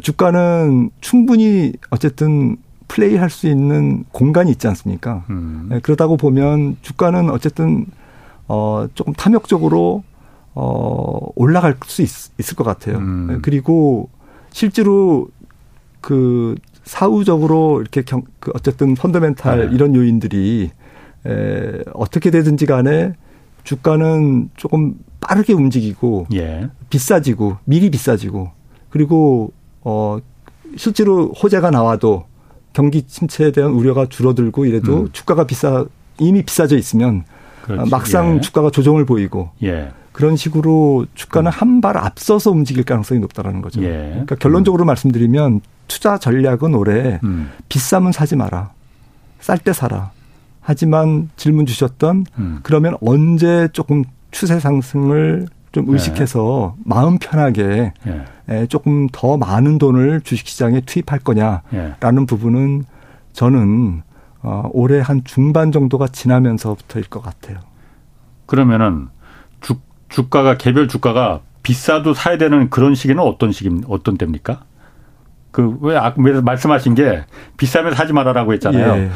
주가는 0.00 0.90
충분히 1.00 1.72
어쨌든 1.90 2.56
플레이할 2.88 3.30
수 3.30 3.48
있는 3.48 4.04
공간이 4.12 4.50
있지 4.50 4.66
않습니까? 4.68 5.24
음. 5.30 5.80
그러다고 5.82 6.16
보면 6.16 6.76
주가는 6.82 7.30
어쨌든 7.30 7.86
어 8.48 8.86
조금 8.94 9.12
탐욕적으로 9.12 10.04
어 10.58 11.18
올라갈 11.34 11.76
수 11.84 12.00
있, 12.00 12.08
을것 12.40 12.66
같아요. 12.66 12.96
음. 12.96 13.40
그리고 13.42 14.08
실제로 14.50 15.28
그 16.00 16.54
사후적으로 16.82 17.82
이렇게 17.82 18.02
경, 18.02 18.22
그 18.40 18.52
어쨌든 18.54 18.94
펀더멘탈 18.94 19.68
네. 19.68 19.74
이런 19.74 19.94
요인들이 19.94 20.70
에, 21.26 21.82
어떻게 21.92 22.30
되든지 22.30 22.64
간에 22.64 23.12
주가는 23.64 24.48
조금 24.56 24.94
빠르게 25.20 25.52
움직이고 25.52 26.26
예. 26.32 26.70
비싸지고 26.88 27.58
미리 27.64 27.90
비싸지고 27.90 28.50
그리고 28.88 29.52
어 29.82 30.18
실제로 30.76 31.32
호재가 31.32 31.70
나와도 31.70 32.24
경기 32.72 33.02
침체에 33.02 33.52
대한 33.52 33.72
우려가 33.72 34.06
줄어들고 34.06 34.64
이래도 34.64 35.02
음. 35.02 35.08
주가가 35.12 35.46
비싸 35.46 35.84
이미 36.18 36.42
비싸져 36.42 36.78
있으면 36.78 37.24
그렇지. 37.62 37.90
막상 37.90 38.36
예. 38.36 38.40
주가가 38.40 38.70
조정을 38.70 39.04
보이고 39.04 39.50
예. 39.62 39.90
그런 40.16 40.34
식으로 40.34 41.04
주가는 41.14 41.50
음. 41.50 41.52
한발 41.52 41.98
앞서서 41.98 42.50
움직일 42.50 42.84
가능성이 42.84 43.20
높다라는 43.20 43.60
거죠. 43.60 43.82
예. 43.82 44.08
그러니까 44.12 44.36
결론적으로 44.36 44.84
음. 44.84 44.86
말씀드리면 44.86 45.60
투자 45.88 46.16
전략은 46.16 46.74
올해 46.74 47.20
음. 47.22 47.50
비싸면 47.68 48.12
사지 48.12 48.34
마라. 48.34 48.70
쌀 49.40 49.58
때 49.58 49.74
사라. 49.74 50.12
하지만 50.62 51.28
질문 51.36 51.66
주셨던 51.66 52.24
음. 52.38 52.60
그러면 52.62 52.96
언제 53.02 53.68
조금 53.74 54.04
추세 54.30 54.58
상승을 54.58 55.48
좀 55.72 55.86
예. 55.88 55.92
의식해서 55.92 56.76
예. 56.78 56.82
마음 56.86 57.18
편하게 57.18 57.92
예. 58.48 58.66
조금 58.68 59.08
더 59.12 59.36
많은 59.36 59.76
돈을 59.76 60.22
주식시장에 60.22 60.80
투입할 60.86 61.18
거냐라는 61.18 61.60
예. 61.74 62.26
부분은 62.26 62.84
저는 63.34 64.00
어, 64.40 64.70
올해 64.72 64.98
한 65.00 65.24
중반 65.24 65.72
정도가 65.72 66.08
지나면서부터일 66.08 67.04
것 67.10 67.20
같아요. 67.20 67.58
그러면은 68.46 69.08
주, 70.08 70.22
주가가 70.22 70.56
개별 70.56 70.88
주가가 70.88 71.40
비싸도 71.62 72.14
사야 72.14 72.38
되는 72.38 72.70
그런 72.70 72.94
시기는 72.94 73.22
어떤 73.22 73.52
시기 73.52 73.70
어떤 73.88 74.16
때입니까? 74.16 74.62
그왜 75.50 75.96
아, 75.96 76.14
말씀하신 76.16 76.94
게 76.94 77.24
비싸면 77.56 77.94
사지 77.94 78.12
말아라고 78.12 78.52
했잖아요. 78.52 79.02
예. 79.02 79.10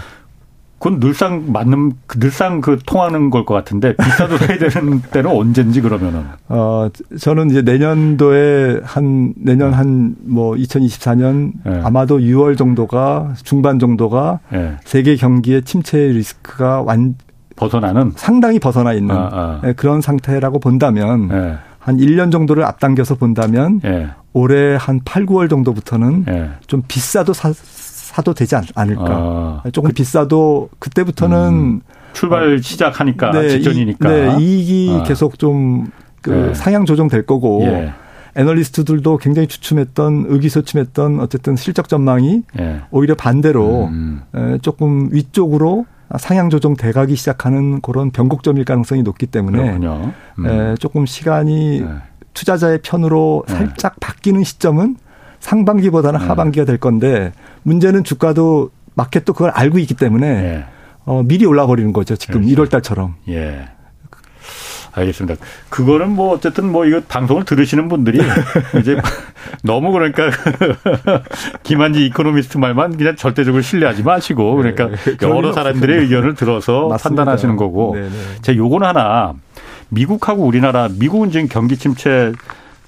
그건 0.78 0.98
늘상 0.98 1.52
맞는 1.52 1.92
늘상 2.18 2.62
그 2.62 2.78
통하는 2.86 3.28
걸 3.28 3.44
것 3.44 3.52
같은데 3.52 3.94
비싸도 3.96 4.38
사야 4.38 4.56
되는 4.56 5.02
때는 5.12 5.30
언젠지 5.30 5.82
그러면은 5.82 6.24
어 6.48 6.88
저는 7.20 7.50
이제 7.50 7.60
내년도에 7.60 8.80
한 8.82 9.34
내년 9.36 9.74
한 9.74 10.16
뭐 10.24 10.54
2024년 10.54 11.52
네. 11.64 11.80
아마도 11.84 12.18
6월 12.18 12.56
정도가 12.56 13.34
중반 13.44 13.78
정도가 13.78 14.40
네. 14.50 14.76
세계 14.84 15.16
경기의 15.16 15.64
침체 15.64 15.98
리스크가 15.98 16.80
완 16.80 17.14
벗어나는 17.60 18.12
상당히 18.16 18.58
벗어나 18.58 18.94
있는 18.94 19.14
아, 19.14 19.28
아. 19.30 19.60
네, 19.62 19.74
그런 19.74 20.00
상태라고 20.00 20.58
본다면 20.60 21.28
네. 21.28 21.58
한 21.78 21.98
1년 21.98 22.32
정도를 22.32 22.64
앞당겨서 22.64 23.16
본다면 23.16 23.80
네. 23.80 24.08
올해 24.32 24.76
한 24.76 25.00
8, 25.04 25.26
9월 25.26 25.50
정도부터는 25.50 26.24
네. 26.24 26.50
좀 26.66 26.82
비싸도 26.88 27.34
사, 27.34 27.52
사도 27.52 28.32
되지 28.32 28.56
않 28.56 28.88
을까. 28.88 29.04
아. 29.08 29.62
조금 29.72 29.88
그, 29.88 29.94
비싸도 29.94 30.70
그때부터는 30.78 31.48
음, 31.48 31.80
출발 32.14 32.54
어, 32.54 32.58
시작하니까 32.58 33.30
네, 33.32 33.48
직전이니까. 33.50 34.08
이, 34.08 34.12
네, 34.12 34.36
이익이 34.40 34.98
아. 34.98 35.02
계속 35.02 35.38
좀그 35.38 36.30
네. 36.30 36.54
상향 36.54 36.86
조정될 36.86 37.26
거고. 37.26 37.62
예. 37.64 37.92
애널리스트들도 38.36 39.16
굉장히 39.16 39.48
추춤했던 39.48 40.26
의기소침했던 40.28 41.18
어쨌든 41.18 41.56
실적 41.56 41.88
전망이 41.88 42.42
예. 42.60 42.82
오히려 42.92 43.16
반대로 43.16 43.86
음. 43.86 44.22
조금 44.62 45.08
위쪽으로 45.10 45.84
상향 46.18 46.50
조정 46.50 46.74
돼가기 46.76 47.14
시작하는 47.14 47.80
그런 47.80 48.10
변곡점일 48.10 48.64
가능성이 48.64 49.02
높기 49.02 49.26
때문에 49.26 49.78
음. 49.78 50.76
조금 50.78 51.06
시간이 51.06 51.82
네. 51.82 51.88
투자자의 52.34 52.80
편으로 52.82 53.44
네. 53.46 53.54
살짝 53.54 54.00
바뀌는 54.00 54.44
시점은 54.44 54.96
상반기보다는 55.38 56.20
네. 56.20 56.26
하반기가 56.26 56.64
될 56.64 56.78
건데 56.78 57.32
문제는 57.62 58.04
주가도 58.04 58.70
마켓도 58.94 59.32
그걸 59.32 59.50
알고 59.50 59.78
있기 59.78 59.94
때문에 59.94 60.26
예. 60.26 60.64
어, 61.04 61.22
미리 61.22 61.46
올라 61.46 61.66
버리는 61.66 61.92
거죠. 61.92 62.16
지금 62.16 62.42
그렇죠. 62.42 62.62
1월 62.62 62.70
달처럼. 62.70 63.14
예. 63.28 63.68
알겠습니다. 64.92 65.42
그거는 65.68 66.10
뭐 66.10 66.32
어쨌든 66.34 66.70
뭐 66.70 66.84
이거 66.84 67.00
방송을 67.08 67.44
들으시는 67.44 67.88
분들이 67.88 68.20
이제 68.80 68.96
너무 69.62 69.92
그러니까 69.92 70.30
김한지 71.62 72.06
이코노미스트 72.06 72.58
말만 72.58 72.96
그냥 72.96 73.16
절대적으로 73.16 73.62
신뢰하지 73.62 74.02
마시고 74.02 74.56
그러니까 74.56 74.88
네. 74.88 75.16
여러 75.22 75.52
사람들의 75.52 76.00
의견을 76.00 76.34
들어서 76.34 76.88
맞습니다. 76.88 77.22
판단하시는 77.22 77.56
거고 77.56 77.92
네 77.94 78.02
네. 78.02 78.08
제가 78.42 78.56
요거는 78.56 78.86
하나 78.86 79.34
미국하고 79.88 80.44
우리나라 80.44 80.88
미국은 80.88 81.30
지금 81.30 81.48
경기 81.48 81.76
침체 81.76 82.32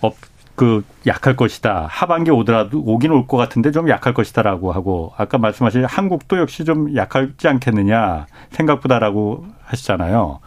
업, 0.00 0.14
그 0.54 0.82
약할 1.06 1.34
것이다. 1.36 1.86
하반기 1.88 2.30
오더라도 2.30 2.80
오긴 2.84 3.10
올 3.10 3.26
것 3.26 3.36
같은데 3.36 3.70
좀 3.70 3.88
약할 3.88 4.12
것이다라고 4.14 4.72
하고 4.72 5.12
아까 5.16 5.38
말씀하신 5.38 5.84
한국도 5.84 6.38
역시 6.38 6.64
좀 6.64 6.94
약하지 6.94 7.48
않겠느냐 7.48 8.26
생각보다라고 8.50 9.46
하시잖아요. 9.64 10.40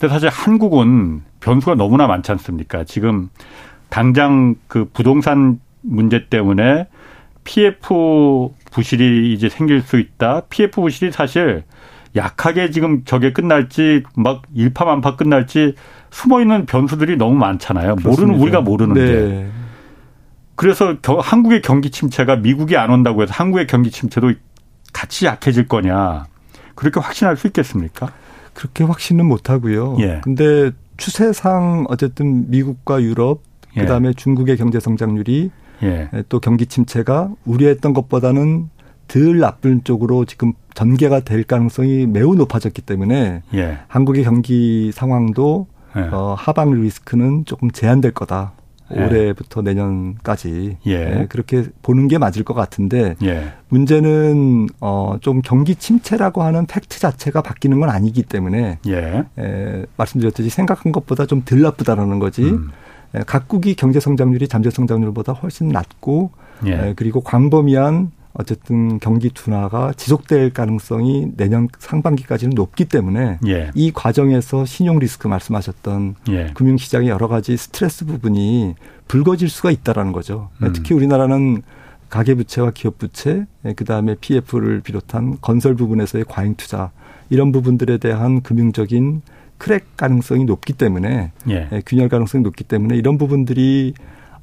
근데 0.00 0.14
사실 0.14 0.30
한국은 0.30 1.24
변수가 1.40 1.74
너무나 1.74 2.06
많지 2.06 2.32
않습니까? 2.32 2.84
지금 2.84 3.28
당장 3.90 4.54
그 4.66 4.86
부동산 4.86 5.60
문제 5.82 6.26
때문에 6.26 6.88
PF 7.44 8.48
부실이 8.70 9.34
이제 9.34 9.50
생길 9.50 9.82
수 9.82 9.98
있다. 9.98 10.44
PF 10.48 10.80
부실이 10.80 11.12
사실 11.12 11.64
약하게 12.16 12.70
지금 12.70 13.04
저게 13.04 13.34
끝날지 13.34 14.04
막 14.16 14.42
일파만파 14.54 15.16
끝날지 15.16 15.74
숨어 16.10 16.40
있는 16.40 16.64
변수들이 16.64 17.16
너무 17.16 17.34
많잖아요. 17.34 17.96
그렇습니다. 17.96 18.22
모르는 18.22 18.42
우리가 18.42 18.60
모르는 18.62 18.94
네. 18.94 19.04
게. 19.04 19.46
그래서 20.54 20.96
한국의 21.02 21.60
경기 21.60 21.90
침체가 21.90 22.36
미국이 22.36 22.78
안 22.78 22.90
온다고 22.90 23.22
해서 23.22 23.34
한국의 23.34 23.66
경기 23.66 23.90
침체도 23.90 24.32
같이 24.94 25.26
약해질 25.26 25.68
거냐. 25.68 26.24
그렇게 26.74 27.00
확신할 27.00 27.36
수 27.36 27.46
있겠습니까? 27.48 28.10
그렇게 28.60 28.84
확신은 28.84 29.24
못 29.24 29.48
하고요. 29.48 29.96
예. 30.00 30.20
근데 30.22 30.70
추세상 30.98 31.86
어쨌든 31.88 32.50
미국과 32.50 33.02
유럽 33.02 33.40
예. 33.74 33.80
그다음에 33.80 34.12
중국의 34.12 34.58
경제 34.58 34.78
성장률이 34.78 35.50
예. 35.82 36.10
또 36.28 36.40
경기 36.40 36.66
침체가 36.66 37.30
우려했던 37.46 37.94
것보다는 37.94 38.68
덜 39.08 39.38
나쁜 39.38 39.82
쪽으로 39.82 40.26
지금 40.26 40.52
전개가 40.74 41.20
될 41.20 41.42
가능성이 41.42 42.06
매우 42.06 42.34
높아졌기 42.34 42.82
때문에 42.82 43.42
예. 43.54 43.78
한국의 43.88 44.24
경기 44.24 44.92
상황도 44.92 45.66
예. 45.96 46.00
어, 46.12 46.34
하방 46.38 46.72
리스크는 46.72 47.46
조금 47.46 47.70
제한될 47.70 48.12
거다. 48.12 48.52
예. 48.96 49.04
올해부터 49.04 49.62
내년까지 49.62 50.78
예. 50.86 50.92
예. 50.92 51.26
그렇게 51.28 51.64
보는 51.82 52.08
게 52.08 52.18
맞을 52.18 52.44
것 52.44 52.54
같은데 52.54 53.16
예. 53.22 53.52
문제는 53.68 54.68
어좀 54.80 55.42
경기 55.42 55.74
침체라고 55.76 56.42
하는 56.42 56.66
팩트 56.66 56.98
자체가 57.00 57.42
바뀌는 57.42 57.80
건 57.80 57.90
아니기 57.90 58.22
때문에 58.22 58.78
예. 58.86 59.24
에, 59.38 59.86
말씀드렸듯이 59.96 60.50
생각한 60.50 60.92
것보다 60.92 61.26
좀 61.26 61.42
덜 61.44 61.62
나쁘다라는 61.62 62.18
거지. 62.18 62.42
음. 62.42 62.70
에, 63.14 63.20
각국이 63.26 63.74
경제 63.74 63.98
성장률이 64.00 64.46
잠재 64.48 64.70
성장률보다 64.70 65.32
훨씬 65.32 65.68
낮고 65.68 66.30
에, 66.66 66.92
그리고 66.96 67.20
광범위한 67.22 68.10
어쨌든 68.40 68.98
경기 68.98 69.30
둔화가 69.30 69.92
지속될 69.94 70.52
가능성이 70.52 71.28
내년 71.36 71.68
상반기까지는 71.78 72.54
높기 72.54 72.84
때문에 72.84 73.38
예. 73.46 73.70
이 73.74 73.92
과정에서 73.92 74.64
신용 74.64 74.98
리스크 74.98 75.28
말씀하셨던 75.28 76.16
예. 76.30 76.50
금융 76.54 76.76
시장의 76.76 77.08
여러 77.08 77.28
가지 77.28 77.56
스트레스 77.56 78.04
부분이 78.04 78.74
불거질 79.08 79.48
수가 79.48 79.70
있다라는 79.70 80.12
거죠. 80.12 80.50
음. 80.62 80.72
특히 80.72 80.94
우리나라는 80.94 81.62
가계 82.08 82.34
부채와 82.34 82.72
기업 82.72 82.98
부채, 82.98 83.46
예, 83.64 83.72
그다음에 83.72 84.16
PF를 84.20 84.80
비롯한 84.80 85.38
건설 85.40 85.76
부분에서의 85.76 86.24
과잉 86.28 86.54
투자 86.56 86.90
이런 87.30 87.52
부분들에 87.52 87.98
대한 87.98 88.42
금융적인 88.42 89.22
crack 89.58 89.96
가능성이 89.96 90.44
높기 90.44 90.72
때문에 90.72 91.30
예. 91.48 91.68
예 91.70 91.82
균열 91.86 92.08
가능성이 92.08 92.42
높기 92.42 92.64
때문에 92.64 92.96
이런 92.96 93.18
부분들이 93.18 93.94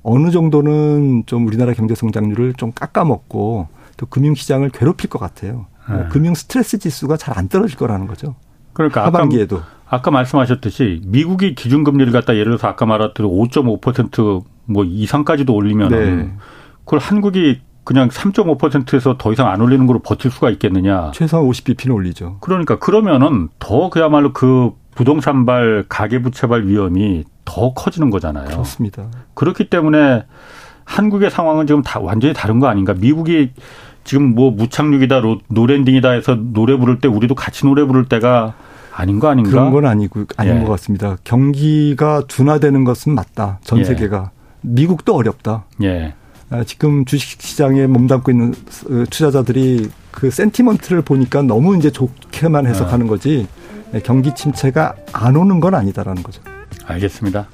어느 0.04 0.32
정도는 0.32 1.24
좀 1.26 1.46
우리나라 1.48 1.74
경제 1.74 1.94
성장률을 1.96 2.54
좀 2.54 2.72
깎아먹고 2.72 3.68
또 3.98 4.06
금융시장을 4.06 4.70
괴롭힐 4.70 5.10
것 5.10 5.20
같아요. 5.20 5.66
네. 5.90 6.06
금융 6.10 6.34
스트레스 6.36 6.78
지수가 6.80 7.18
잘 7.18 7.38
안 7.38 7.50
떨어질 7.50 7.78
거라는 7.78 8.08
거죠. 8.08 8.36
그러니까 8.74 9.06
하반기에도. 9.06 9.58
아까, 9.58 9.68
아까 9.88 10.12
말씀하셨듯이 10.12 11.02
미국이 11.06 11.56
기준금리를 11.56 12.12
갖다 12.14 12.34
예를 12.34 12.46
들어서 12.46 12.68
아까 12.68 12.86
말했듯이 12.86 13.28
5.5%뭐 13.28 14.84
이상까지도 14.86 15.54
올리면 15.54 15.90
네. 15.90 16.32
그걸 16.86 17.00
한국이 17.00 17.62
그냥 17.84 18.10
3.5%에서 18.10 19.16
더 19.18 19.32
이상 19.32 19.48
안 19.50 19.62
올리는 19.62 19.88
걸로 19.88 20.00
버틸 20.00 20.30
수가 20.30 20.50
있겠느냐. 20.52 21.12
최소한 21.14 21.48
50bp는 21.48 21.94
올리죠. 21.94 22.38
그러니까 22.42 22.80
그러면은 22.80 23.48
더 23.60 23.90
그야말로 23.90 24.34
그 24.34 24.72
부동산발 24.94 25.86
가계부채발 25.88 26.68
위험이 26.68 27.24
더 27.46 27.74
커지는 27.74 28.10
거잖아요. 28.10 28.46
그렇습니다. 28.48 29.08
그렇기 29.36 29.70
때문에 29.70 30.26
한국의 30.84 31.32
상황은 31.32 31.68
지금 31.68 31.82
다 31.82 32.00
완전히 32.00 32.34
다른 32.34 32.60
거 32.60 32.68
아닌가? 32.68 32.94
미국이 32.94 33.52
지금 34.08 34.34
뭐 34.34 34.52
무착륙이다, 34.52 35.22
노랜딩이다 35.50 36.12
해서 36.12 36.38
노래 36.40 36.78
부를 36.78 37.00
때 37.00 37.10
우리도 37.10 37.36
같이 37.36 37.66
노래 37.66 37.84
부를 37.84 38.06
때가 38.06 38.54
아닌 38.96 39.20
거 39.20 39.28
아닌가? 39.28 39.52
그런 39.52 39.72
건 39.72 39.86
아니고 39.86 40.24
아닌 40.38 40.62
예. 40.62 40.64
것 40.64 40.70
같습니다. 40.72 41.18
경기가 41.26 42.24
둔화되는 42.28 42.86
것은 42.86 43.14
맞다. 43.14 43.60
전 43.64 43.80
예. 43.80 43.84
세계가 43.84 44.32
미국도 44.62 45.14
어렵다. 45.14 45.66
예. 45.84 46.14
아, 46.50 46.64
지금 46.64 47.04
주식시장에 47.04 47.88
몸담고 47.88 48.32
있는 48.32 48.52
어, 48.90 49.04
투자자들이 49.10 49.90
그 50.12 50.32
sentiment를 50.32 51.02
보니까 51.02 51.42
너무 51.42 51.78
이제 51.78 51.92
좋게만 51.92 52.66
해석하는 52.66 53.08
아. 53.08 53.10
거지 53.10 53.46
경기 54.04 54.34
침체가 54.34 54.96
안 55.12 55.36
오는 55.36 55.60
건 55.60 55.76
아니다라는 55.76 56.24
거죠. 56.24 56.42
알겠습니다. 56.86 57.48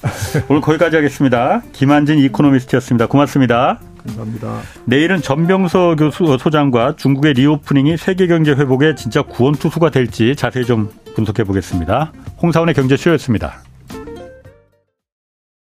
오늘 0.49 0.62
거기까지 0.62 0.95
하겠습니다. 0.95 1.64
김한진 1.72 2.20
이코노미스트였습니다. 2.20 3.08
고맙습니다. 3.08 3.80
감사합니다. 4.06 4.62
내일은 4.86 5.22
전병서 5.22 5.95
교수 5.95 6.26
어, 6.26 6.38
소장과 6.38 6.95
중국의 6.97 7.34
reopening이 7.34 7.98
세계 7.97 8.28
경제 8.28 8.51
회복에 8.51 8.95
진짜 8.95 9.22
구원투수가 9.22 9.89
될지 9.89 10.36
자세히 10.36 10.66
좀 10.66 10.89
분석해 11.16 11.43
보겠습니다. 11.43 12.12
홍사원의 12.41 12.76
경제쇼였습니다. 12.76 13.62